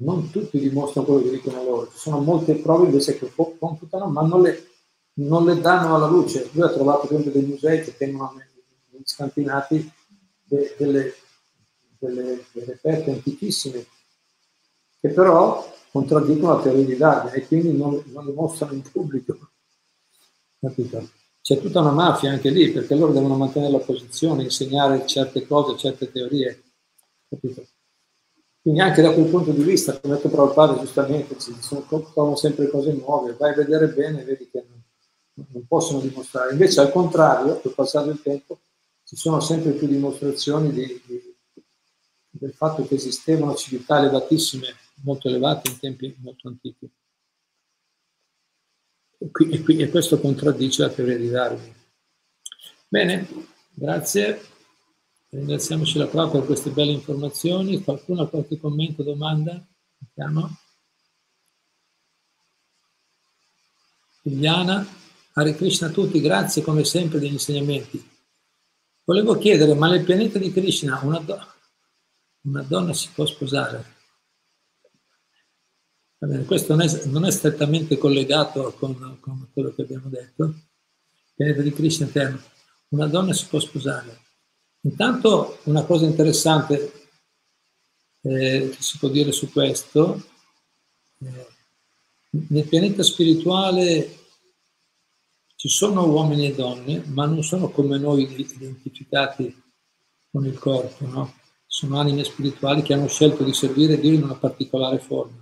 non 0.00 0.30
tutti 0.30 0.58
dimostrano 0.58 1.06
quello 1.06 1.22
che 1.22 1.30
dicono 1.30 1.62
loro, 1.62 1.90
ci 1.90 1.98
sono 1.98 2.20
molte 2.20 2.54
prove 2.56 2.86
invece 2.86 3.18
che 3.18 3.32
computano, 3.34 4.06
ma 4.06 4.22
non 4.22 4.42
le, 4.42 4.66
non 5.14 5.44
le 5.44 5.60
danno 5.60 5.94
alla 5.94 6.06
luce. 6.06 6.48
Lui 6.52 6.64
ha 6.64 6.72
trovato 6.72 7.06
esempio 7.06 7.32
dei 7.32 7.42
musei 7.42 7.82
che 7.82 7.96
tengono 7.96 8.34
negli 8.36 9.02
scantinati 9.02 9.92
de, 10.44 10.74
delle, 10.78 11.14
delle, 11.98 12.44
delle 12.52 12.66
reperti 12.66 13.10
antichissime, 13.10 13.86
che 15.00 15.08
però 15.08 15.64
contraddicono 15.90 16.56
la 16.56 16.62
teoria 16.62 16.84
di 16.84 16.96
Darwin 16.96 17.34
e 17.34 17.46
quindi 17.46 17.76
non, 17.76 18.02
non 18.06 18.24
li 18.24 18.32
mostrano 18.32 18.74
in 18.74 18.82
pubblico. 18.82 19.38
Capito? 20.60 21.08
C'è 21.40 21.60
tutta 21.60 21.80
una 21.80 21.92
mafia 21.92 22.30
anche 22.30 22.50
lì 22.50 22.70
perché 22.72 22.94
loro 22.94 23.12
devono 23.12 23.36
mantenere 23.36 23.72
la 23.72 23.78
posizione, 23.78 24.42
insegnare 24.42 25.06
certe 25.06 25.46
cose, 25.46 25.78
certe 25.78 26.10
teorie. 26.10 26.62
Capito? 27.28 27.66
Quindi 28.60 28.80
anche 28.80 29.00
da 29.00 29.14
quel 29.14 29.30
punto 29.30 29.52
di 29.52 29.62
vista, 29.62 29.98
come 29.98 30.14
ha 30.14 30.16
detto 30.16 30.28
Prabhupada 30.28 30.78
giustamente, 30.78 31.38
ci 31.38 31.54
sono, 31.60 32.36
sempre 32.36 32.68
cose 32.68 32.92
nuove, 32.92 33.34
vai 33.38 33.52
a 33.52 33.56
vedere 33.56 33.88
bene 33.88 34.20
e 34.20 34.24
vedi 34.24 34.48
che 34.50 34.64
non, 34.68 35.46
non 35.52 35.66
possono 35.66 36.00
dimostrare. 36.00 36.52
Invece 36.52 36.80
al 36.80 36.90
contrario, 36.90 37.60
col 37.60 37.72
passare 37.72 38.06
del 38.06 38.20
tempo, 38.20 38.58
ci 39.04 39.16
sono 39.16 39.40
sempre 39.40 39.70
più 39.70 39.86
dimostrazioni 39.86 40.70
di, 40.70 41.02
di, 41.06 41.36
del 42.28 42.52
fatto 42.52 42.86
che 42.86 42.96
esistevano 42.96 43.54
civiltà 43.54 43.98
elevatissime 43.98 44.66
molto 45.02 45.28
elevati 45.28 45.70
in 45.70 45.78
tempi 45.78 46.16
molto 46.18 46.48
antichi. 46.48 46.90
E, 49.18 49.30
qui, 49.30 49.50
e, 49.50 49.62
qui, 49.62 49.78
e 49.78 49.90
questo 49.90 50.20
contraddice 50.20 50.82
la 50.82 50.90
teoria 50.90 51.16
di 51.16 51.28
Darwin. 51.28 51.74
Bene, 52.88 53.28
grazie. 53.74 54.40
Ringraziamoci 55.30 55.98
la 55.98 56.06
Prabhupada 56.06 56.38
per 56.38 56.46
queste 56.46 56.70
belle 56.70 56.92
informazioni. 56.92 57.82
Qualcuno 57.82 58.22
ha 58.22 58.28
qualche 58.28 58.58
commento, 58.58 59.02
domanda? 59.02 59.62
Sentiamo. 59.98 60.56
Liliana, 64.22 64.86
Hare 65.32 65.54
Krishna 65.54 65.88
a 65.88 65.90
tutti, 65.90 66.20
grazie 66.20 66.62
come 66.62 66.84
sempre 66.84 67.18
degli 67.18 67.32
insegnamenti. 67.32 68.16
Volevo 69.04 69.38
chiedere, 69.38 69.74
ma 69.74 69.88
nel 69.88 70.04
pianeta 70.04 70.38
di 70.38 70.52
Krishna 70.52 71.00
una, 71.02 71.18
do- 71.18 71.46
una 72.42 72.62
donna 72.62 72.92
si 72.92 73.08
può 73.14 73.24
sposare? 73.24 73.96
Bene, 76.20 76.44
questo 76.44 76.74
non 76.74 76.84
è, 76.84 77.04
non 77.06 77.24
è, 77.24 77.30
strettamente 77.30 77.96
collegato 77.96 78.74
con, 78.76 79.18
con, 79.20 79.48
quello 79.52 79.72
che 79.72 79.82
abbiamo 79.82 80.08
detto. 80.08 80.52
Pianeta 81.36 81.62
di 81.62 81.72
Krishna 81.72 82.06
eterno. 82.06 82.42
Una 82.88 83.06
donna 83.06 83.32
si 83.32 83.46
può 83.46 83.60
sposare. 83.60 84.26
Intanto 84.80 85.58
una 85.64 85.84
cosa 85.84 86.06
interessante 86.06 87.10
eh, 88.22 88.70
che 88.74 88.82
si 88.82 88.98
può 88.98 89.08
dire 89.08 89.30
su 89.30 89.52
questo, 89.52 90.20
eh, 91.20 91.46
nel 92.30 92.66
pianeta 92.66 93.04
spirituale 93.04 94.16
ci 95.54 95.68
sono 95.68 96.04
uomini 96.06 96.48
e 96.48 96.54
donne, 96.54 97.02
ma 97.06 97.26
non 97.26 97.44
sono 97.44 97.70
come 97.70 97.96
noi 97.96 98.28
identificati 98.38 99.62
con 100.30 100.46
il 100.46 100.58
corpo, 100.58 101.06
no? 101.06 101.34
Sono 101.66 101.98
anime 101.98 102.24
spirituali 102.24 102.82
che 102.82 102.94
hanno 102.94 103.08
scelto 103.08 103.44
di 103.44 103.52
servire 103.52 104.00
Dio 104.00 104.12
in 104.12 104.24
una 104.24 104.36
particolare 104.36 104.98
forma. 104.98 105.37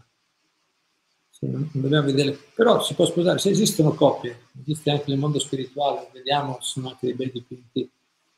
Non 1.46 1.70
dobbiamo 1.72 2.06
vedere, 2.06 2.38
però 2.54 2.82
si 2.82 2.94
può 2.94 3.04
sposare, 3.06 3.38
se 3.38 3.50
esistono 3.50 3.94
coppie, 3.94 4.48
esiste 4.60 4.90
anche 4.90 5.04
nel 5.08 5.18
mondo 5.18 5.38
spirituale, 5.38 6.08
vediamo, 6.12 6.58
sono 6.60 6.88
anche 6.88 7.06
dei 7.06 7.14
bei 7.14 7.30
dipinti, 7.30 7.90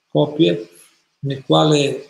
coppie 0.08 0.68
nel 1.20 1.44
quale, 1.44 2.08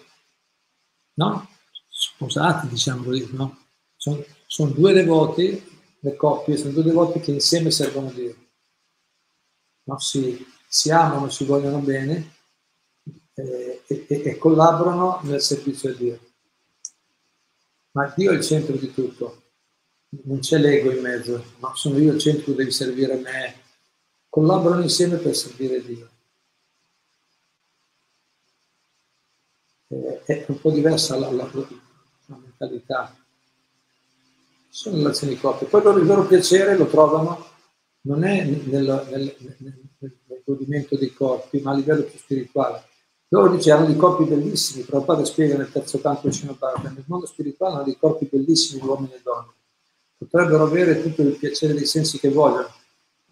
no? 1.15 1.49
Sposati, 1.89 2.69
diciamo 2.69 3.03
così, 3.03 3.29
no? 3.33 3.59
Sono, 3.97 4.25
sono 4.47 4.71
due 4.71 4.93
devoti, 4.93 5.63
le 6.01 6.17
coppie, 6.17 6.57
sono 6.57 6.73
due 6.73 6.85
devoti 6.85 7.21
che 7.21 7.33
insieme 7.33 7.71
servono 7.71 8.11
Dio 8.11 8.37
no? 9.89 9.99
si, 9.99 10.47
si, 10.69 10.91
amano, 10.91 11.29
si 11.29 11.45
vogliono 11.45 11.79
bene 11.79 12.35
eh, 13.35 13.83
e, 13.87 14.07
e, 14.09 14.23
e, 14.25 14.39
collaborano 14.39 15.21
nel 15.23 15.41
servizio 15.41 15.91
a 15.91 15.95
Dio. 15.95 16.21
Ma 17.93 18.13
Dio 18.15 18.31
è 18.31 18.35
il 18.35 18.45
centro 18.45 18.77
di 18.77 18.93
tutto, 18.93 19.48
non 20.25 20.39
c'è 20.41 20.59
l'ego 20.59 20.91
in 20.91 21.03
mezzo, 21.03 21.43
ma 21.59 21.75
sono 21.75 21.99
io 21.99 22.13
il 22.13 22.21
centro, 22.21 22.53
devi 22.53 22.71
servire 22.71 23.15
a 23.15 23.17
me. 23.17 23.55
Collaborano 24.29 24.83
insieme 24.83 25.17
per 25.17 25.35
servire 25.35 25.85
Dio. 25.85 26.09
È 30.25 30.45
un 30.49 30.61
po' 30.61 30.71
diversa 30.71 31.19
la, 31.19 31.31
la, 31.31 31.51
la 31.53 32.37
mentalità. 32.37 33.15
Sono 34.69 34.97
relazioni 34.97 35.35
di 35.35 35.41
coppia. 35.41 35.67
Poi 35.67 35.83
loro, 35.83 35.99
il 35.99 36.07
loro 36.07 36.27
piacere 36.27 36.77
lo 36.77 36.87
trovano 36.87 37.47
non 38.03 38.25
è 38.25 38.45
nel, 38.45 38.63
nel, 38.67 39.07
nel, 39.11 39.37
nel, 39.59 40.43
godimento 40.45 40.97
dei 40.97 41.13
corpi, 41.13 41.61
ma 41.61 41.73
a 41.73 41.75
livello 41.75 42.05
più 42.05 42.19
spirituale. 42.19 42.85
Loro 43.29 43.55
dice 43.55 43.71
hanno 43.71 43.87
dei 43.87 43.97
corpi 43.97 44.25
bellissimi, 44.25 44.85
padre 44.85 45.27
spiega 45.27 45.59
nel 45.59 45.71
terzo 45.71 46.01
canto 46.01 46.29
vicino 46.29 46.55
parte, 46.55 46.89
nel 46.89 47.05
mondo 47.07 47.27
spirituale 47.27 47.75
hanno 47.75 47.85
dei 47.85 47.99
corpi 47.99 48.29
bellissimi 48.31 48.81
uomini 48.83 49.13
e 49.13 49.21
donne. 49.23 49.57
Potrebbero 50.19 50.65
avere 50.65 51.01
tutto 51.01 51.23
il 51.23 51.37
piacere 51.37 51.75
dei 51.75 51.87
sensi 51.87 52.19
che 52.19 52.29
vogliono, 52.29 52.75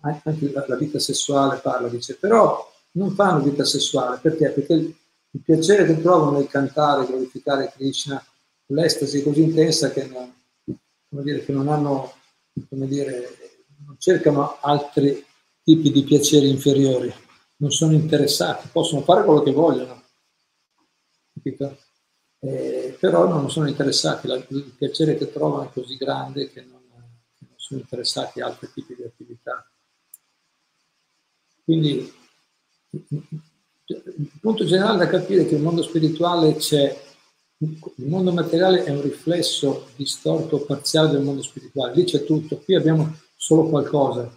anche 0.01 0.53
la, 0.53 0.76
vita 0.76 1.01
sessuale 1.01 1.59
parla, 1.59 1.89
dice, 1.89 2.14
però 2.14 2.72
non 2.93 3.12
fanno 3.12 3.43
vita 3.43 3.64
sessuale, 3.64 4.18
perché? 4.22 4.51
Perché 4.51 4.72
il, 4.72 4.95
piacere 5.43 5.84
che 5.84 6.01
trovano 6.01 6.39
nel 6.39 6.47
cantare, 6.47 7.07
glorificare 7.07 7.72
Krishna, 7.76 8.24
l'estasi 8.66 9.20
è 9.20 9.22
così 9.22 9.43
intensa 9.43 9.91
che 9.91 10.07
non, 10.07 10.32
dire, 11.22 11.45
che 11.45 11.53
non 11.53 11.68
hanno, 11.68 12.14
come 12.68 12.87
dire, 12.87 13.37
non 13.84 13.97
cercano 13.99 14.57
altri 14.61 15.22
tipi 15.62 15.91
di 15.91 16.05
piaceri 16.05 16.49
inferiori, 16.49 17.12
non 17.57 17.70
sono 17.70 17.93
interessati, 17.93 18.68
possono 18.72 19.03
fare 19.03 19.24
quello 19.24 19.43
che 19.43 19.53
vogliono, 19.53 20.05
eh, 22.39 22.97
però 22.99 23.28
non 23.28 23.51
sono 23.51 23.68
interessati, 23.68 24.28
il 24.28 24.74
piacere 24.76 25.16
che 25.16 25.30
trovano 25.30 25.64
è 25.64 25.72
così 25.72 25.97
grande 25.97 26.51
che 26.51 26.62
non 26.62 26.76
sono 27.67 27.81
interessati 27.81 28.41
a 28.41 28.47
altri 28.47 28.71
tipi 28.73 28.95
di 28.95 29.03
attività. 29.03 29.69
Quindi 31.64 32.12
il 32.91 34.31
punto 34.41 34.64
generale 34.64 34.99
da 34.99 35.09
capire 35.09 35.43
è 35.43 35.49
che 35.49 35.57
il 35.57 35.62
mondo 35.62 35.83
spirituale 35.83 36.55
c'è, 36.55 37.05
il 37.59 38.07
mondo 38.07 38.33
materiale 38.33 38.85
è 38.85 38.91
un 38.91 39.03
riflesso 39.03 39.89
distorto, 39.97 40.64
parziale 40.64 41.11
del 41.11 41.23
mondo 41.23 41.43
spirituale, 41.43 41.95
lì 41.95 42.05
c'è 42.05 42.25
tutto, 42.25 42.59
qui 42.59 42.77
abbiamo 42.77 43.19
solo 43.35 43.69
qualcosa. 43.69 44.33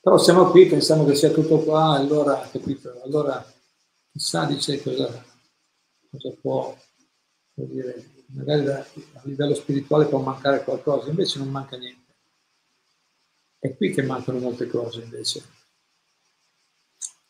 Però 0.00 0.18
siamo 0.18 0.50
qui, 0.50 0.66
pensiamo 0.66 1.04
che 1.04 1.14
sia 1.14 1.30
tutto 1.30 1.58
qua, 1.58 1.90
allora, 1.90 2.48
capito? 2.50 3.02
Allora, 3.02 3.44
chissà, 4.12 4.46
dice 4.46 4.82
cosa, 4.82 5.24
cosa 6.10 6.34
può, 6.40 6.74
dire, 7.52 8.15
magari 8.28 8.64
da, 8.64 8.80
a 8.80 9.20
livello 9.24 9.54
spirituale 9.54 10.06
può 10.06 10.20
mancare 10.20 10.64
qualcosa, 10.64 11.08
invece 11.08 11.38
non 11.38 11.48
manca 11.48 11.76
niente. 11.76 12.14
È 13.58 13.74
qui 13.74 13.92
che 13.92 14.02
mancano 14.02 14.38
molte 14.38 14.66
cose, 14.66 15.02
invece. 15.02 15.42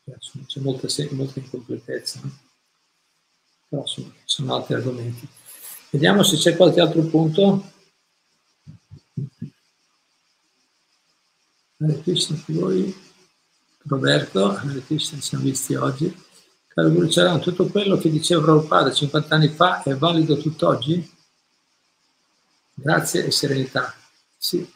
Cioè, 0.05 0.45
c'è 0.47 0.61
molta, 0.61 0.89
molta 1.11 1.39
incompletezza, 1.39 2.21
no? 2.23 2.39
però 3.69 3.87
sono, 3.87 4.13
sono 4.25 4.55
altri 4.55 4.75
argomenti. 4.75 5.29
Vediamo 5.91 6.23
se 6.23 6.37
c'è 6.37 6.57
qualche 6.57 6.81
altro 6.81 7.03
punto. 7.03 7.73
Hare 11.79 12.01
Krishna 12.01 12.43
Roberto, 13.85 14.49
Hare 14.49 14.85
Krishna 14.85 15.21
siamo 15.21 15.45
visti 15.45 15.75
oggi. 15.75 16.25
Charan, 17.09 17.41
tutto 17.41 17.69
quello 17.69 17.97
che 17.97 18.11
diceva 18.11 18.43
Prabhupada 18.43 18.93
50 18.93 19.35
anni 19.35 19.49
fa 19.49 19.83
è 19.83 19.95
valido 19.95 20.37
tutt'oggi? 20.37 21.11
Grazie 22.75 23.25
e 23.25 23.31
serenità. 23.31 23.95
Sì, 24.37 24.71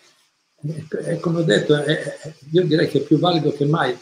è, 1.04 1.20
come 1.20 1.40
ho 1.40 1.42
detto, 1.42 1.76
è, 1.76 2.34
io 2.52 2.64
direi 2.64 2.88
che 2.88 3.00
è 3.00 3.02
più 3.02 3.18
valido 3.18 3.52
che 3.52 3.66
mai, 3.66 3.94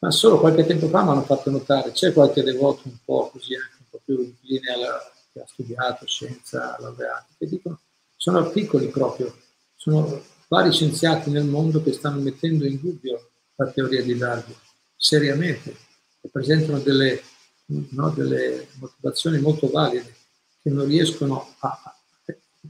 ma 0.00 0.10
solo 0.10 0.38
qualche 0.38 0.66
tempo 0.66 0.88
fa 0.88 1.02
mi 1.02 1.08
hanno 1.08 1.22
fatto 1.22 1.50
notare, 1.50 1.92
c'è 1.92 2.12
qualche 2.12 2.42
devoto 2.42 2.82
un 2.84 2.96
po' 3.02 3.30
così, 3.32 3.54
anche 3.54 3.76
un 3.78 3.86
po' 3.88 4.00
più 4.04 4.22
incline 4.22 4.70
alla, 4.70 5.10
che 5.32 5.40
ha 5.40 5.46
studiato 5.46 6.06
scienza, 6.06 6.76
laureato, 6.78 7.28
che 7.38 7.46
dicono, 7.46 7.80
sono 8.14 8.40
articoli 8.40 8.88
proprio, 8.88 9.34
sono 9.74 10.22
vari 10.48 10.70
scienziati 10.70 11.30
nel 11.30 11.46
mondo 11.46 11.82
che 11.82 11.94
stanno 11.94 12.20
mettendo 12.20 12.66
in 12.66 12.78
dubbio 12.78 13.30
la 13.54 13.68
teoria 13.68 14.02
di 14.02 14.18
Darwin, 14.18 14.54
seriamente, 14.94 15.74
e 16.20 16.28
presentano 16.30 16.78
delle, 16.80 17.22
no, 17.68 18.10
delle 18.10 18.68
motivazioni 18.78 19.40
molto 19.40 19.68
valide 19.68 20.14
che 20.62 20.70
non 20.70 20.86
riescono 20.86 21.54
a, 21.60 21.94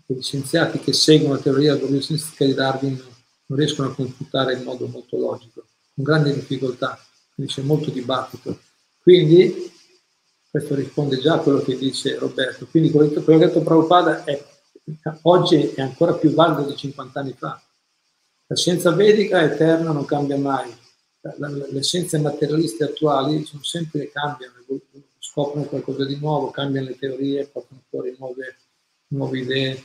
gli 0.06 0.20
scienziati 0.20 0.78
che 0.80 0.92
seguono 0.92 1.34
la 1.34 1.40
teoria 1.40 1.74
evoluzionistica 1.74 2.44
di 2.44 2.54
Darwin 2.54 3.02
non 3.46 3.58
riescono 3.58 3.88
a 3.88 3.94
confutare 3.94 4.54
in 4.54 4.62
modo 4.62 4.86
molto 4.86 5.16
logico, 5.16 5.64
con 5.94 6.04
grande 6.04 6.34
difficoltà, 6.34 6.98
quindi 7.34 7.52
c'è 7.52 7.62
molto 7.62 7.90
dibattito. 7.90 8.58
Quindi, 9.00 9.72
questo 10.50 10.74
risponde 10.74 11.18
già 11.18 11.34
a 11.34 11.38
quello 11.38 11.60
che 11.60 11.76
dice 11.76 12.18
Roberto, 12.18 12.66
quindi 12.66 12.90
quello 12.90 13.10
che 13.10 13.32
ha 13.32 13.38
detto 13.38 13.62
Prabhupada 13.62 14.24
è, 14.24 14.44
oggi 15.22 15.56
è 15.56 15.80
ancora 15.80 16.14
più 16.14 16.32
valido 16.32 16.68
di 16.68 16.76
50 16.76 17.20
anni 17.20 17.32
fa. 17.32 17.60
La 18.46 18.56
scienza 18.56 18.92
vedica 18.92 19.40
è 19.40 19.52
eterna, 19.52 19.92
non 19.92 20.04
cambia 20.04 20.36
mai. 20.36 20.74
Le 21.20 21.82
scienze 21.82 22.18
materialiste 22.18 22.84
attuali 22.84 23.44
sono 23.44 23.62
sempre 23.62 24.10
cambiano, 24.10 24.54
scoprono 25.18 25.66
qualcosa 25.66 26.04
di 26.04 26.16
nuovo, 26.16 26.50
cambiano 26.50 26.88
le 26.88 26.98
teorie, 26.98 27.46
portano 27.46 27.82
fuori 27.88 28.14
nuove, 28.18 28.56
nuove 29.08 29.40
idee. 29.40 29.82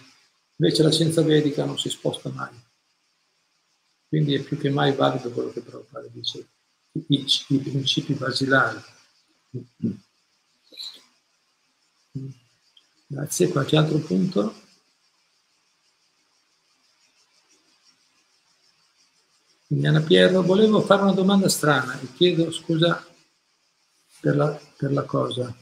Invece 0.57 0.83
la 0.83 0.91
scienza 0.91 1.21
vedica 1.23 1.65
non 1.65 1.77
si 1.77 1.89
sposta 1.89 2.29
mai. 2.29 2.53
Quindi 4.07 4.35
è 4.35 4.43
più 4.43 4.57
che 4.57 4.69
mai 4.69 4.93
valido 4.93 5.31
quello 5.31 5.51
che 5.51 5.61
Prabhupada 5.61 6.07
dice, 6.11 6.47
i, 6.91 7.03
i, 7.07 7.25
i 7.47 7.57
principi 7.57 8.13
basilari. 8.13 8.79
Grazie, 13.07 13.47
qualche 13.47 13.75
altro 13.75 13.97
punto? 13.97 14.62
Liliana 19.73 20.01
Piero, 20.01 20.43
volevo 20.43 20.81
fare 20.81 21.01
una 21.01 21.13
domanda 21.13 21.49
strana 21.49 21.99
e 21.99 22.13
chiedo 22.13 22.51
scusa 22.51 23.03
per 24.19 24.35
la, 24.35 24.61
per 24.77 24.91
la 24.91 25.01
cosa. 25.03 25.55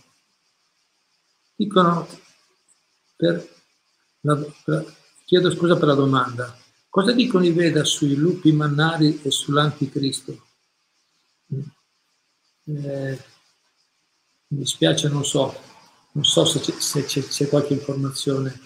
Dicono, 1.55 2.07
per 3.15 3.49
la, 4.21 4.35
per, 4.65 4.95
chiedo 5.25 5.49
scusa 5.49 5.77
per 5.77 5.87
la 5.87 5.93
domanda, 5.93 6.57
cosa 6.89 7.13
dicono 7.13 7.45
i 7.45 7.51
Veda 7.51 7.85
sui 7.85 8.15
lupi 8.15 8.51
mannari 8.51 9.21
e 9.21 9.31
sull'anticristo? 9.31 10.45
Eh, 12.65 13.23
mi 14.47 14.57
dispiace, 14.57 15.07
non 15.07 15.23
so, 15.23 15.55
non 16.11 16.25
so 16.25 16.43
se 16.43 16.59
c'è, 16.59 16.77
se 16.79 17.05
c'è, 17.05 17.25
c'è 17.25 17.47
qualche 17.47 17.73
informazione 17.73 18.59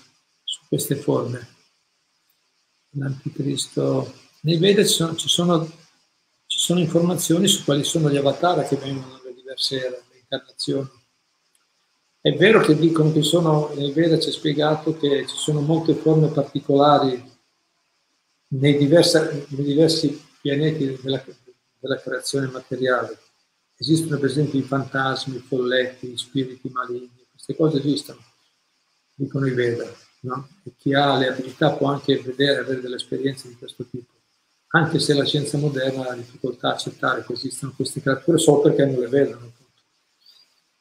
su 0.43 0.61
queste 0.67 0.95
forme. 0.95 1.53
L'anticristo 2.97 4.23
nei 4.45 4.57
Veda 4.57 4.83
ci 4.83 4.93
sono, 4.93 5.15
ci 5.15 5.27
sono, 5.27 5.65
ci 6.45 6.59
sono 6.59 6.79
informazioni 6.79 7.47
su 7.47 7.63
quali 7.63 7.83
sono 7.83 8.11
gli 8.11 8.17
avatar 8.17 8.67
che 8.67 8.75
vengono 8.75 9.17
dalle 9.17 9.33
diverse 9.33 10.03
incarnazioni. 10.19 10.87
È 12.21 12.31
vero 12.33 12.61
che 12.61 12.75
dicono 12.75 13.11
che 13.11 13.23
sono, 13.23 13.71
nel 13.75 13.91
Veda 13.91 14.17
c'è 14.17 14.31
spiegato 14.31 14.97
che 14.97 15.25
ci 15.27 15.35
sono 15.35 15.61
molte 15.61 15.95
forme 15.95 16.27
particolari 16.27 17.33
nei, 18.49 18.77
diversa, 18.77 19.31
nei 19.31 19.63
diversi 19.63 20.23
pianeti 20.41 20.99
della, 21.01 21.23
della 21.79 21.99
creazione 21.99 22.47
materiale. 22.47 23.17
Esistono 23.77 24.19
per 24.19 24.29
esempio 24.29 24.59
i 24.59 24.63
fantasmi, 24.63 25.37
i 25.37 25.45
folletti, 25.45 26.07
gli 26.07 26.17
spiriti 26.17 26.69
maligni, 26.69 27.25
queste 27.31 27.55
cose 27.55 27.79
esistono, 27.79 28.19
dicono 29.15 29.47
i 29.47 29.53
Veda. 29.53 29.91
No? 30.21 30.47
Chi 30.77 30.93
ha 30.93 31.17
le 31.17 31.29
abilità 31.29 31.73
può 31.73 31.87
anche 31.87 32.19
vedere, 32.19 32.59
avere 32.59 32.81
delle 32.81 32.95
esperienze 32.95 33.47
di 33.47 33.55
questo 33.55 33.85
tipo, 33.85 34.14
anche 34.75 34.99
se 34.99 35.13
la 35.13 35.23
scienza 35.23 35.57
moderna 35.57 36.09
ha 36.09 36.15
difficoltà 36.15 36.69
a 36.69 36.73
accettare 36.73 37.23
che 37.23 37.31
esistano 37.31 37.71
queste 37.75 38.01
creature 38.01 38.37
solo 38.37 38.59
perché 38.59 38.85
non 38.85 38.99
le 38.99 39.07
vedono. 39.07 39.53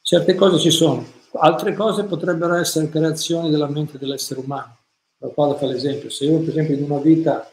Certe 0.03 0.35
cose 0.35 0.59
ci 0.59 0.71
sono, 0.71 1.07
altre 1.35 1.75
cose 1.75 2.03
potrebbero 2.03 2.55
essere 2.55 2.89
creazioni 2.89 3.51
della 3.51 3.69
mente 3.69 3.97
dell'essere 3.97 4.41
umano. 4.41 4.79
Prabhupada 5.17 5.55
fa 5.55 5.67
l'esempio, 5.67 6.11
se 6.11 6.25
io 6.25 6.41
per 6.41 6.49
esempio 6.49 6.75
in 6.75 6.83
una 6.83 6.99
vita 6.99 7.49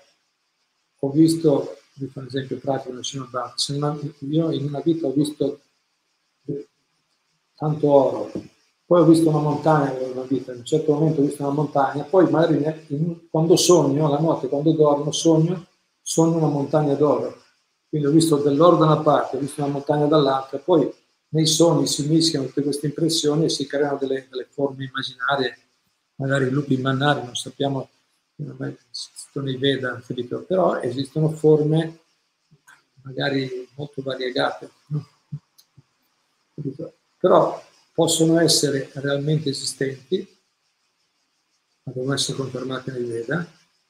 ho 0.99 1.09
visto, 1.11 1.77
vi 1.93 2.07
fa 2.07 2.21
un 2.21 2.25
esempio 2.25 2.57
pratico 2.57 2.93
nel 2.93 3.05
Srimad 3.05 3.53
se 3.55 3.73
una, 3.73 3.97
io 4.19 4.51
in 4.51 4.65
una 4.65 4.81
vita 4.81 5.05
ho 5.07 5.11
visto 5.11 5.61
tanto 7.55 7.91
oro, 7.91 8.31
poi 8.83 9.01
ho 9.01 9.05
visto 9.05 9.29
una 9.29 9.39
montagna 9.39 9.99
in 10.01 10.11
una 10.11 10.23
vita, 10.23 10.51
in 10.51 10.59
un 10.59 10.65
certo 10.65 10.93
momento 10.93 11.21
ho 11.21 11.23
visto 11.23 11.43
una 11.43 11.53
montagna, 11.53 12.03
poi 12.03 12.29
magari 12.31 13.27
quando 13.29 13.55
sogno, 13.55 14.09
la 14.09 14.19
notte, 14.19 14.47
quando 14.47 14.73
dormo, 14.73 15.11
sogno, 15.11 15.67
sogno 16.11 16.37
una 16.37 16.47
montagna 16.47 16.93
d'oro. 16.93 17.41
Quindi 17.87 18.07
ho 18.07 18.11
visto 18.11 18.35
dell'oro 18.37 18.75
da 18.75 18.85
una 18.85 18.99
parte, 18.99 19.37
ho 19.37 19.39
visto 19.39 19.61
una 19.63 19.71
montagna 19.71 20.07
dall'altra, 20.07 20.57
poi 20.57 20.93
nei 21.29 21.45
sogni 21.45 21.87
si 21.87 22.05
mischiano 22.07 22.47
tutte 22.47 22.63
queste 22.63 22.87
impressioni 22.87 23.45
e 23.45 23.49
si 23.49 23.65
creano 23.65 23.97
delle, 23.97 24.27
delle 24.29 24.47
forme 24.49 24.85
immaginarie, 24.85 25.57
magari 26.15 26.49
lupi 26.49 26.75
mannari, 26.77 27.23
non 27.23 27.35
sappiamo 27.35 27.89
esistono 28.91 29.49
i 29.49 29.57
Veda, 29.57 30.01
capito? 30.05 30.41
però 30.41 30.79
esistono 30.81 31.29
forme 31.29 31.99
magari 33.03 33.69
molto 33.75 34.01
variegate, 34.01 34.69
però 37.19 37.63
possono 37.93 38.39
essere 38.39 38.89
realmente 38.95 39.49
esistenti, 39.49 40.27
ma 41.83 41.93
devono 41.93 42.13
essere 42.13 42.37
confermate 42.37 42.91
nei 42.91 43.03
Veda, 43.03 43.47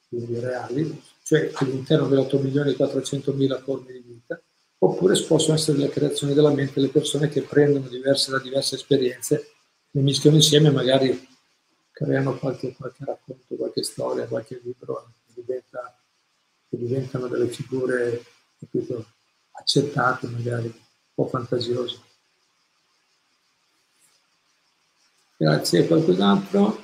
quindi 0.07 0.39
reali, 0.39 1.01
cioè 1.31 1.49
all'interno 1.53 2.09
delle 2.09 2.23
8 2.23 2.39
milioni 2.39 2.71
e 2.71 2.75
400 2.75 3.31
mila 3.31 3.57
forme 3.61 3.93
di 3.93 4.03
vita, 4.05 4.37
oppure 4.79 5.17
possono 5.21 5.55
essere 5.55 5.77
le 5.77 5.87
creazioni 5.87 6.33
della 6.33 6.51
mente 6.51 6.73
delle 6.75 6.89
persone 6.89 7.29
che 7.29 7.43
prendono 7.43 7.87
diverse 7.87 8.31
da 8.31 8.39
diverse 8.39 8.75
esperienze, 8.75 9.51
le 9.91 10.01
mischiano 10.01 10.35
insieme 10.35 10.71
magari 10.71 11.25
creano 11.89 12.37
qualche, 12.37 12.73
qualche 12.73 13.05
racconto, 13.05 13.55
qualche 13.55 13.81
storia, 13.81 14.27
qualche 14.27 14.59
libro 14.61 15.13
che, 15.33 15.41
diventa, 15.41 15.97
che 16.67 16.77
diventano 16.77 17.27
delle 17.29 17.47
figure 17.47 18.25
capito, 18.59 19.05
accettate, 19.51 20.27
magari 20.27 20.65
un 20.65 20.73
po' 21.13 21.27
fantasiose. 21.27 21.97
Grazie, 25.37 25.87
qualcos'altro? 25.87 26.83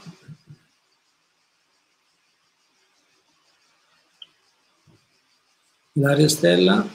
L'aria 5.97 6.29
Stella, 6.29 6.87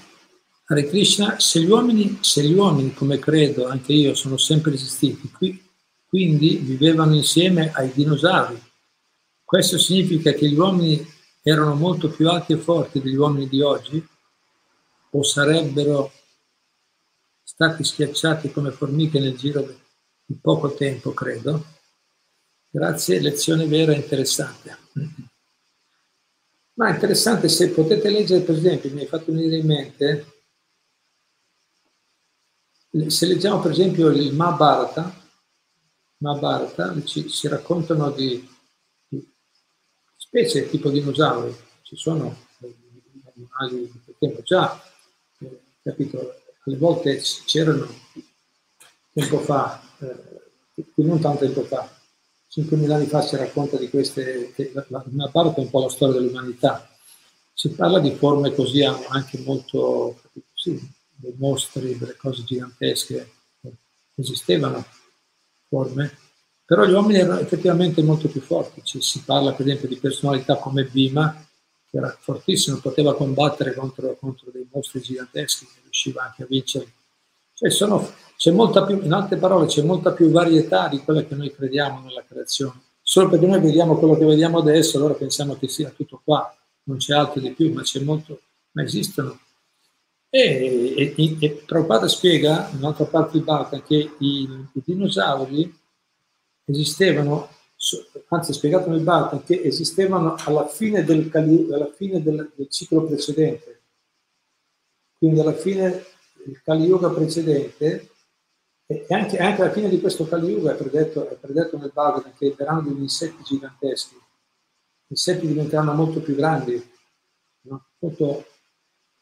Hare 0.66 0.86
Krishna, 0.86 1.38
se 1.40 1.61
gli, 1.61 1.68
uomini, 1.68 2.18
se 2.20 2.42
gli 2.44 2.55
uomini, 2.55 2.94
come 2.94 3.18
credo 3.18 3.66
anche 3.66 3.92
io, 3.92 4.14
sono 4.14 4.36
sempre 4.36 4.74
esistiti, 4.74 5.30
qui 5.30 5.70
quindi 6.07 6.57
vivevano 6.57 7.14
insieme 7.14 7.72
ai 7.72 7.90
dinosauri. 7.90 8.62
Questo 9.42 9.78
significa 9.78 10.32
che 10.32 10.48
gli 10.48 10.59
uomini 10.59 11.05
erano 11.42 11.74
molto 11.74 12.11
più 12.11 12.28
alti 12.28 12.53
e 12.53 12.59
forti 12.59 13.00
degli 13.00 13.16
uomini 13.16 13.48
di 13.48 13.61
oggi 13.62 14.07
o 15.11 15.22
sarebbero 15.22 16.12
stati 17.42 17.82
schiacciati 17.82 18.53
come 18.53 18.70
formiche 18.70 19.18
nel 19.18 19.36
giro 19.36 19.66
di 20.24 20.38
poco 20.40 20.74
tempo, 20.74 21.12
credo. 21.12 21.64
Grazie, 22.68 23.20
lezione 23.20 23.66
vera 23.66 23.92
e 23.92 23.96
interessante. 23.96 24.78
Ma 26.75 26.89
interessante 26.89 27.49
se 27.49 27.70
potete 27.70 28.09
leggere, 28.09 28.43
per 28.43 28.57
esempio, 28.57 28.91
mi 28.93 29.01
hai 29.01 29.07
fatto 29.07 29.31
venire 29.31 29.57
in 29.59 29.66
mente, 29.66 30.27
se 33.09 33.27
leggiamo 33.27 33.61
per 33.61 33.73
esempio 33.73 34.09
il 34.09 34.35
Mahabharata, 34.35 35.20
Mahabharata 36.18 37.03
ci, 37.05 37.29
si 37.29 37.49
raccontano 37.49 38.11
di, 38.11 38.49
di 39.09 39.35
specie 40.16 40.68
tipo 40.70 40.89
dinosauri, 40.89 41.55
ci 41.83 41.97
sono 41.97 42.37
animali 43.35 43.91
di 43.91 44.01
quel 44.05 44.16
tempo 44.18 44.43
già, 44.43 44.83
eh, 45.41 45.61
capito? 45.83 46.37
Alle 46.64 46.77
volte 46.77 47.20
c'erano 47.45 47.87
tempo 49.12 49.39
fa, 49.41 49.83
eh, 49.99 50.41
non 50.95 51.20
tanto 51.20 51.45
tempo 51.45 51.64
fa, 51.64 52.01
5.000 52.55 52.90
anni 52.90 53.07
fa 53.07 53.22
si 53.22 53.36
racconta 53.36 53.78
di 53.78 53.88
queste, 53.88 54.53
Mahabharata 54.88 55.57
è 55.57 55.61
un 55.61 55.70
po' 55.70 55.80
la 55.80 55.88
storia 55.88 56.20
dell'umanità, 56.20 56.86
si 57.55 57.70
parla 57.70 57.98
di 57.98 58.14
forme 58.14 58.53
così 58.55 58.82
anche 58.82 59.38
molto, 59.38 60.20
sì, 60.53 60.78
dei 61.14 61.34
mostri, 61.38 61.96
delle 61.96 62.16
cose 62.16 62.44
gigantesche, 62.44 63.32
esistevano 64.16 64.84
forme, 65.66 66.14
però 66.64 66.84
gli 66.84 66.92
uomini 66.92 67.20
erano 67.20 67.40
effettivamente 67.40 68.03
molto 68.03 68.28
più 68.28 68.40
forti. 68.40 68.82
Ci 68.82 69.00
si 69.00 69.22
parla 69.22 69.53
per 69.53 69.66
esempio 69.66 69.88
di 69.88 69.96
personalità 69.96 70.57
come 70.57 70.84
Bima, 70.84 71.44
che 71.88 71.96
era 71.96 72.14
fortissimo, 72.18 72.78
poteva 72.78 73.14
combattere 73.14 73.74
contro, 73.74 74.16
contro 74.16 74.50
dei 74.50 74.66
mostri 74.70 75.00
giganteschi, 75.00 75.66
riusciva 75.82 76.24
anche 76.24 76.42
a 76.42 76.46
vincere. 76.46 76.92
Cioè 77.62 77.70
sono, 77.70 78.10
più, 78.86 79.02
in 79.02 79.12
altre 79.12 79.36
parole, 79.36 79.66
c'è 79.66 79.82
molta 79.82 80.12
più 80.12 80.30
varietà 80.30 80.88
di 80.88 80.98
quella 80.98 81.22
che 81.24 81.36
noi 81.36 81.54
crediamo 81.54 82.00
nella 82.00 82.24
creazione. 82.26 82.80
Solo 83.00 83.28
perché 83.28 83.46
noi 83.46 83.60
vediamo 83.60 83.96
quello 83.96 84.16
che 84.16 84.24
vediamo 84.24 84.58
adesso, 84.58 84.96
allora 84.96 85.14
pensiamo 85.14 85.56
che 85.56 85.68
sia 85.68 85.90
tutto 85.90 86.20
qua, 86.24 86.54
non 86.84 86.96
c'è 86.96 87.14
altro 87.14 87.40
di 87.40 87.50
più, 87.50 87.72
ma 87.72 87.82
c'è 87.82 88.00
molto, 88.00 88.40
ma 88.72 88.82
esistono 88.82 89.38
e, 90.34 91.14
e, 91.14 91.36
e 91.38 91.50
Prabhupada 91.66 92.08
spiega, 92.08 92.70
in 92.70 92.78
un'altra 92.78 93.04
parte 93.04 93.36
di 93.36 93.44
Bhagavad, 93.44 93.82
che 93.82 94.12
i, 94.16 94.48
i, 94.72 94.82
dinosauri 94.82 95.78
esistevano, 96.64 97.50
anzi 98.28 98.54
spiegato 98.54 98.88
nel 98.88 99.02
Bhagavad, 99.02 99.44
che 99.44 99.60
esistevano 99.62 100.36
alla 100.46 100.66
fine, 100.68 101.04
del, 101.04 101.28
alla 101.34 101.92
fine 101.94 102.22
del, 102.22 102.50
del, 102.54 102.68
ciclo 102.70 103.04
precedente. 103.04 103.82
Quindi 105.18 105.40
alla 105.40 105.52
fine 105.52 106.02
del 106.45 106.62
Kali 106.62 106.84
Yuga 106.84 107.11
precedente, 107.11 108.11
e 108.86 109.07
anche, 109.09 109.38
anche 109.38 109.62
alla 109.62 109.72
fine 109.72 109.88
di 109.88 110.01
questo 110.01 110.26
Kali 110.26 110.51
Yuga 110.51 110.72
è 110.72 110.76
predetto, 110.76 111.28
è 111.28 111.34
predetto 111.34 111.78
nel 111.78 111.93
Bhagavad 111.93 112.34
che 112.34 112.55
verranno 112.57 112.82
degli 112.82 113.01
insetti 113.01 113.43
giganteschi. 113.43 114.14
Gli 114.14 115.12
insetti 115.12 115.47
diventeranno 115.47 115.93
molto 115.93 116.20
più 116.20 116.34
grandi, 116.34 116.90
no? 117.62 117.86
molto 117.99 118.47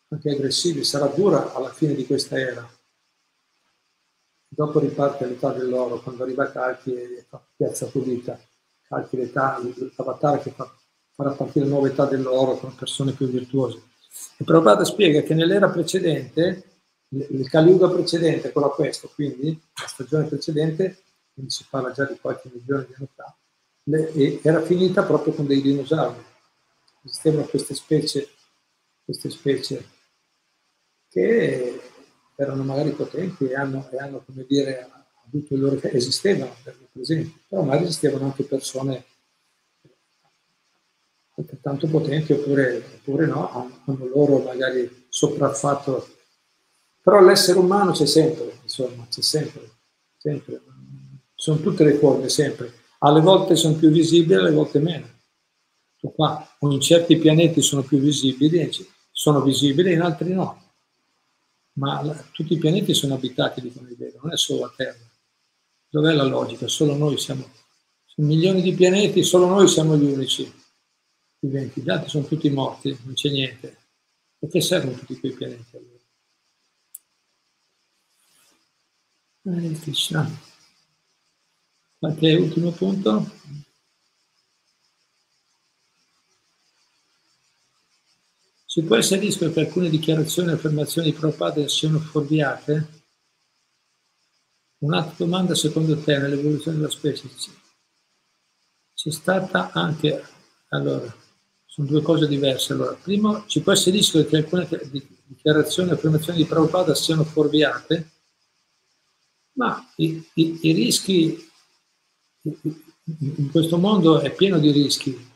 anche 0.09 0.31
aggressivi, 0.31 0.83
sarà 0.83 1.07
dura 1.07 1.55
alla 1.55 1.73
fine 1.73 1.95
di 1.95 2.05
questa 2.05 2.39
era. 2.39 2.69
Dopo 4.49 4.81
riparte 4.81 5.27
l'età 5.27 5.53
dell'oro, 5.53 6.01
quando 6.01 6.25
arriva 6.25 6.51
Calchi 6.51 6.93
e 6.93 7.25
fa 7.29 7.41
piazza 7.57 7.87
pulita. 7.87 8.39
Calchi 8.83 9.17
l'età, 9.17 9.61
l'avatar 9.97 10.43
che 10.43 10.51
fa, 10.51 10.69
farà 11.13 11.31
partire 11.31 11.65
la 11.65 11.71
nuova 11.71 11.87
età 11.87 12.07
dell'oro 12.07 12.57
con 12.57 12.75
persone 12.75 13.13
più 13.13 13.29
virtuose. 13.29 13.81
E 14.37 14.43
Prabhupada 14.43 14.85
spiega 14.85 15.23
che 15.23 15.35
nell'era 15.35 15.71
precedente, 15.71 16.70
il 17.11 17.49
Kali 17.49 17.71
Yuga 17.71 17.89
precedente, 17.89 18.53
quello 18.53 18.69
a 18.69 18.75
questo, 18.75 19.11
quindi 19.15 19.61
la 19.81 19.87
stagione 19.87 20.27
precedente, 20.27 21.03
quindi 21.35 21.51
si 21.51 21.65
parla 21.69 21.91
già 21.93 22.05
di 22.05 22.19
qualche 22.21 22.51
milione 22.53 22.87
di 22.87 22.95
anni 22.97 23.09
fa, 23.15 23.37
era 24.43 24.63
finita 24.63 25.03
proprio 25.03 25.33
con 25.33 25.47
dei 25.47 25.61
dinosauri. 25.61 26.23
Esistevano 27.03 27.47
queste 27.47 27.75
specie, 27.75 28.29
queste 29.05 29.31
specie 29.31 29.89
che 31.09 31.81
erano 32.37 32.63
magari 32.63 32.91
potenti 32.93 33.49
e 33.49 33.55
hanno, 33.55 33.89
e 33.91 33.97
hanno 33.97 34.23
come 34.25 34.45
dire, 34.47 34.89
avuto 35.27 35.55
il 35.55 35.61
loro 35.61 35.81
esistevano 35.83 36.55
per 36.63 36.77
esempio, 37.01 37.41
però 37.49 37.63
magari 37.63 37.85
esistevano 37.85 38.27
anche 38.27 38.45
persone 38.45 39.05
altrettanto 41.37 41.89
potenti 41.89 42.33
oppure, 42.33 42.85
oppure 42.97 43.27
no, 43.27 43.51
hanno 43.85 44.07
loro 44.07 44.39
magari 44.39 45.07
sopraffatto. 45.09 46.19
Però 47.03 47.21
l'essere 47.21 47.59
umano 47.59 47.93
c'è 47.93 48.07
sempre, 48.07 48.59
insomma, 48.63 49.07
c'è 49.09 49.23
sempre, 49.23 49.71
sempre. 50.17 50.61
Sono 51.35 51.61
tutte 51.61 51.85
le 51.85 51.95
forme, 51.95 52.29
sempre. 52.29 52.75
Alle 52.99 53.21
volte 53.21 53.57
sono 53.57 53.75
più 53.75 53.91
visibili, 53.91 54.35
alle 54.35 54.53
volte 54.53 54.79
meno. 54.79 55.09
Qua, 56.15 56.57
in 56.61 56.81
certi 56.81 57.17
pianeti 57.17 57.63
sono 57.63 57.83
più 57.83 57.99
visibili, 57.99 58.71
sono 59.11 59.43
visibili, 59.43 59.93
in 59.93 60.01
altri 60.01 60.33
no 60.33 60.69
ma 61.81 62.03
la, 62.03 62.15
tutti 62.33 62.55
i 62.55 62.59
pianeti 62.59 62.95
sono 62.95 63.15
abitati, 63.15 63.61
dicono 63.61 63.89
i 63.89 63.95
Veda, 63.95 64.19
non 64.23 64.33
è 64.33 64.37
solo 64.37 64.61
la 64.61 64.73
Terra. 64.77 65.09
Dov'è 65.89 66.13
la 66.13 66.25
logica? 66.25 66.69
Solo 66.69 66.95
noi 66.95 67.19
siamo, 67.19 67.49
sono 68.05 68.27
milioni 68.27 68.63
di 68.63 68.75
pianeti, 68.75 69.23
solo 69.23 69.47
noi 69.47 69.67
siamo 69.67 69.97
gli 69.97 70.05
unici 70.05 70.53
viventi, 71.39 71.81
gli 71.81 71.91
altri 71.91 72.11
sono 72.11 72.27
tutti 72.27 72.51
morti, 72.51 72.97
non 73.05 73.15
c'è 73.15 73.31
niente. 73.31 73.77
Perché 74.39 74.61
servono 74.61 74.97
tutti 74.97 75.19
quei 75.19 75.33
pianeti 75.33 75.77
allora? 75.77 75.99
Hare 79.43 79.73
Krishna. 79.73 80.31
Qualche 81.99 82.35
ultimo 82.35 82.73
punto? 82.73 83.31
Si 88.67 88.83
può 88.83 88.97
essere 88.97 89.21
rischio 89.21 89.51
che 89.51 89.61
alcune 89.61 89.89
dichiarazioni 89.89 90.51
e 90.51 90.53
affermazioni 90.53 91.11
di 91.11 91.17
Prabhupada 91.17 91.67
siano 91.69 92.01
fuorviate? 92.01 93.05
Un'altra 94.81 95.15
domanda, 95.17 95.55
secondo 95.55 95.99
te, 95.99 96.19
nell'evoluzione 96.19 96.77
della 96.77 96.91
specie, 96.91 97.31
c'è 98.95 99.11
stata 99.11 99.73
anche, 99.73 100.23
allora, 100.69 101.13
sono 101.65 101.87
due 101.87 102.03
cose 102.03 102.29
diverse. 102.29 102.75
Allora, 102.75 102.93
primo, 102.93 103.47
ci 103.47 103.63
può 103.63 103.73
essere 103.73 103.97
rischio 103.97 104.27
che 104.27 104.37
alcune 104.37 104.69
dichiarazioni 105.25 105.89
e 105.89 105.93
affermazioni 105.95 106.39
di 106.39 106.47
Prabhupada 106.47 106.95
siano 106.95 107.25
fuorviate? 107.25 108.20
Ma 109.61 109.87
i, 109.97 110.27
i, 110.37 110.59
i 110.63 110.73
rischi, 110.73 111.51
in 112.41 113.51
questo 113.51 113.77
mondo 113.77 114.21
è 114.21 114.33
pieno 114.35 114.59
di 114.59 114.71
rischi. 114.71 115.29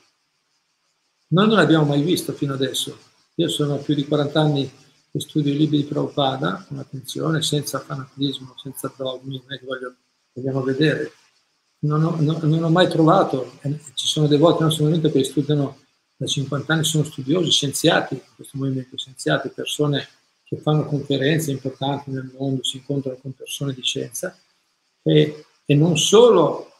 Noi 1.27 1.47
non 1.47 1.57
l'abbiamo 1.57 1.85
mai 1.85 2.01
visto 2.01 2.33
fino 2.33 2.55
adesso. 2.55 2.99
Io 3.35 3.49
sono 3.49 3.77
più 3.77 3.95
di 3.95 4.07
40 4.07 4.41
anni 4.41 4.73
che 5.13 5.21
studio 5.21 5.53
i 5.53 5.57
libri 5.59 5.77
di 5.77 5.85
Prabhupada 5.85 6.65
con 6.67 6.79
attenzione, 6.79 7.43
senza 7.43 7.81
fanatismo, 7.81 8.55
senza 8.57 8.91
dogmi, 8.97 9.43
non 9.47 9.59
voglio, 9.63 9.95
vogliamo 10.33 10.63
vedere. 10.63 11.13
Non 11.81 12.03
ho, 12.03 12.17
non, 12.19 12.39
non 12.45 12.63
ho 12.63 12.71
mai 12.71 12.89
trovato, 12.89 13.59
ci 13.93 14.07
sono 14.07 14.27
dei 14.27 14.39
voti 14.39 14.61
nel 14.61 14.69
nostro 14.69 14.85
movimento 14.85 15.13
che 15.15 15.23
studiano 15.23 15.81
da 16.17 16.25
50 16.25 16.73
anni, 16.73 16.85
sono 16.85 17.05
studiosi, 17.05 17.51
scienziati, 17.51 18.15
in 18.15 18.21
questo 18.37 18.57
movimento 18.57 18.97
scienziati, 18.97 19.51
persone 19.51 20.09
che 20.55 20.61
fanno 20.61 20.87
conferenze 20.87 21.51
importanti 21.51 22.11
nel 22.11 22.31
mondo, 22.39 22.63
si 22.63 22.79
incontrano 22.79 23.19
con 23.21 23.33
persone 23.33 23.73
di 23.73 23.83
scienza 23.83 24.37
e, 25.03 25.45
e 25.65 25.75
non 25.75 25.97
solo 25.97 26.71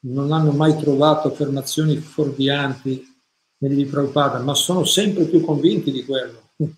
non 0.00 0.32
hanno 0.32 0.52
mai 0.52 0.76
trovato 0.76 1.28
affermazioni 1.28 1.96
fuorvianti 1.96 3.14
libri 3.58 3.86
Prabhupada, 3.86 4.38
ma 4.40 4.54
sono 4.54 4.84
sempre 4.84 5.24
più 5.24 5.40
convinti 5.40 5.90
di 5.90 6.04
quello. 6.04 6.50
Il 6.56 6.74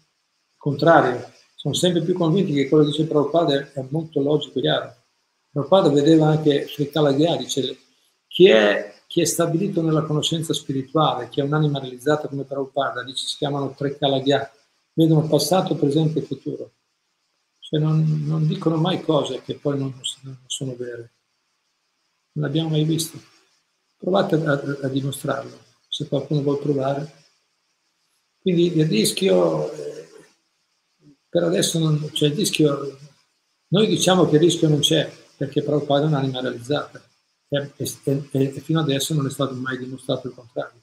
contrario, 0.56 1.30
sono 1.54 1.74
sempre 1.74 2.02
più 2.02 2.14
convinti 2.14 2.52
che 2.52 2.68
quello 2.68 2.84
che 2.84 2.90
dice 2.90 3.06
Prabhupada 3.06 3.72
è 3.72 3.84
molto 3.90 4.20
logico 4.20 4.58
e 4.58 4.62
chiaro. 4.62 4.96
Prabhupada 5.50 5.90
vedeva 5.90 6.28
anche 6.28 6.66
Srikalagya, 6.68 7.36
dice 7.36 7.76
chi 8.26 8.48
è, 8.48 8.94
chi 9.06 9.20
è 9.20 9.24
stabilito 9.24 9.82
nella 9.82 10.02
conoscenza 10.02 10.54
spirituale, 10.54 11.28
chi 11.28 11.40
è 11.40 11.44
un'anima 11.44 11.80
realizzata 11.80 12.28
come 12.28 12.44
Prabhupada, 12.44 13.02
dice 13.02 13.26
si 13.26 13.36
chiamano 13.36 13.74
tre 13.76 13.98
Kalagya, 13.98 14.50
vedono 14.98 15.28
passato, 15.28 15.76
presente 15.76 16.18
e 16.18 16.22
futuro. 16.22 16.72
Cioè 17.60 17.78
non, 17.78 18.24
non 18.26 18.46
dicono 18.48 18.76
mai 18.76 19.00
cose 19.00 19.42
che 19.42 19.54
poi 19.54 19.78
non, 19.78 19.94
non, 20.22 20.38
sono 20.46 20.74
vere. 20.74 21.12
Non 22.32 22.46
l'abbiamo 22.46 22.70
mai 22.70 22.82
visto. 22.82 23.16
Provate 23.96 24.34
a, 24.34 24.52
a, 24.82 24.88
dimostrarlo 24.88 25.56
se 25.88 26.08
qualcuno 26.08 26.42
vuole 26.42 26.58
provare. 26.58 27.12
Quindi 28.40 28.76
il 28.76 28.86
rischio, 28.86 29.72
eh, 29.72 30.08
per 31.28 31.44
adesso 31.44 31.78
non 31.78 32.10
cioè 32.12 32.30
il 32.30 32.34
rischio, 32.34 32.98
noi 33.68 33.86
diciamo 33.86 34.26
che 34.26 34.36
il 34.36 34.42
rischio 34.42 34.68
non 34.68 34.80
c'è, 34.80 35.10
perché 35.36 35.62
Prabhupada 35.62 36.04
è 36.04 36.08
un'anima 36.08 36.40
realizzata 36.40 37.00
e, 37.48 37.72
e, 37.76 38.28
e, 38.30 38.50
fino 38.60 38.80
adesso 38.80 39.14
non 39.14 39.26
è 39.26 39.30
stato 39.30 39.54
mai 39.54 39.78
dimostrato 39.78 40.28
il 40.28 40.34
contrario. 40.34 40.80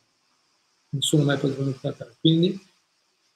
Nessuno 0.89 1.23
mai 1.23 1.37
potuto 1.37 1.63
dimostrare. 1.63 2.15
Quindi, 2.19 2.57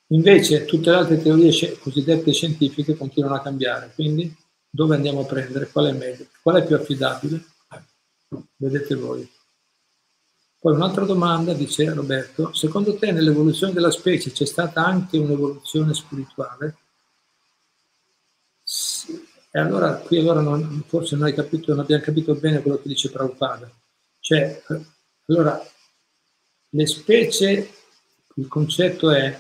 invece, 0.10 0.66
tutte 0.66 0.90
le 0.92 0.96
altre 0.96 1.22
teorie 1.22 1.78
cosiddette 1.80 2.32
scientifiche 2.32 2.96
continuano 2.96 3.36
a 3.36 3.42
cambiare. 3.42 3.92
Quindi, 3.96 4.36
dove 4.70 4.96
andiamo 4.96 5.22
a 5.22 5.26
prendere? 5.26 5.70
Qual 5.70 5.88
è 5.88 5.92
meglio? 5.92 6.28
Qual 6.42 6.56
è 6.56 6.66
più 6.66 6.76
affidabile? 6.76 7.44
Vedete 8.58 8.96
voi. 8.96 9.30
Poi 10.60 10.74
un'altra 10.74 11.06
domanda, 11.06 11.54
dice 11.54 11.94
Roberto, 11.94 12.54
secondo 12.54 12.96
te 12.98 13.12
nell'evoluzione 13.12 13.72
della 13.72 13.92
specie 13.92 14.32
c'è 14.32 14.46
stata 14.46 14.86
anche 14.86 15.18
un'evoluzione 15.18 15.94
spirituale? 15.94 16.78
Sì. 18.62 19.28
E 19.52 19.60
allora 19.60 19.96
qui 19.96 20.20
allora 20.20 20.42
non, 20.42 20.84
forse 20.86 21.16
non, 21.16 21.34
capito, 21.34 21.72
non 21.72 21.84
abbiamo 21.84 22.04
capito 22.04 22.36
bene 22.36 22.62
quello 22.62 22.78
che 22.78 22.90
dice 22.90 23.10
Prabhupada. 23.10 23.72
Cioè, 24.20 24.62
allora, 25.28 25.60
le 26.70 26.86
specie, 26.86 27.74
il 28.36 28.48
concetto 28.48 29.10
è 29.10 29.40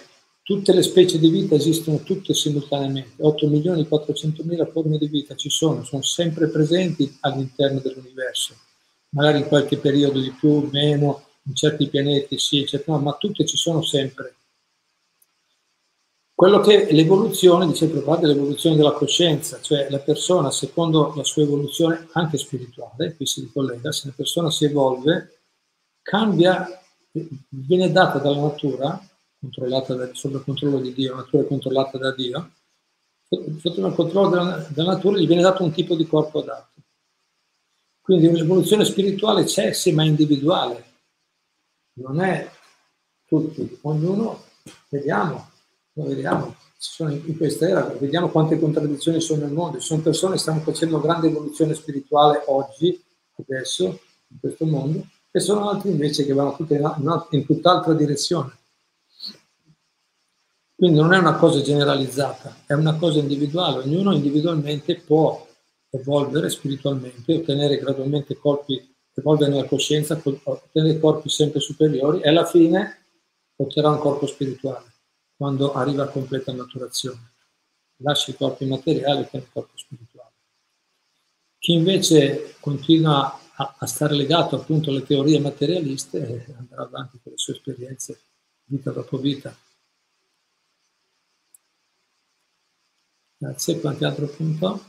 tutte 0.49 0.73
le 0.73 0.81
specie 0.81 1.19
di 1.19 1.29
vita 1.29 1.53
esistono 1.53 2.01
tutte 2.01 2.33
simultaneamente, 2.33 3.21
8 3.21 3.47
milioni 3.49 3.81
e 3.81 3.87
400 3.87 4.43
mila 4.45 4.65
forme 4.65 4.97
di 4.97 5.07
vita 5.07 5.35
ci 5.35 5.51
sono, 5.51 5.83
sono 5.83 6.01
sempre 6.01 6.47
presenti 6.47 7.17
all'interno 7.19 7.79
dell'universo 7.79 8.55
magari 9.09 9.41
in 9.41 9.47
qualche 9.47 9.77
periodo 9.77 10.19
di 10.19 10.31
più, 10.31 10.67
meno, 10.71 11.23
in 11.43 11.53
certi 11.53 11.87
pianeti 11.87 12.39
sì, 12.39 12.67
no, 12.87 12.97
ma 12.97 13.13
tutte 13.13 13.45
ci 13.45 13.57
sono 13.57 13.83
sempre. 13.83 14.37
Quello 16.33 16.61
che 16.61 16.87
l'evoluzione, 16.93 17.67
dice 17.67 17.87
Prabhupada, 17.87 18.25
è 18.25 18.31
l'evoluzione 18.31 18.75
della 18.75 18.93
coscienza, 18.93 19.61
cioè 19.61 19.87
la 19.91 19.99
persona, 19.99 20.49
secondo 20.49 21.13
la 21.15 21.23
sua 21.23 21.43
evoluzione 21.43 22.07
anche 22.13 22.39
spirituale, 22.39 23.15
qui 23.15 23.27
si 23.27 23.41
ricollega, 23.41 23.91
se 23.91 24.07
la 24.07 24.13
persona 24.15 24.49
si 24.49 24.65
evolve, 24.65 25.41
cambia, 26.01 26.67
viene 27.49 27.91
data 27.91 28.17
dalla 28.17 28.41
natura, 28.41 28.99
controllata 29.39 29.95
da, 29.95 30.09
sotto 30.13 30.37
il 30.37 30.43
controllo 30.43 30.79
di 30.79 30.93
Dio, 30.93 31.11
la 31.11 31.21
natura 31.21 31.43
è 31.43 31.47
controllata 31.47 31.97
da 31.97 32.13
Dio, 32.13 32.51
sotto 33.27 33.85
il 33.85 33.93
controllo 33.93 34.29
della, 34.29 34.67
della 34.69 34.93
natura 34.93 35.19
gli 35.19 35.27
viene 35.27 35.41
dato 35.41 35.63
un 35.63 35.71
tipo 35.71 35.95
di 35.95 36.05
corpo 36.07 36.39
adatto. 36.39 36.81
Quindi 38.01 38.27
un'evoluzione 38.27 38.85
spirituale 38.85 39.43
c'è, 39.43 39.71
sì, 39.71 39.91
ma 39.91 40.03
individuale. 40.03 40.85
Non 41.93 42.19
è 42.21 42.49
tutti, 43.25 43.77
ognuno, 43.83 44.43
vediamo, 44.89 45.49
lo 45.93 46.03
vediamo, 46.05 46.55
in 46.97 47.37
questa 47.37 47.67
era, 47.67 47.83
vediamo 47.99 48.29
quante 48.29 48.57
contraddizioni 48.57 49.21
sono 49.21 49.43
nel 49.43 49.53
mondo. 49.53 49.79
Ci 49.79 49.85
sono 49.85 50.01
persone 50.01 50.33
che 50.33 50.39
stanno 50.39 50.61
facendo 50.61 50.99
grande 50.99 51.27
evoluzione 51.27 51.75
spirituale 51.75 52.43
oggi, 52.47 52.99
adesso, 53.37 53.99
in 54.27 54.39
questo 54.39 54.65
mondo, 54.65 55.05
e 55.29 55.39
sono 55.39 55.69
altri 55.69 55.91
invece 55.91 56.25
che 56.25 56.33
vanno 56.33 56.55
in, 56.57 57.25
in 57.29 57.45
tutt'altra 57.45 57.93
direzione. 57.93 58.57
Quindi 60.79 60.97
non 60.97 61.11
è 61.11 61.17
una 61.17 61.35
cosa 61.35 61.61
generalizzata, 61.61 62.63
è 62.65 62.71
una 62.71 62.95
cosa 62.95 63.19
individuale, 63.19 63.83
ognuno 63.83 64.13
individualmente 64.13 64.95
può 64.95 65.45
evolvere 65.89 66.49
spiritualmente, 66.49 67.35
ottenere 67.35 67.79
gradualmente 67.79 68.37
corpi, 68.37 68.95
evolvere 69.13 69.51
nella 69.51 69.65
coscienza, 69.65 70.17
ottenere 70.23 70.97
corpi 70.97 71.27
sempre 71.27 71.59
superiori 71.59 72.21
e 72.21 72.29
alla 72.29 72.45
fine 72.45 73.07
otterrà 73.57 73.89
un 73.89 73.99
corpo 73.99 74.25
spirituale 74.25 74.93
quando 75.35 75.73
arriva 75.73 76.03
a 76.03 76.07
completa 76.07 76.53
maturazione. 76.53 77.33
Lascia 77.97 78.31
i 78.31 78.37
corpi 78.37 78.63
materiali 78.65 79.17
e 79.17 79.23
ottiene 79.23 79.45
il 79.47 79.51
corpo 79.51 79.75
spirituale. 79.75 80.31
Chi 81.57 81.73
invece 81.73 82.55
continua 82.61 83.37
a, 83.55 83.75
a, 83.79 83.85
stare 83.85 84.15
legato 84.15 84.55
appunto 84.55 84.91
alle 84.91 85.03
teorie 85.03 85.41
materialiste 85.41 86.19
eh, 86.25 86.53
andrà 86.57 86.83
avanti 86.83 87.19
con 87.21 87.33
le 87.33 87.37
sue 87.37 87.55
esperienze 87.55 88.17
vita 88.63 88.91
dopo 88.91 89.17
vita. 89.17 89.53
Grazie, 93.41 93.79
qualche 93.79 94.03
altro 94.03 94.27
punto? 94.27 94.83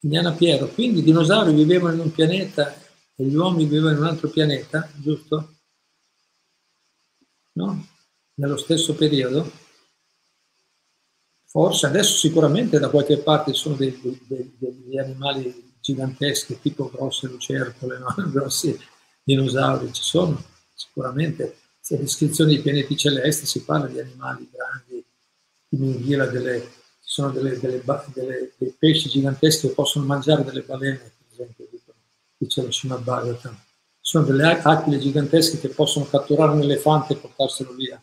Indiana 0.00 0.32
Piero, 0.32 0.66
quindi 0.68 1.00
i 1.00 1.02
dinosauri 1.02 1.52
vivevano 1.52 1.96
in 1.96 2.00
un 2.00 2.10
pianeta 2.10 2.74
e 3.14 3.22
gli 3.22 3.34
uomini 3.34 3.66
vivevano 3.66 3.96
in 3.96 4.02
un 4.02 4.08
altro 4.08 4.30
pianeta, 4.30 4.90
giusto? 4.96 5.56
No? 7.52 7.86
Nello 8.36 8.56
stesso 8.56 8.94
periodo? 8.94 9.52
Forse 11.44 11.84
adesso 11.84 12.16
sicuramente 12.16 12.78
da 12.78 12.88
qualche 12.88 13.18
parte 13.18 13.52
sono 13.52 13.74
dei, 13.74 14.00
dei, 14.26 14.56
degli 14.56 14.96
animali 14.96 15.74
giganteschi, 15.80 16.60
tipo 16.62 16.88
grosse 16.88 17.26
lucertole, 17.26 17.98
no? 18.00 18.30
grossi 18.30 18.74
dinosauri, 19.22 19.92
ci 19.92 20.02
sono 20.02 20.42
sicuramente. 20.72 21.58
Se 21.84 21.98
descrizioni 21.98 22.54
di 22.54 22.62
pianeti 22.62 22.96
celesti 22.96 23.44
si 23.44 23.64
parla 23.64 23.88
di 23.88 23.98
animali 23.98 24.48
grandi, 24.52 25.04
di 25.68 25.76
minghila 25.76 26.26
delle 26.26 26.80
sono 27.12 27.30
delle, 27.30 27.58
delle, 27.58 27.82
dei 28.56 28.74
pesci 28.78 29.10
giganteschi 29.10 29.66
che 29.66 29.74
possono 29.74 30.06
mangiare 30.06 30.44
delle 30.44 30.62
balene, 30.62 30.96
per 30.96 31.26
esempio, 31.30 31.68
dice 32.38 32.62
lo 32.62 32.72
Srimad 32.72 33.02
Bhagavatam. 33.02 33.54
Sono 34.00 34.24
delle 34.24 34.62
aquile 34.62 34.98
gigantesche 34.98 35.58
che 35.60 35.68
possono 35.68 36.06
catturare 36.06 36.52
un 36.52 36.62
elefante 36.62 37.12
e 37.12 37.16
portarselo 37.16 37.74
via. 37.74 38.02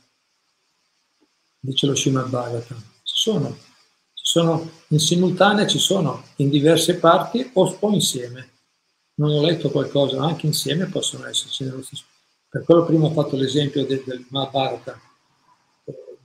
dice 1.60 1.88
lo 1.88 1.96
Srimad 1.96 2.30
Bhagavatam. 2.30 2.78
Ci 3.02 3.16
sono, 3.16 3.58
ci 4.14 4.26
sono 4.26 4.70
in 4.90 5.00
simultanea, 5.00 5.66
ci 5.66 5.80
sono 5.80 6.24
in 6.36 6.50
diverse 6.50 6.98
parti 6.98 7.50
o, 7.54 7.78
o 7.80 7.92
insieme. 7.92 8.50
Non 9.16 9.32
ho 9.32 9.42
letto 9.42 9.72
qualcosa, 9.72 10.22
anche 10.22 10.46
insieme 10.46 10.86
possono 10.86 11.26
esserci 11.26 11.64
nello 11.64 11.82
stesso. 11.82 12.04
Per 12.50 12.64
quello 12.64 12.84
prima 12.84 13.06
ho 13.06 13.12
fatto 13.12 13.36
l'esempio 13.36 13.86
del, 13.86 14.04
del 14.04 14.26
Mahabharata. 14.30 15.00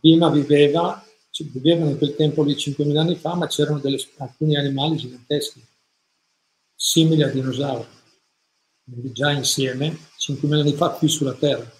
Bhima 0.00 0.30
viveva, 0.30 1.04
vivevano 1.52 1.90
in 1.90 1.98
quel 1.98 2.16
tempo 2.16 2.42
lì 2.42 2.54
5.000 2.54 2.96
anni 2.96 3.16
fa, 3.16 3.34
ma 3.34 3.46
c'erano 3.46 3.78
delle, 3.78 4.02
alcuni 4.18 4.56
animali 4.56 4.96
giganteschi, 4.96 5.62
simili 6.74 7.22
a 7.22 7.28
dinosauri, 7.28 7.86
già 8.84 9.32
insieme 9.32 9.98
5.000 10.18 10.60
anni 10.60 10.72
fa 10.72 10.90
qui 10.90 11.08
sulla 11.08 11.34
Terra 11.34 11.70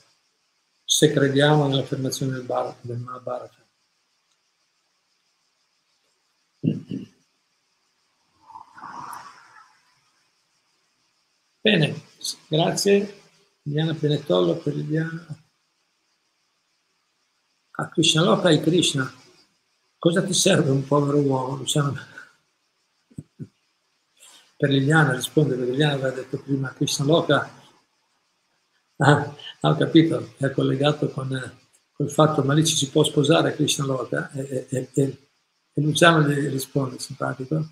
se 0.85 1.11
crediamo 1.11 1.67
nell'affermazione 1.67 2.33
del, 2.33 2.45
Bar, 2.45 2.77
del 2.83 2.99
Mahabharata. 2.99 3.63
Bene, 11.63 12.03
grazie 12.49 13.24
Liliana 13.65 13.95
Penettollo 13.95 14.57
per 14.57 14.75
Liliana. 14.75 15.27
A 17.77 17.89
Krishna 17.89 18.23
Loka 18.23 18.51
e 18.51 18.61
Krishna, 18.61 19.13
cosa 19.99 20.23
ti 20.23 20.33
serve 20.33 20.71
un 20.71 20.87
povero 20.87 21.19
uomo, 21.19 21.57
Luciano? 21.57 21.95
Per 24.57 24.71
Liliana 24.71 25.13
risponde, 25.13 25.57
per 25.57 25.67
Liliana 25.67 25.95
aveva 25.95 26.11
detto 26.11 26.41
prima 26.41 26.73
Krishna 26.73 27.05
Loka 27.05 27.63
Ah, 28.99 29.35
ho 29.61 29.75
capito, 29.75 30.35
è 30.39 30.53
collegato 30.53 31.09
con, 31.11 31.29
il 31.99 32.11
fatto, 32.11 32.45
ma 32.45 32.55
lì 32.55 32.65
ci 32.65 32.77
si 32.77 32.91
può 32.91 33.03
sposare 33.03 33.55
Krishna 33.55 33.85
Loka 33.85 34.31
e, 34.31 34.67
e, 34.71 34.89
e, 34.93 35.19
e 35.73 35.81
Luciano 35.81 36.29
gli 36.29 36.49
risponde, 36.49 37.01
simpatico, 37.01 37.69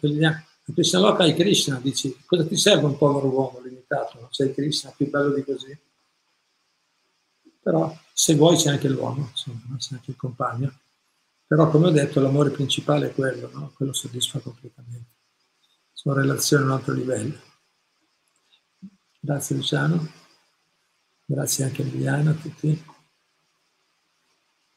Krishna 0.65 1.01
Loka 1.01 1.25
è 1.25 1.35
Krishna, 1.35 1.81
dici, 1.81 2.17
cosa 2.25 2.47
ti 2.47 2.57
serve 2.57 2.87
un 2.87 2.97
povero 2.97 3.29
uomo 3.29 3.61
limitato? 3.61 4.21
Non 4.21 4.29
sei 4.31 4.55
Krishna, 4.55 4.93
più 4.97 5.11
bello 5.11 5.35
di 5.35 5.43
così. 5.43 5.77
Però 7.61 7.97
se 8.13 8.35
vuoi 8.35 8.57
c'è 8.57 8.71
anche 8.71 8.89
l'uomo, 8.89 9.29
insomma, 9.31 9.77
c'è 9.77 9.95
anche 9.95 10.13
il 10.13 10.17
compagno. 10.17 10.73
Però 11.47 11.69
come 11.69 11.89
ho 11.89 11.91
detto 11.91 12.21
l'amore 12.21 12.51
principale 12.51 13.09
è 13.09 13.13
quello, 13.15 13.51
no? 13.53 13.73
quello 13.75 13.93
soddisfa 13.93 14.39
completamente. 14.39 15.11
Sono 15.93 16.15
relazioni 16.15 16.63
a 16.63 16.67
un 16.67 16.73
altro 16.73 16.95
livello. 16.95 17.39
Grazie 19.21 19.57
Luciano. 19.57 20.11
Grazie 21.25 21.65
anche 21.65 21.83
a 21.83 21.85
Liliana, 21.85 22.31
a 22.31 22.35
tutti. 22.35 22.85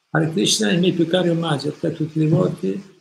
Hare 0.10 0.32
Krishna, 0.32 0.72
i 0.72 0.80
miei 0.80 0.94
più 0.94 1.08
cari 1.08 1.30
omaggi 1.30 1.68
a 1.68 1.74
te 1.74 1.92
tutti 1.94 2.18
i 2.18 2.22
devoti. 2.22 2.95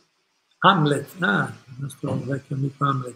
Hamlet, 0.65 1.15
ah, 1.19 1.53
il 1.67 1.75
nostro 1.77 2.19
vecchio 2.25 2.55
amico 2.55 2.85
Hamlet. 2.85 3.15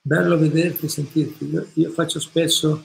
Bello 0.00 0.38
vederti 0.38 0.86
e 0.86 0.88
sentirti. 0.88 1.46
Io, 1.46 1.66
io, 1.74 1.90
faccio 1.90 2.20
spesso, 2.20 2.84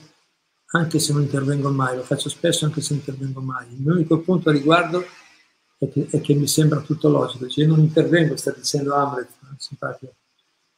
anche 0.72 0.98
se 0.98 1.12
non 1.12 1.22
intervengo 1.22 1.70
mai, 1.70 1.96
lo 1.96 2.02
faccio 2.02 2.28
spesso 2.28 2.64
anche 2.64 2.80
se 2.80 2.94
intervengo 2.94 3.40
mai. 3.40 3.68
Il 3.72 3.82
mio 3.82 3.94
unico 3.94 4.18
punto 4.18 4.48
a 4.48 4.52
riguardo 4.52 5.04
è 5.78 5.88
che, 5.88 6.08
è 6.10 6.20
che 6.20 6.34
mi 6.34 6.48
sembra 6.48 6.80
tutto 6.80 7.08
logico. 7.08 7.46
Cioè, 7.48 7.64
io 7.64 7.70
non 7.70 7.84
intervengo, 7.84 8.36
sta 8.36 8.50
dicendo 8.50 8.94
Hamlet, 8.94 9.28
simpatico. 9.58 10.14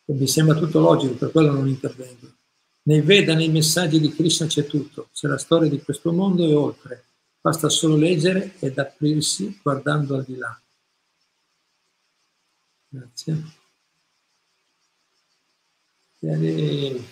E 0.05 0.13
mi 0.13 0.29
sembra 0.29 0.55
tutto 0.55 0.79
logico, 0.79 1.15
per 1.15 1.31
quello 1.31 1.53
non 1.53 1.69
intervengo. 1.69 2.35
Nei 2.83 3.01
Veda, 3.01 3.35
nei 3.35 3.49
messaggi 3.49 3.99
di 3.99 4.15
Krishna 4.15 4.47
c'è 4.47 4.67
tutto, 4.67 5.09
c'è 5.13 5.27
la 5.27 5.39
storia 5.39 5.71
di 5.71 5.81
questo 5.81 6.13
mondo 6.13 6.45
e 6.45 6.55
oltre. 6.55 7.05
Basta 7.41 7.71
solo 7.71 7.97
leggere 7.97 8.57
ed 8.59 8.79
aprirsi 8.79 9.59
guardando 9.63 10.17
al 10.17 10.25
di 10.25 10.37
là. 10.37 10.61
Grazie. 12.97 13.43
Ieri, 16.21 17.07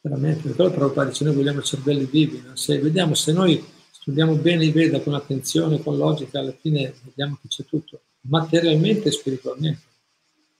veramente, 0.00 0.42
per 0.42 0.54
quello 0.56 0.70
Prabhupada 0.72 1.10
dice 1.10 1.24
noi 1.24 1.36
vogliamo 1.36 1.62
cervelli 1.62 2.06
vivi, 2.06 2.42
no? 2.44 2.56
se, 2.56 2.80
vediamo 2.80 3.14
se 3.14 3.32
noi 3.32 3.64
studiamo 3.88 4.34
bene 4.34 4.64
i 4.64 4.72
Veda 4.72 5.00
con 5.00 5.14
attenzione, 5.14 5.80
con 5.80 5.96
logica, 5.96 6.40
alla 6.40 6.52
fine 6.52 6.92
vediamo 7.04 7.38
che 7.40 7.46
c'è 7.46 7.64
tutto, 7.64 8.00
materialmente 8.22 9.08
e 9.08 9.12
spiritualmente. 9.12 9.82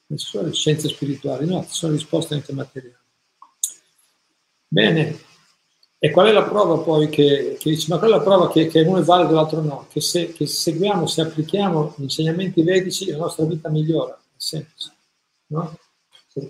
Non 0.07 0.18
sono 0.18 0.46
le 0.46 0.53
scienze 0.53 0.88
spirituali, 0.88 1.44
no, 1.46 1.64
ci 1.64 1.74
sono 1.74 1.92
risposte 1.92 2.34
anche 2.34 2.53
materiali. 2.53 2.98
Bene, 4.68 5.18
e 6.03 6.11
qual 6.11 6.28
è 6.28 6.32
la 6.32 6.44
prova 6.44 6.78
poi 6.78 7.11
che, 7.11 7.59
che 7.61 7.68
dice, 7.68 7.86
ma 7.90 7.98
qual 7.98 8.11
è 8.11 8.14
la 8.14 8.22
prova 8.22 8.51
che, 8.51 8.68
che 8.68 8.80
uno 8.80 9.01
è 9.01 9.03
valido 9.03 9.32
e 9.32 9.34
l'altro 9.34 9.61
no? 9.61 9.86
Che 9.90 10.01
se 10.01 10.32
che 10.32 10.46
seguiamo, 10.46 11.07
se 11.07 11.20
applichiamo 11.20 11.92
gli 11.98 12.05
insegnamenti 12.05 12.62
vedici, 12.62 13.11
la 13.11 13.18
nostra 13.18 13.44
vita 13.44 13.68
migliora, 13.68 14.14
è 14.14 14.34
semplice, 14.34 14.92
no? 15.48 15.78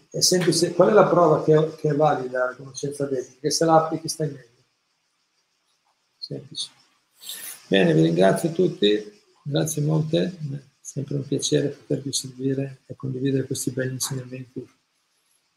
È 0.08 0.20
semplice. 0.20 0.72
Qual 0.72 0.90
è 0.90 0.92
la 0.92 1.08
prova 1.08 1.42
che, 1.42 1.74
che 1.78 1.88
è 1.88 1.94
valida 1.96 2.44
la 2.44 2.54
conoscenza 2.54 3.06
vedica? 3.06 3.40
Che 3.40 3.50
se 3.50 3.64
la 3.64 3.74
applichi 3.74 4.06
stai 4.06 4.28
meglio. 4.28 4.64
Semplice. 6.16 6.70
Bene, 7.66 7.92
vi 7.92 8.02
ringrazio 8.02 8.52
tutti, 8.52 9.20
grazie 9.42 9.82
molte, 9.82 10.22
è 10.52 10.60
sempre 10.80 11.16
un 11.16 11.26
piacere 11.26 11.70
potervi 11.70 12.12
servire 12.12 12.82
e 12.86 12.94
condividere 12.94 13.46
questi 13.46 13.72
belli 13.72 13.94
insegnamenti 13.94 14.64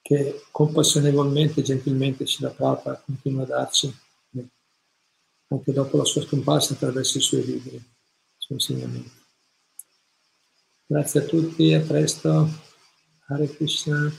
che 0.04 0.44
compassionevolmente 0.52 1.62
e 1.62 1.64
gentilmente 1.64 2.26
Prabhupada 2.40 3.02
continua 3.04 3.44
a 3.44 3.48
darci 3.48 4.02
anche 5.48 5.72
dopo 5.72 5.98
la 5.98 6.04
sua 6.04 6.24
scomparsa 6.24 6.74
attraverso 6.74 7.18
i 7.18 7.22
suoi 7.22 7.46
libri, 7.46 7.76
i 7.76 7.82
suoi 8.38 8.58
insegnamenti. 8.58 9.12
Grazie 10.86 11.22
a 11.22 11.24
tutti, 11.24 11.74
a 11.74 11.80
presto. 11.80 12.50
Hare 13.28 13.48
Krishna. 13.48 14.12